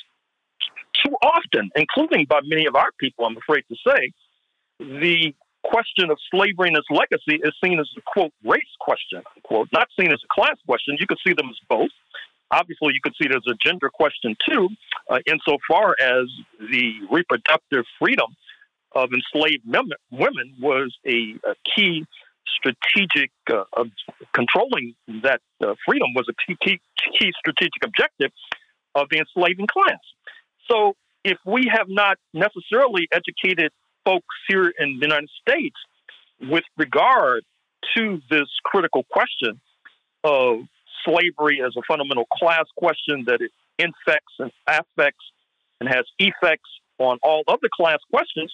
[1.05, 4.11] Too often, including by many of our people, I'm afraid to say,
[4.79, 5.33] the
[5.69, 9.87] question of slavery and its legacy is seen as a quote race question, quote, not
[9.99, 10.97] seen as a class question.
[10.99, 11.89] You could see them as both.
[12.51, 14.69] Obviously, you could see it as a gender question too,
[15.09, 16.27] uh, insofar as
[16.59, 18.35] the reproductive freedom
[18.93, 19.63] of enslaved
[20.11, 22.05] women was a, a key
[22.47, 23.63] strategic uh,
[24.33, 26.79] controlling that uh, freedom was a key,
[27.19, 28.31] key strategic objective
[28.93, 29.99] of the enslaving class.
[30.69, 33.71] So, if we have not necessarily educated
[34.05, 35.75] folks here in the United States
[36.41, 37.43] with regard
[37.97, 39.59] to this critical question
[40.23, 40.59] of
[41.05, 45.25] slavery as a fundamental class question that it infects and affects
[45.79, 48.53] and has effects on all other class questions,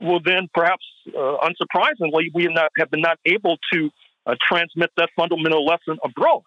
[0.00, 3.90] well, then perhaps uh, unsurprisingly, we have, not, have been not able to
[4.26, 6.42] uh, transmit that fundamental lesson abroad.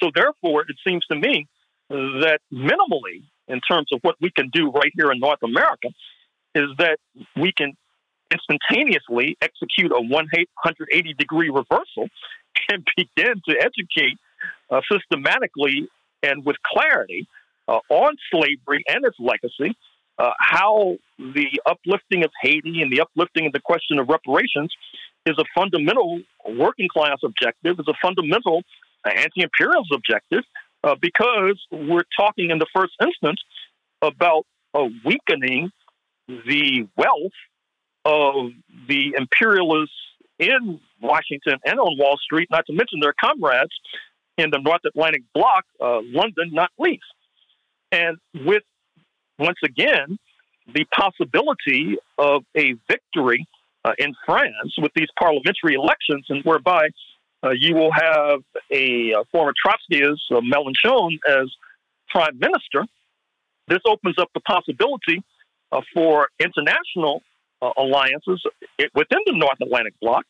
[0.00, 1.46] So, therefore, it seems to me
[1.88, 5.88] that minimally, in terms of what we can do right here in North America,
[6.54, 6.98] is that
[7.36, 7.72] we can
[8.32, 12.08] instantaneously execute a 180 degree reversal
[12.70, 14.18] and begin to educate
[14.70, 15.88] uh, systematically
[16.22, 17.26] and with clarity
[17.68, 19.76] uh, on slavery and its legacy,
[20.18, 24.72] uh, how the uplifting of Haiti and the uplifting of the question of reparations
[25.26, 28.62] is a fundamental working class objective, is a fundamental
[29.04, 30.44] anti imperialist objective,
[30.84, 33.40] uh, because we're talking in the first instance
[34.00, 35.70] about a weakening
[36.28, 37.32] the wealth
[38.04, 38.50] of
[38.88, 39.94] the imperialists
[40.38, 43.72] in Washington and on Wall Street, not to mention their comrades
[44.38, 47.04] in the North Atlantic bloc, uh, London not least.
[47.90, 48.62] And with,
[49.38, 50.18] once again,
[50.72, 53.46] the possibility of a victory
[53.84, 56.88] uh, in France with these parliamentary elections, and whereby
[57.44, 58.40] uh, you will have
[58.72, 61.50] a, a former Trotskyist, uh, Mélenchon, as
[62.08, 62.86] prime minister.
[63.68, 65.22] This opens up the possibility uh,
[65.94, 67.22] for international
[67.60, 68.42] uh, alliances
[68.94, 70.24] within the North Atlantic bloc,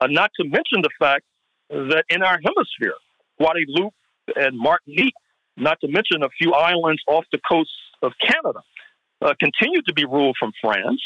[0.00, 1.24] uh, not to mention the fact
[1.70, 2.94] that in our hemisphere,
[3.40, 3.94] Guadeloupe
[4.36, 5.14] and Martinique,
[5.56, 7.70] not to mention a few islands off the coast
[8.02, 8.60] of Canada,
[9.22, 11.00] uh, continue to be ruled from France,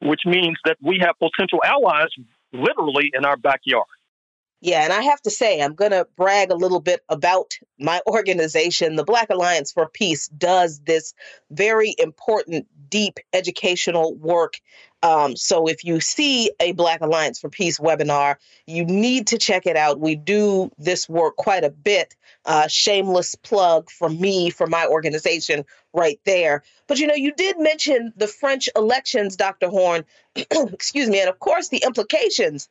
[0.00, 2.08] which means that we have potential allies
[2.52, 3.86] literally in our backyard.
[4.66, 8.00] Yeah, and I have to say, I'm going to brag a little bit about my
[8.08, 8.96] organization.
[8.96, 11.14] The Black Alliance for Peace does this
[11.52, 14.54] very important, deep educational work.
[15.04, 19.66] Um, so if you see a Black Alliance for Peace webinar, you need to check
[19.66, 20.00] it out.
[20.00, 22.16] We do this work quite a bit.
[22.44, 26.64] Uh, shameless plug for me, for my organization, right there.
[26.88, 29.68] But you know, you did mention the French elections, Dr.
[29.68, 30.04] Horne.
[30.36, 32.68] Excuse me, and of course, the implications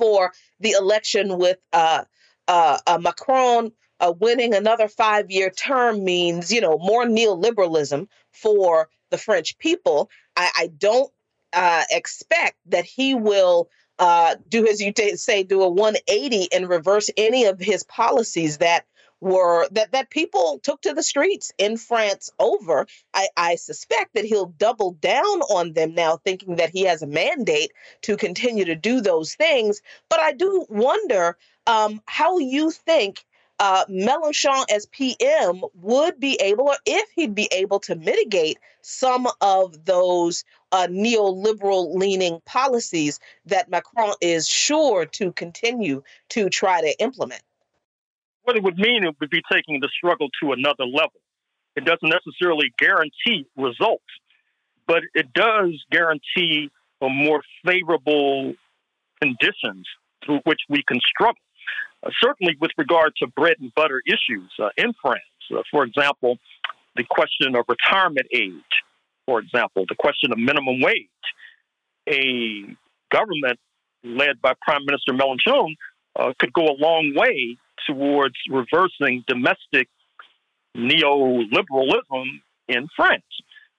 [0.00, 2.04] for the election with uh,
[2.48, 3.70] uh, uh, Macron
[4.00, 10.10] uh, winning another five year term means, you know, more neoliberalism for the French people.
[10.36, 11.12] I, I don't
[11.52, 13.68] uh, expect that he will
[13.98, 18.58] uh, do, as you t- say, do a 180 and reverse any of his policies
[18.58, 18.86] that
[19.20, 22.86] were that that people took to the streets in France over.
[23.14, 27.06] I, I suspect that he'll double down on them now, thinking that he has a
[27.06, 27.72] mandate
[28.02, 29.82] to continue to do those things.
[30.08, 31.36] But I do wonder
[31.66, 33.24] um, how you think
[33.58, 39.28] uh, Mélenchon as PM would be able, or if he'd be able to mitigate some
[39.42, 46.98] of those uh, neoliberal leaning policies that Macron is sure to continue to try to
[47.00, 47.42] implement
[48.56, 51.20] it would mean it would be taking the struggle to another level.
[51.76, 54.04] It doesn't necessarily guarantee results,
[54.86, 56.70] but it does guarantee
[57.00, 58.54] a more favorable
[59.20, 59.86] conditions
[60.24, 61.40] through which we can struggle.
[62.02, 65.20] Uh, certainly, with regard to bread and butter issues uh, in France,
[65.54, 66.38] uh, for example,
[66.96, 68.52] the question of retirement age,
[69.26, 71.08] for example, the question of minimum wage,
[72.08, 72.64] a
[73.12, 73.58] government
[74.02, 75.76] led by Prime Minister Mélenchon
[76.16, 77.56] uh, could go a long way
[77.86, 79.88] towards reversing domestic
[80.76, 82.24] neoliberalism
[82.68, 83.24] in France.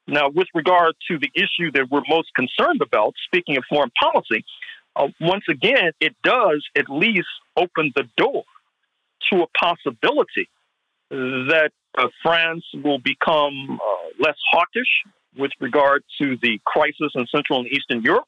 [0.07, 4.43] Now, with regard to the issue that we're most concerned about, speaking of foreign policy,
[4.95, 8.43] uh, once again, it does at least open the door
[9.31, 10.49] to a possibility
[11.09, 13.85] that uh, France will become uh,
[14.19, 14.87] less hawkish
[15.37, 18.25] with regard to the crisis in Central and Eastern Europe.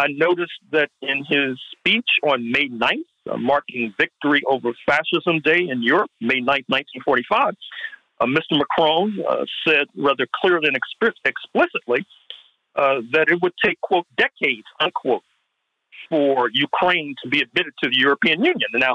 [0.00, 5.68] I noticed that in his speech on May 9th, uh, marking victory over Fascism Day
[5.68, 7.54] in Europe, May 9, 1945,
[8.20, 8.58] uh, Mr.
[8.58, 12.06] Macron uh, said rather clearly and explicitly
[12.76, 15.22] uh, that it would take, quote, decades, unquote,
[16.08, 18.70] for Ukraine to be admitted to the European Union.
[18.72, 18.94] Now,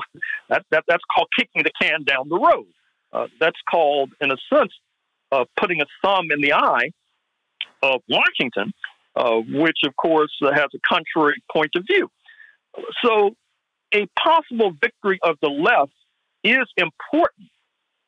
[0.49, 2.65] that, that, that's called kicking the can down the road.
[3.13, 4.73] Uh, that's called, in a sense,
[5.31, 6.89] uh, putting a thumb in the eye
[7.83, 8.73] of Washington,
[9.15, 12.09] uh, which, of course, has a contrary point of view.
[13.03, 13.35] So,
[13.93, 15.93] a possible victory of the left
[16.43, 17.49] is important,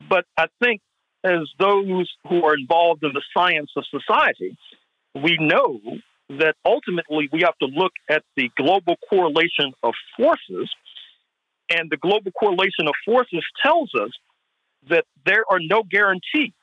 [0.09, 0.81] but I think
[1.23, 4.57] as those who are involved in the science of society,
[5.15, 5.79] we know
[6.29, 10.69] that ultimately we have to look at the global correlation of forces.
[11.69, 14.11] And the global correlation of forces tells us
[14.89, 16.53] that there are no guarantees,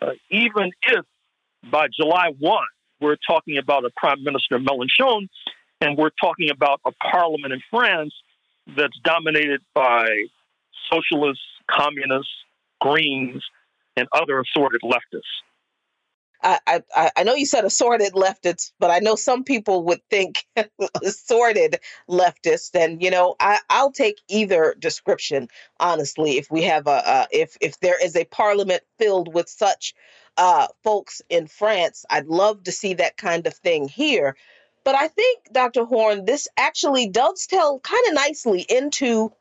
[0.00, 1.04] uh, even if
[1.70, 2.64] by July 1,
[3.02, 5.28] we're talking about a Prime Minister Mélenchon,
[5.80, 8.14] and we're talking about a parliament in France
[8.76, 10.06] that's dominated by
[10.90, 12.32] socialists, communists,
[12.80, 13.42] Greens,
[13.96, 15.42] and other assorted leftists.
[16.44, 20.44] I, I, I know you said assorted leftists, but I know some people would think
[21.02, 22.74] assorted leftists.
[22.74, 25.48] And you know, I, I'll take either description
[25.78, 26.38] honestly.
[26.38, 29.94] If we have a, uh, if if there is a parliament filled with such
[30.36, 34.36] uh, folks in France, I'd love to see that kind of thing here.
[34.84, 35.84] But I think, Dr.
[35.84, 39.32] Horne, this actually dovetail kind of nicely into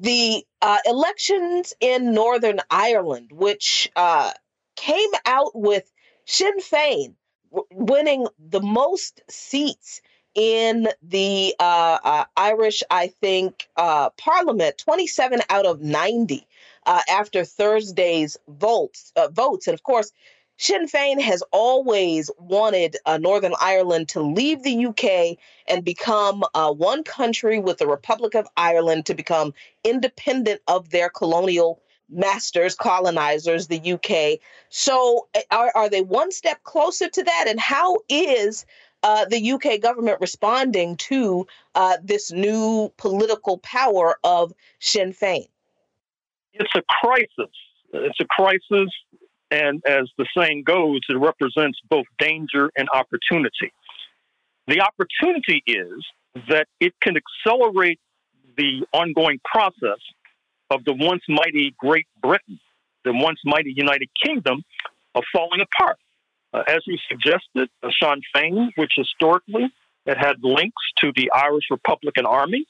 [0.00, 4.32] the uh, elections in Northern Ireland, which uh,
[4.76, 5.90] came out with
[6.24, 7.14] Sinn Féin
[7.52, 10.00] w- winning the most seats
[10.34, 16.46] in the uh, uh, Irish, I think, uh, Parliament, 27 out of 90
[16.86, 19.12] uh, after Thursday's votes.
[19.16, 20.12] Uh, votes, and of course,
[20.56, 26.70] Sinn Féin has always wanted uh, Northern Ireland to leave the UK and become uh,
[26.70, 29.54] one country with the Republic of Ireland to become
[29.84, 31.80] independent of their colonial
[32.10, 34.40] masters, colonizers, the UK.
[34.68, 37.46] So, eh, are, are they one step closer to that?
[37.48, 38.66] And how is
[39.02, 45.48] uh, the UK government responding to uh, this new political power of Sinn Féin?
[46.52, 47.54] It's a crisis.
[47.92, 48.90] It's a crisis,
[49.50, 53.72] and as the saying goes, it represents both danger and opportunity.
[54.68, 56.04] The opportunity is
[56.48, 57.98] that it can accelerate
[58.56, 59.98] the ongoing process
[60.70, 62.60] of the once mighty Great Britain,
[63.04, 64.62] the once mighty United Kingdom,
[65.14, 65.98] of falling apart.
[66.52, 69.72] Uh, as you suggested, uh, Sinn Féin, which historically
[70.06, 72.66] it had links to the Irish Republican Army,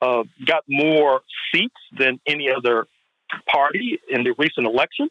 [0.00, 1.22] uh, got more
[1.52, 2.86] seats than any other
[3.52, 5.08] party in the recent election.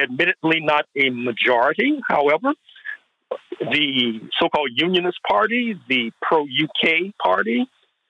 [0.00, 2.52] Admittedly, not a majority, however.
[3.60, 7.66] The so called Unionist Party, the pro UK Party,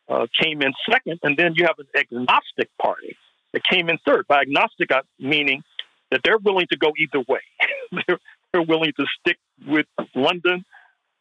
[0.08, 3.16] uh, came in second, and then you have an agnostic party
[3.52, 4.26] that came in third.
[4.26, 5.62] By agnostic, meaning
[6.10, 7.40] that they're willing to go either way.
[8.06, 8.18] they're,
[8.52, 10.64] they're willing to stick with London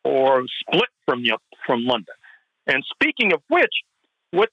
[0.03, 1.23] or split from
[1.65, 2.15] from London.
[2.67, 3.73] And speaking of which,
[4.31, 4.49] what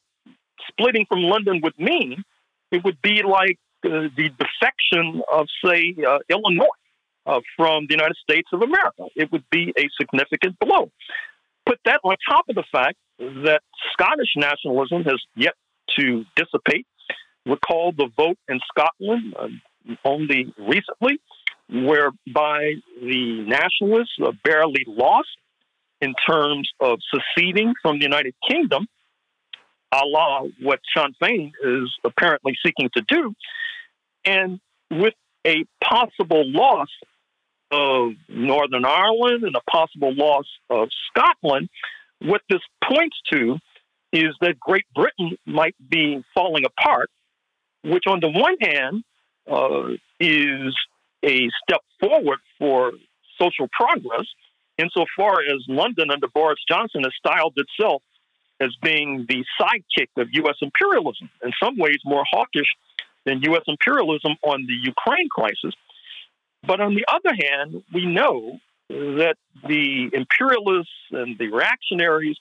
[0.68, 2.24] splitting from London would mean,
[2.70, 6.66] it would be like the defection of, say, uh, Illinois
[7.26, 9.04] uh, from the United States of America.
[9.16, 10.90] It would be a significant blow.
[11.66, 13.60] Put that on top of the fact that
[13.92, 15.54] Scottish nationalism has yet
[15.98, 16.86] to dissipate
[17.46, 19.48] recall the vote in Scotland uh,
[20.04, 21.20] only recently,
[21.68, 25.28] whereby the nationalists uh, barely lost
[26.00, 28.86] in terms of seceding from the United Kingdom,
[29.92, 33.34] a la what Sinn Féin is apparently seeking to do,
[34.24, 34.60] and
[34.90, 35.14] with
[35.46, 36.88] a possible loss
[37.70, 41.68] of Northern Ireland and a possible loss of Scotland,
[42.20, 43.58] what this points to
[44.12, 47.10] is that Great Britain might be falling apart
[47.82, 49.04] which on the one hand
[49.50, 50.74] uh, is
[51.24, 52.92] a step forward for
[53.40, 54.26] social progress,
[54.78, 58.02] insofar as London under Boris Johnson has styled itself
[58.60, 60.56] as being the sidekick of U.S.
[60.60, 62.68] imperialism, in some ways more hawkish
[63.26, 63.62] than U.S.
[63.66, 65.74] imperialism on the Ukraine crisis.
[66.66, 69.36] But on the other hand, we know that
[69.66, 72.36] the imperialists and the reactionaries,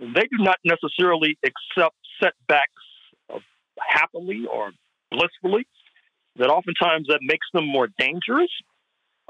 [0.00, 2.70] they do not necessarily accept setbacks
[3.78, 4.72] happily or
[5.10, 5.66] blissfully,
[6.36, 8.50] that oftentimes that makes them more dangerous.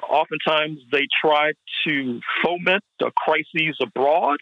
[0.03, 1.53] Oftentimes they try
[1.87, 2.83] to foment
[3.17, 4.39] crises abroad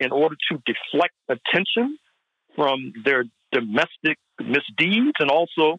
[0.00, 1.98] in order to deflect attention
[2.54, 5.78] from their domestic misdeeds and also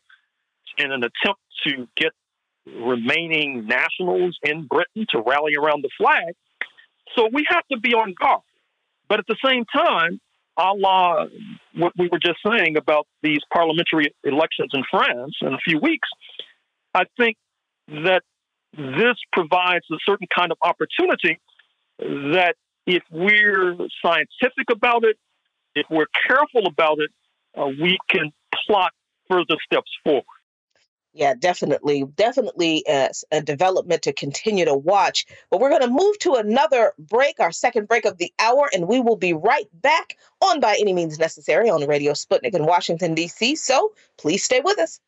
[0.78, 2.12] in an attempt to get
[2.66, 6.34] remaining nationals in Britain to rally around the flag.
[7.16, 8.41] So we have to be on guard.
[9.08, 10.20] But at the same time,
[10.58, 11.26] a la
[11.76, 16.08] what we were just saying about these parliamentary elections in France in a few weeks,
[16.94, 17.38] I think
[17.88, 18.22] that
[18.78, 21.40] this provides a certain kind of opportunity
[21.98, 22.56] that
[22.86, 25.18] if we're scientific about it,
[25.76, 27.10] if we're careful about it,
[27.60, 28.31] uh, we can
[28.65, 28.91] plot
[29.27, 30.23] further steps forward.
[31.14, 32.06] Yeah, definitely.
[32.15, 35.26] Definitely a, a development to continue to watch.
[35.49, 38.88] But we're going to move to another break, our second break of the hour, and
[38.88, 43.15] we will be right back on By Any Means Necessary on Radio Sputnik in Washington,
[43.15, 43.56] D.C.
[43.56, 44.99] So please stay with us.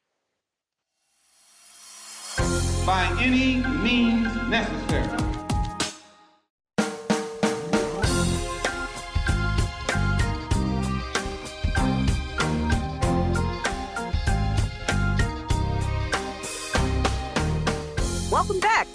[2.86, 5.31] By any means necessary.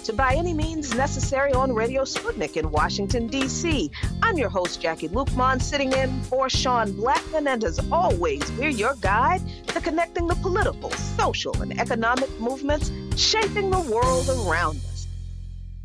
[0.07, 3.91] To By Any Means Necessary on Radio Sputnik in Washington, D.C.
[4.23, 8.95] I'm your host, Jacquie Luqman, sitting in for Sean Blackmon, and as always, we're your
[9.01, 14.96] guide to connecting the political, social, and economic movements shaping the world around us.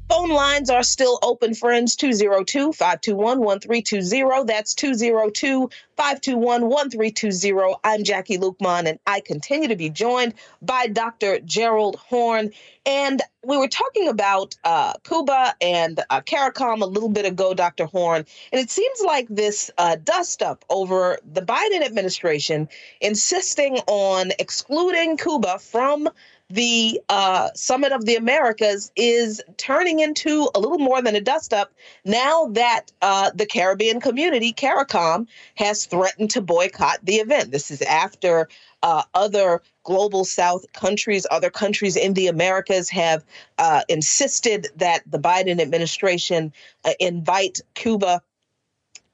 [0.09, 1.97] Phone lines are still open, friends.
[1.97, 4.45] 202 521 1320.
[4.45, 7.75] That's 202 521 1320.
[7.83, 11.41] I'm Jacquie Luqman, and I continue to be joined by Dr.
[11.41, 12.51] Gerald Horne.
[12.85, 17.87] And we were talking about uh, Cuba and uh, CARICOM a little bit ago, Dr.
[17.87, 18.25] Horne.
[18.53, 22.69] And it seems like this uh, dust up over the Biden administration
[23.01, 26.09] insisting on excluding Cuba from
[26.53, 31.55] the uh, Summit of the Americas is turning into a little more than a dust
[31.55, 31.73] up
[32.05, 37.53] now that uh, the Caribbean community, CARICOM, has threatened to boycott the event.
[37.53, 38.51] This is after
[38.83, 43.25] uh, other global South countries, other countries in the Americas have
[43.57, 46.53] uh, insisted that the Biden administration
[46.85, 48.23] uh, invite Cuba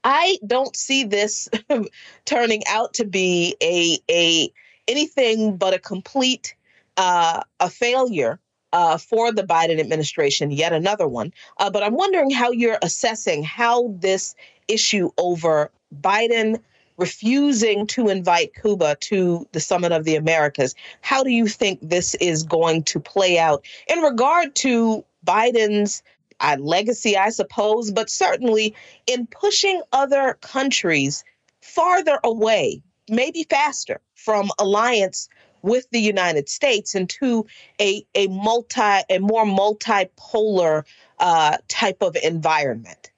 [0.04, 1.48] I don't see this
[2.24, 4.52] turning out to be a a
[4.86, 6.54] anything but a complete
[6.98, 8.38] uh, a failure
[8.74, 11.32] uh, for the Biden administration, yet another one.
[11.56, 14.34] Uh, but I'm wondering how you're assessing how this
[14.68, 15.70] issue over
[16.02, 16.60] Biden
[16.98, 22.14] refusing to invite Cuba to the Summit of the Americas, how do you think this
[22.16, 26.02] is going to play out in regard to Biden's
[26.40, 28.74] uh, legacy, I suppose, but certainly
[29.06, 31.24] in pushing other countries
[31.62, 35.28] farther away, maybe faster from alliance
[35.62, 37.46] with the United States into
[37.80, 40.84] a a multi a more multipolar
[41.18, 43.10] uh, type of environment?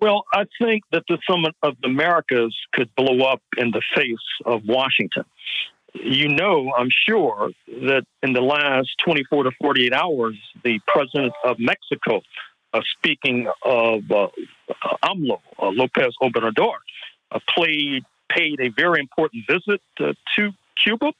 [0.00, 4.16] Well, I think that the Summit of the Americas could blow up in the face
[4.44, 5.24] of Washington.
[5.94, 10.34] You know, I'm sure that in the last 24 to 48 hours,
[10.64, 12.20] the president of Mexico,
[12.74, 14.26] uh, speaking of uh,
[15.04, 16.74] AMLO, uh, Lopez Obrador,
[17.30, 20.50] uh, played, paid a very important visit uh, to
[20.82, 21.12] Cuba.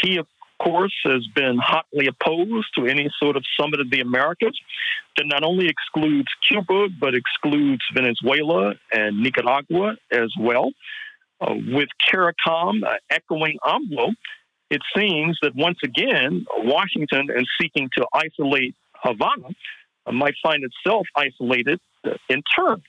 [0.00, 0.26] He, of
[0.62, 4.58] course, has been hotly opposed to any sort of summit of the Americas
[5.16, 10.72] that not only excludes Cuba, but excludes Venezuela and Nicaragua as well.
[11.40, 14.14] Uh, with CARICOM uh, echoing AMLO,
[14.70, 19.48] it seems that once again, Washington, in seeking to isolate Havana,
[20.06, 22.82] uh, might find itself isolated uh, in turn.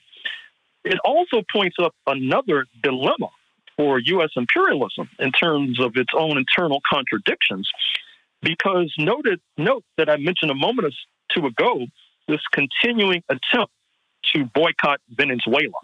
[0.84, 3.28] It also points up another dilemma
[3.78, 4.30] for U.S.
[4.36, 7.70] imperialism in terms of its own internal contradictions.
[8.42, 10.90] Because noted, note that I mentioned a moment or
[11.34, 11.86] two ago
[12.26, 13.72] this continuing attempt
[14.34, 15.78] to boycott Venezuela.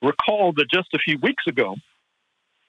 [0.00, 1.76] Recall that just a few weeks ago,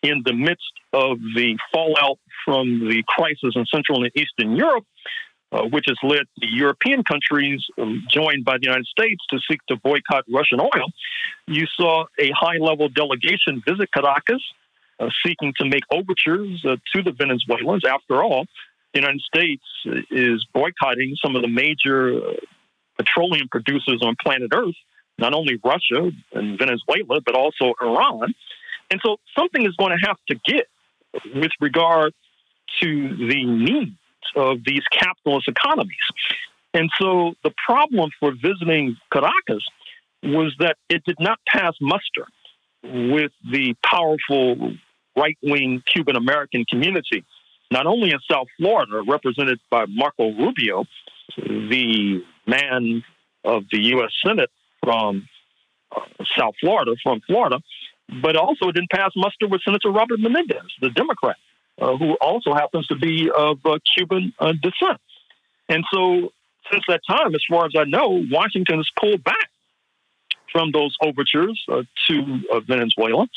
[0.01, 4.85] in the midst of the fallout from the crisis in Central and Eastern Europe,
[5.51, 9.59] uh, which has led the European countries, um, joined by the United States, to seek
[9.67, 10.87] to boycott Russian oil.
[11.47, 14.41] You saw a high level delegation visit Caracas,
[14.99, 17.83] uh, seeking to make overtures uh, to the Venezuelans.
[17.85, 18.45] After all,
[18.93, 19.63] the United States
[20.09, 22.33] is boycotting some of the major uh,
[22.97, 24.75] petroleum producers on planet Earth,
[25.17, 28.33] not only Russia and Venezuela, but also Iran.
[28.89, 30.67] And so something is going to have to get
[31.35, 32.13] with regard
[32.81, 33.97] to the needs
[34.35, 35.95] of these capitalist economies.
[36.73, 39.63] And so the problem for visiting Caracas
[40.23, 42.27] was that it did not pass muster
[42.83, 44.73] with the powerful
[45.15, 47.23] right wing Cuban American community,
[47.71, 50.85] not only in South Florida, represented by Marco Rubio,
[51.37, 53.03] the man
[53.43, 54.11] of the U.S.
[54.25, 54.49] Senate
[54.83, 55.27] from
[55.95, 56.01] uh,
[56.37, 57.59] South Florida, from Florida,
[58.21, 61.37] but also it didn't pass muster with Senator Robert Menendez, the Democrat,
[61.79, 64.99] who also happens to be of uh, Cuban uh, descent.
[65.69, 66.31] And so,
[66.71, 69.49] since that time, as far as I know, Washington has pulled back
[70.51, 73.27] from those overtures uh, to uh, Venezuela.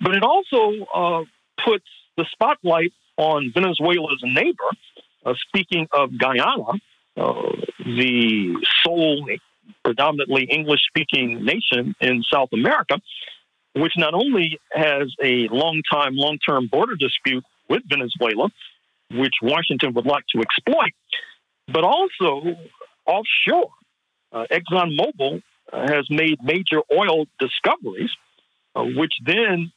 [0.00, 1.24] But it also uh,
[1.64, 1.84] puts
[2.16, 5.34] the spotlight on Venezuela's neighbor.
[5.48, 6.80] speaking of Guyana,
[7.16, 9.26] the sole
[9.84, 13.00] predominantly English speaking nation in South America,
[13.74, 18.50] which not only has a long time, long term border dispute with Venezuela,
[19.12, 20.92] which Washington would like to exploit,
[21.66, 22.56] but also
[23.06, 23.70] offshore.
[24.32, 25.42] Uh, ExxonMobil
[25.72, 28.10] has made major oil discoveries,
[28.74, 29.72] uh, which then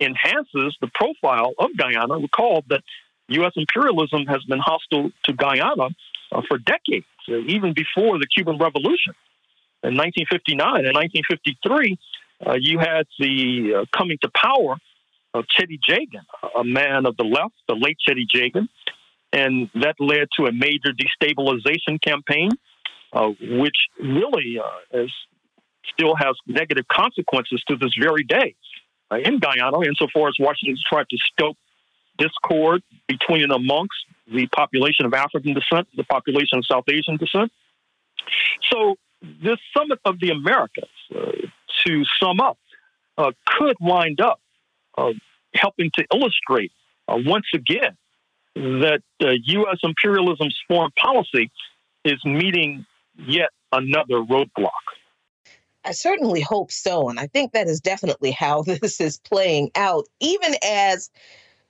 [0.00, 2.18] enhances the profile of Guyana.
[2.18, 2.82] Recall that
[3.28, 3.52] U.S.
[3.56, 5.88] imperialism has been hostile to Guyana
[6.32, 9.14] uh, for decades, uh, even before the Cuban Revolution.
[9.82, 11.98] In 1959 and 1953,
[12.46, 14.76] uh, you had the uh, coming to power
[15.36, 16.24] of Cheddi Jagan,
[16.58, 18.68] a man of the left, the late Cheddi Jagan,
[19.32, 22.50] and that led to a major destabilization campaign,
[23.12, 25.12] uh, which really uh, is,
[25.92, 28.54] still has negative consequences to this very day
[29.10, 31.56] uh, in Guyana, insofar as Washington's tried to stoke
[32.18, 33.96] discord between and amongst
[34.32, 37.52] the population of African descent, the population of South Asian descent.
[38.72, 41.32] So, this summit of the Americas, uh,
[41.86, 42.58] to sum up,
[43.18, 44.40] uh, could wind up
[44.96, 45.12] uh,
[45.56, 46.72] helping to illustrate
[47.08, 47.96] uh, once again
[48.54, 49.78] that U.S.
[49.82, 51.50] imperialism's foreign policy
[52.04, 52.86] is meeting
[53.18, 54.70] yet another roadblock.
[55.84, 57.08] I certainly hope so.
[57.08, 61.10] And I think that is definitely how this is playing out, even as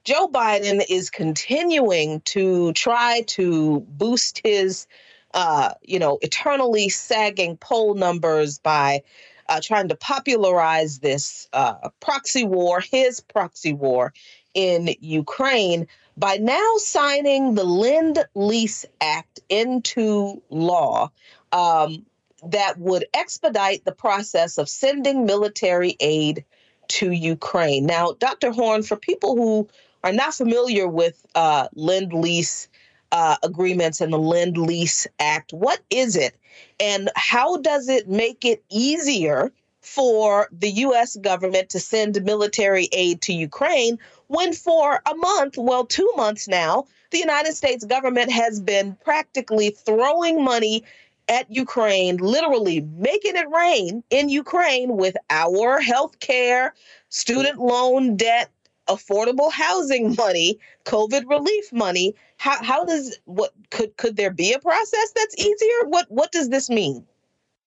[0.05, 4.87] Joe Biden is continuing to try to boost his,
[5.35, 9.03] uh, you know, eternally sagging poll numbers by
[9.49, 14.13] uh, trying to popularize this uh, proxy war, his proxy war
[14.55, 15.87] in Ukraine,
[16.17, 21.11] by now signing the Lend Lease Act into law.
[21.53, 22.07] Um,
[22.51, 26.45] that would expedite the process of sending military aid
[26.89, 27.87] to Ukraine.
[27.87, 28.53] Now, Dr.
[28.53, 29.69] Horne, for people who
[30.05, 32.69] are not familiar with uh, Lend Lease
[33.13, 36.37] uh, agreements and the Lend Lease Act, what is it
[36.81, 41.17] and how does it make it easier for the U.S.
[41.17, 46.87] government to send military aid to Ukraine when, for a month, well, two months now,
[47.13, 50.83] the United States government has been practically throwing money
[51.29, 56.75] at Ukraine, literally making it rain in Ukraine with our health care,
[57.09, 58.51] student loan debt,
[58.89, 62.15] affordable housing money, COVID relief money.
[62.39, 65.89] How, how does what could could there be a process that's easier?
[65.89, 67.07] What what does this mean?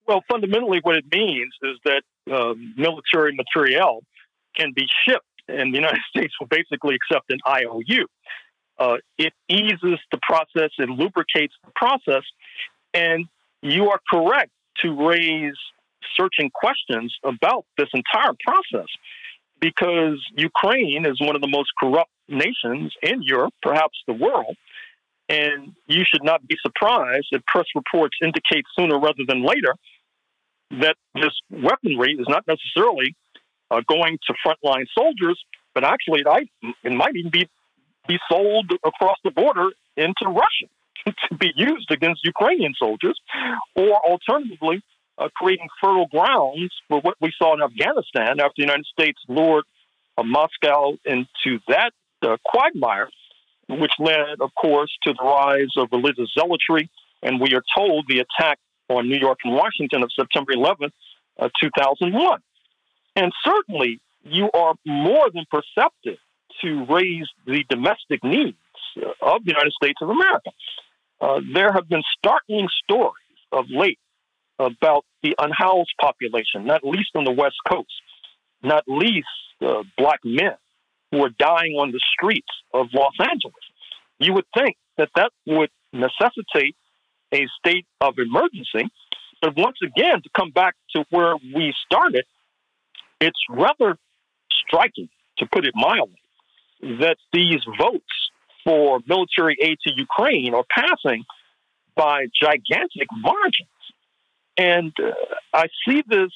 [0.08, 4.04] Well, fundamentally, what it means is that uh, military materiel
[4.56, 8.06] can be shipped, and the United States will basically accept an IOU.
[8.78, 12.24] Uh, it eases the process, it lubricates the process,
[12.94, 13.26] and
[13.62, 14.52] you are correct
[14.82, 15.58] to raise
[16.16, 18.88] searching questions about this entire process
[19.60, 24.56] because Ukraine is one of the most corrupt nations in Europe, perhaps the world.
[25.28, 29.76] And you should not be surprised if press reports indicate sooner rather than later
[30.72, 33.16] that this weaponry is not necessarily
[33.72, 35.40] uh, going to frontline soldiers,
[35.74, 36.50] but actually it,
[36.84, 37.48] it might even be,
[38.08, 40.70] be sold across the border into Russia.
[41.30, 43.20] to be used against Ukrainian soldiers,
[43.76, 44.82] or alternatively,
[45.20, 49.66] uh, creating fertile grounds for what we saw in Afghanistan after the United States lured
[50.18, 51.92] uh, Moscow into that
[52.22, 53.10] uh, quagmire,
[53.68, 56.90] which led, of course, to the rise of religious zealotry.
[57.22, 60.92] And we are told the attack on New York and Washington of September 11th,
[61.38, 62.40] uh, 2001.
[63.16, 66.18] And certainly, you are more than perceptive
[66.62, 68.58] to raise the domestic needs
[68.98, 70.52] uh, of the United States of America.
[71.22, 73.14] Uh, there have been startling stories
[73.52, 74.00] of late
[74.60, 77.94] about the unhoused population, not least on the West Coast,
[78.62, 79.28] not least
[79.66, 80.56] uh, black men
[81.12, 83.56] who are dying on the streets of Los Angeles.
[84.20, 86.76] You would think that that would necessitate
[87.34, 88.92] a state of emergency.
[89.42, 92.26] But once again, to come back to where we started,
[93.22, 93.98] it's rather
[94.68, 96.20] striking, to put it mildly,
[97.00, 98.04] that these votes
[98.66, 101.24] for military aid to Ukraine are passing
[101.96, 103.70] by gigantic margins.
[104.60, 105.14] And uh,
[105.54, 106.32] I see this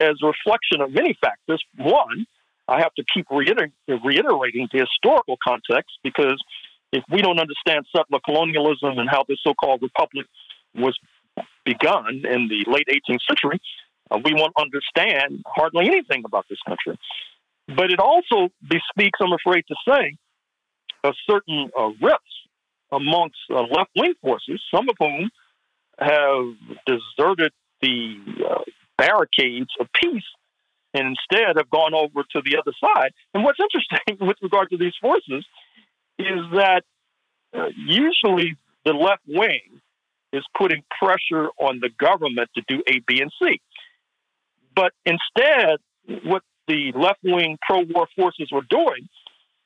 [0.00, 1.62] as a reflection of many factors.
[1.76, 2.26] One,
[2.66, 6.42] I have to keep reiter- reiterating the historical context because
[6.92, 10.26] if we don't understand settler colonialism and how this so called republic
[10.74, 10.98] was
[11.64, 13.60] begun in the late 18th century,
[14.10, 16.98] uh, we won't understand hardly anything about this country.
[17.68, 20.16] But it also bespeaks, I'm afraid to say,
[21.04, 22.34] a certain uh, rifts
[22.90, 25.30] amongst uh, left wing forces, some of whom
[25.98, 26.54] have
[26.86, 28.16] deserted the
[28.48, 28.60] uh,
[28.96, 30.24] barricades of peace
[30.94, 33.12] and instead have gone over to the other side.
[33.34, 35.44] And what's interesting with regard to these forces
[36.18, 36.82] is that
[37.56, 39.80] uh, usually the left wing
[40.32, 43.60] is putting pressure on the government to do A, B, and C.
[44.74, 45.78] But instead,
[46.24, 49.08] what the left wing pro war forces were doing,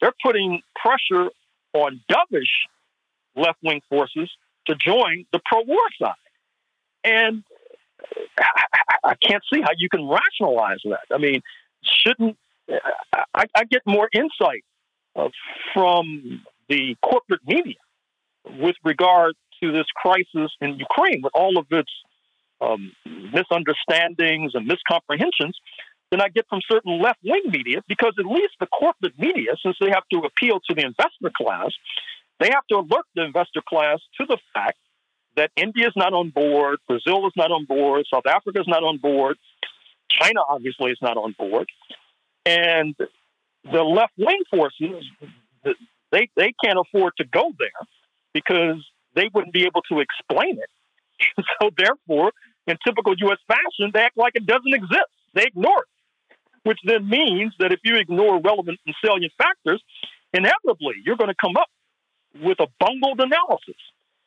[0.00, 1.30] they're putting pressure
[1.72, 2.44] on dovish
[3.34, 4.30] left wing forces
[4.66, 6.14] to join the pro war side.
[7.04, 7.44] And
[9.04, 11.06] I can't see how you can rationalize that.
[11.12, 11.42] I mean,
[11.82, 12.36] shouldn't
[13.34, 14.64] I, I get more insight
[15.16, 15.28] uh,
[15.74, 17.76] from the corporate media
[18.60, 21.90] with regard to this crisis in Ukraine, with all of its
[22.60, 25.54] um, misunderstandings and miscomprehensions,
[26.10, 29.76] than I get from certain left wing media, because at least the corporate media, since
[29.80, 31.70] they have to appeal to the investor class,
[32.38, 34.78] they have to alert the investor class to the fact
[35.36, 38.82] that India is not on board, Brazil is not on board, South Africa is not
[38.82, 39.36] on board,
[40.10, 41.68] China obviously is not on board,
[42.44, 42.94] and
[43.64, 45.04] the left wing forces
[46.10, 47.86] they they can't afford to go there
[48.34, 48.84] because
[49.14, 51.44] they wouldn't be able to explain it.
[51.60, 52.32] so therefore,
[52.66, 53.38] in typical U.S.
[53.46, 55.12] fashion, they act like it doesn't exist.
[55.34, 59.82] They ignore it, which then means that if you ignore relevant and salient factors,
[60.32, 61.68] inevitably you're going to come up
[62.40, 63.80] with a bungled analysis,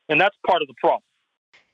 [0.09, 1.01] and that's part of the problem.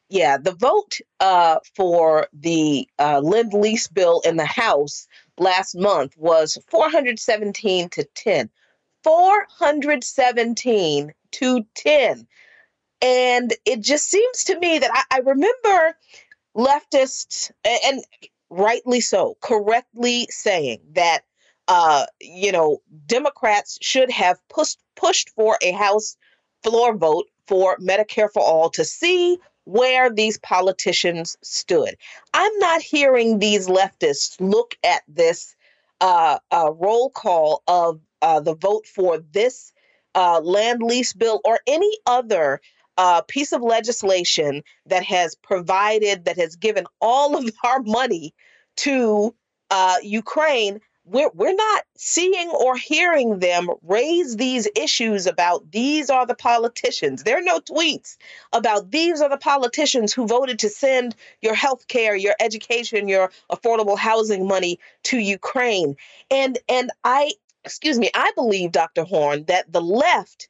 [0.09, 6.17] Yeah, the vote uh, for the uh, Lend Lease bill in the House last month
[6.17, 8.49] was 417 to 10.
[9.03, 12.27] 417 to 10.
[13.01, 15.97] And it just seems to me that I, I remember
[16.57, 18.03] leftists, and
[18.49, 21.21] rightly so, correctly saying that,
[21.69, 26.17] uh, you know, Democrats should have pushed, pushed for a House
[26.63, 31.95] floor vote for Medicare for all to see where these politicians stood.
[32.33, 35.55] I'm not hearing these leftists look at this
[35.99, 39.71] uh, uh, roll call of uh, the vote for this
[40.15, 42.59] uh, Lend Lease bill or any other
[42.97, 48.33] uh, piece of legislation that has provided, that has given all of our money
[48.77, 49.33] to
[49.69, 50.81] uh, Ukraine
[51.11, 57.23] we're, we're not seeing or hearing them raise these issues about these are the politicians.
[57.23, 58.15] There are no tweets
[58.53, 63.29] about these are the politicians who voted to send your health care, your education, your
[63.51, 65.97] affordable housing money to Ukraine.
[66.29, 67.33] And and I
[67.65, 69.03] excuse me, I believe, Dr.
[69.03, 70.47] Horne, that the left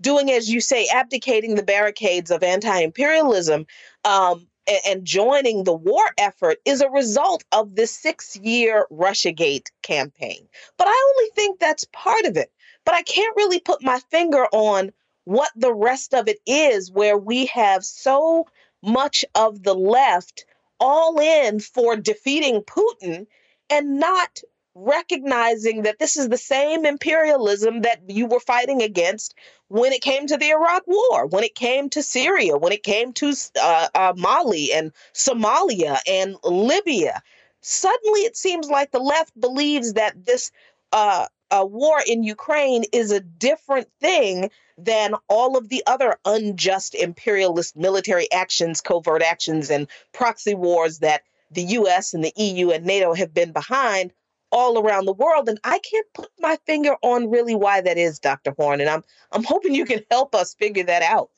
[0.00, 3.66] doing as you say, abdicating the barricades of anti-imperialism,
[4.04, 4.46] um,
[4.86, 10.48] and joining the war effort is a result of this six year Russiagate campaign.
[10.76, 12.50] But I only think that's part of it.
[12.84, 14.92] But I can't really put my finger on
[15.24, 18.46] what the rest of it is, where we have so
[18.82, 20.44] much of the left
[20.78, 23.26] all in for defeating Putin
[23.70, 24.42] and not
[24.74, 29.34] recognizing that this is the same imperialism that you were fighting against
[29.68, 33.12] when it came to the Iraq War, when it came to Syria, when it came
[33.14, 37.22] to uh, uh, Mali and Somalia and Libya.
[37.60, 40.50] Suddenly, it seems like the left believes that this
[40.92, 47.76] uh, war in Ukraine is a different thing than all of the other unjust imperialist
[47.76, 53.14] military actions, covert actions, and proxy wars that the US and the EU and NATO
[53.14, 54.12] have been behind
[54.54, 55.48] all around the world.
[55.48, 58.54] And I can't put my finger on really why that is, Dr.
[58.56, 58.80] Horne.
[58.80, 59.02] And I'm
[59.32, 61.30] I'm hoping you can help us figure that out.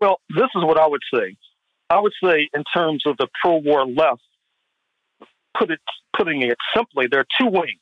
[0.00, 1.36] Well, this is what I would say.
[1.90, 4.22] I would say in terms of the pro-war left,
[5.58, 5.80] put it
[6.16, 7.80] putting it simply, there are two wings.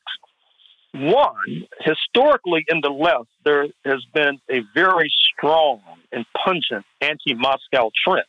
[0.93, 5.81] One, historically in the left, there has been a very strong
[6.11, 8.25] and pungent anti-Moscow trend.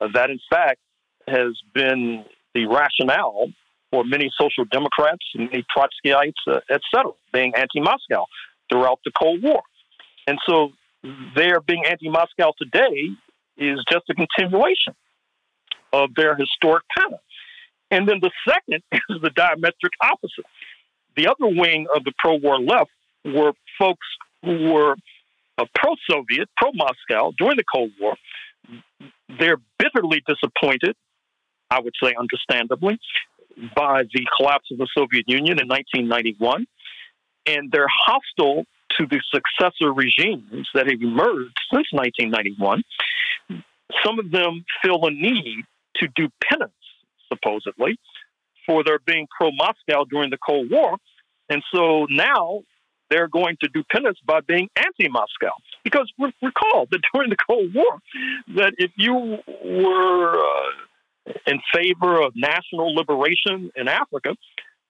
[0.00, 0.80] Uh, that, in fact,
[1.28, 2.24] has been
[2.54, 3.48] the rationale
[3.90, 8.24] for many social democrats, many Trotskyites, uh, etc., being anti-Moscow
[8.70, 9.62] throughout the Cold War.
[10.26, 10.70] And so
[11.34, 13.10] their being anti-Moscow today
[13.56, 14.94] is just a continuation
[15.92, 17.18] of their historic pattern.
[17.90, 20.46] And then the second is the diametric opposite.
[21.16, 22.90] The other wing of the pro-war left
[23.24, 24.06] were folks
[24.44, 24.96] who were
[25.58, 28.16] uh, pro-Soviet, pro-Moscow during the Cold War.
[29.38, 30.94] They're bitterly disappointed,
[31.70, 32.98] I would say understandably,
[33.74, 36.66] by the collapse of the Soviet Union in 1991,
[37.46, 38.64] and they're hostile
[38.98, 42.82] to the successor regimes that have emerged since 1991.
[44.04, 45.64] Some of them feel a need
[45.96, 46.72] to do penance,
[47.28, 47.98] supposedly,
[48.66, 50.96] for their being pro Moscow during the Cold War.
[51.48, 52.62] And so now
[53.10, 55.52] they're going to do penance by being anti Moscow.
[55.84, 57.98] Because recall that during the Cold War,
[58.56, 60.70] that if you were uh,
[61.46, 64.34] in favor of national liberation in Africa,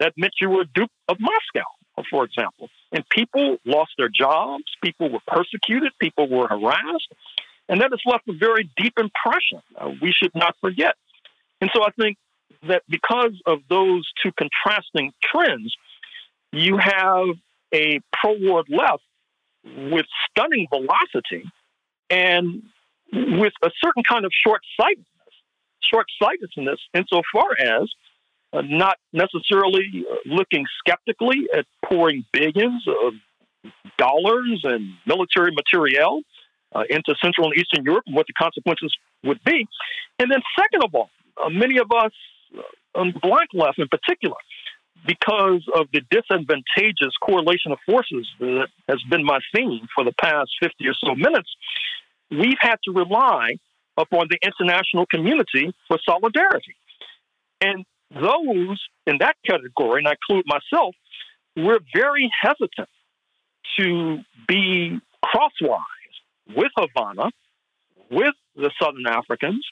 [0.01, 1.67] that meant you were a dupe of Moscow,
[2.11, 2.69] for example.
[2.93, 7.13] And people lost their jobs, people were persecuted, people were harassed.
[7.69, 9.61] And that has left a very deep impression.
[9.77, 10.95] Uh, we should not forget.
[11.61, 12.17] And so I think
[12.69, 15.75] that because of those two contrasting trends,
[16.53, 17.27] you have
[17.75, 19.03] a pro war left
[19.65, 21.45] with stunning velocity
[22.09, 22.63] and
[23.13, 25.07] with a certain kind of short sightedness.
[25.93, 27.89] Short sightedness insofar as
[28.53, 33.15] uh, not necessarily uh, looking skeptically at pouring billions of
[33.99, 36.21] dollars and military materiel
[36.75, 38.95] uh, into Central and Eastern Europe and what the consequences
[39.25, 39.67] would be.
[40.19, 41.11] And then, second of all,
[41.43, 42.13] uh, many of us
[42.57, 44.37] uh, on the black left in particular,
[45.07, 50.51] because of the disadvantageous correlation of forces that has been my theme for the past
[50.63, 51.51] 50 or so minutes,
[52.31, 53.57] we've had to rely
[53.97, 56.77] upon the international community for solidarity.
[57.61, 60.95] And those in that category, and I include myself,
[61.57, 62.89] we're very hesitant
[63.79, 65.81] to be crosswise
[66.55, 67.31] with Havana,
[68.11, 69.67] with the Southern Africans,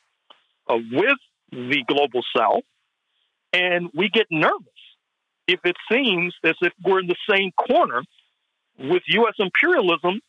[0.68, 1.18] uh, with
[1.52, 2.62] the global South,
[3.52, 4.68] and we get nervous
[5.46, 8.02] if it seems as if we're in the same corner
[8.78, 9.34] with U.S.
[9.38, 10.20] imperialism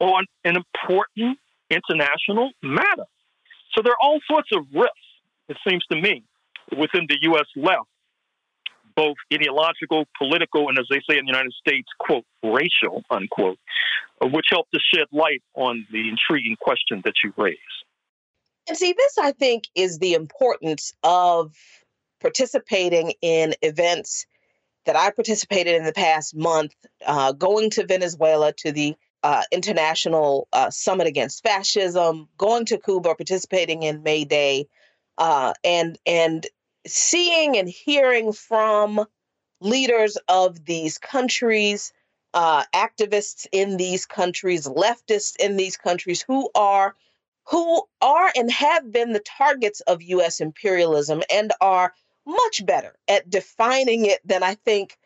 [0.00, 1.38] on an important
[1.70, 3.04] international matter.
[3.74, 4.94] So there are all sorts of rifts,
[5.48, 6.24] it seems to me,
[6.76, 7.46] within the U.S.
[7.56, 7.88] left,
[8.96, 13.58] both ideological, political, and as they say in the United States, quote, racial, unquote,
[14.20, 17.56] which help to shed light on the intriguing question that you raise.
[18.68, 21.54] And see, this, I think, is the importance of
[22.20, 24.26] participating in events
[24.84, 26.74] that I participated in the past month,
[27.06, 33.14] uh, going to Venezuela to the uh, International uh, Summit Against Fascism, going to Cuba,
[33.14, 34.68] participating in May Day,
[35.18, 36.46] uh, and and
[36.86, 39.04] seeing and hearing from
[39.60, 41.92] leaders of these countries,
[42.34, 46.94] uh, activists in these countries, leftists in these countries who are
[47.48, 50.40] who are and have been the targets of U.S.
[50.40, 51.94] imperialism and are
[52.26, 54.98] much better at defining it than I think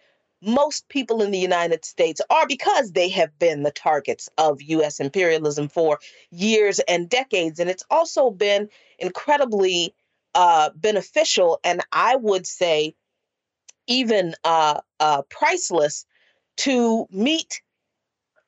[0.42, 5.00] most people in the United States are because they have been the targets of US
[5.00, 5.98] imperialism for
[6.30, 7.60] years and decades.
[7.60, 9.94] And it's also been incredibly
[10.34, 12.94] uh, beneficial and I would say
[13.86, 16.06] even uh, uh, priceless
[16.58, 17.60] to meet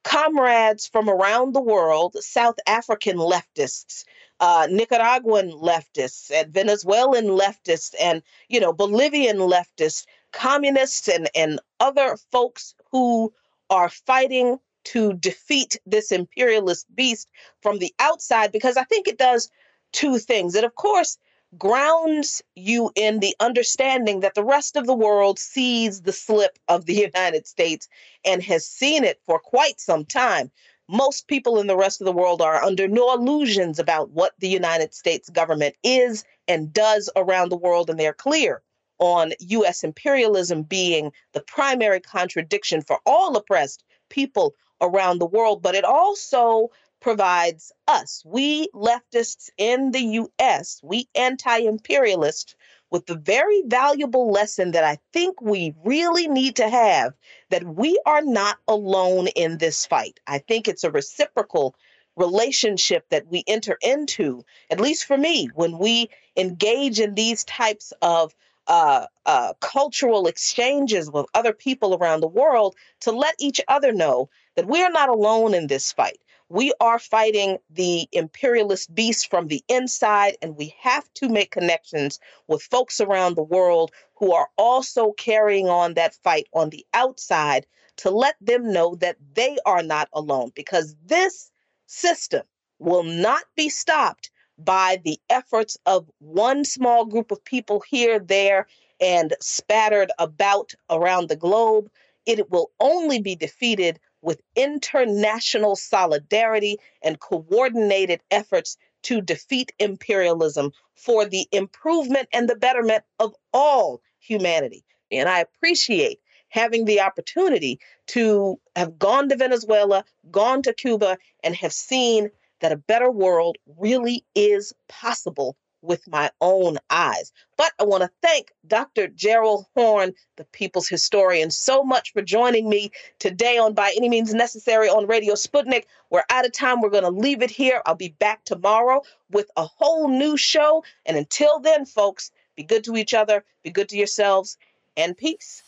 [0.04, 4.04] comrades from around the world, South African leftists,
[4.38, 10.04] uh, Nicaraguan leftists, and Venezuelan leftists, and you know Bolivian leftists,
[10.35, 13.32] communists, and and other folks who
[13.70, 17.28] are fighting to defeat this imperialist beast
[17.62, 19.51] from the outside, because I think it does
[19.93, 20.55] two things.
[20.55, 21.16] It of course
[21.56, 26.86] grounds you in the understanding that the rest of the world sees the slip of
[26.86, 27.89] the United States
[28.24, 30.51] and has seen it for quite some time.
[30.89, 34.48] Most people in the rest of the world are under no illusions about what the
[34.48, 38.62] United States government is and does around the world, and they're clear
[38.98, 39.84] on U.S.
[39.84, 45.62] imperialism being the primary contradiction for all oppressed people around the world.
[45.62, 52.54] But it also provides us, we leftists in the US, we anti imperialists,
[52.90, 57.12] with the very valuable lesson that I think we really need to have
[57.50, 60.20] that we are not alone in this fight.
[60.26, 61.74] I think it's a reciprocal
[62.16, 67.92] relationship that we enter into, at least for me, when we engage in these types
[68.00, 68.34] of
[68.66, 74.28] uh, uh, cultural exchanges with other people around the world to let each other know
[74.56, 76.18] that we are not alone in this fight.
[76.48, 82.20] We are fighting the imperialist beast from the inside, and we have to make connections
[82.46, 87.66] with folks around the world who are also carrying on that fight on the outside
[87.96, 91.50] to let them know that they are not alone because this
[91.86, 92.42] system
[92.78, 98.66] will not be stopped by the efforts of one small group of people here, there,
[99.01, 101.90] and spattered about around the globe.
[102.26, 111.26] It will only be defeated with international solidarity and coordinated efforts to defeat imperialism for
[111.26, 114.82] the improvement and the betterment of all humanity.
[115.10, 121.55] And I appreciate having the opportunity to have gone to Venezuela, gone to Cuba, and
[121.56, 122.31] have seen
[122.64, 127.30] that a better world really is possible with my own eyes.
[127.58, 129.06] But I want to thank Dr.
[129.06, 134.32] Gerald Horne, the people's historian, so much for joining me today on By Any Means
[134.32, 135.84] Necessary on Radio Sputnik.
[136.08, 136.80] We're out of time.
[136.80, 137.82] We're going to leave it here.
[137.84, 140.84] I'll be back tomorrow with a whole new show.
[141.04, 144.56] And until then, folks, be good to each other, be good to yourselves,
[144.96, 145.62] and peace.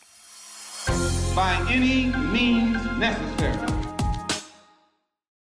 [1.35, 3.76] By any means necessary.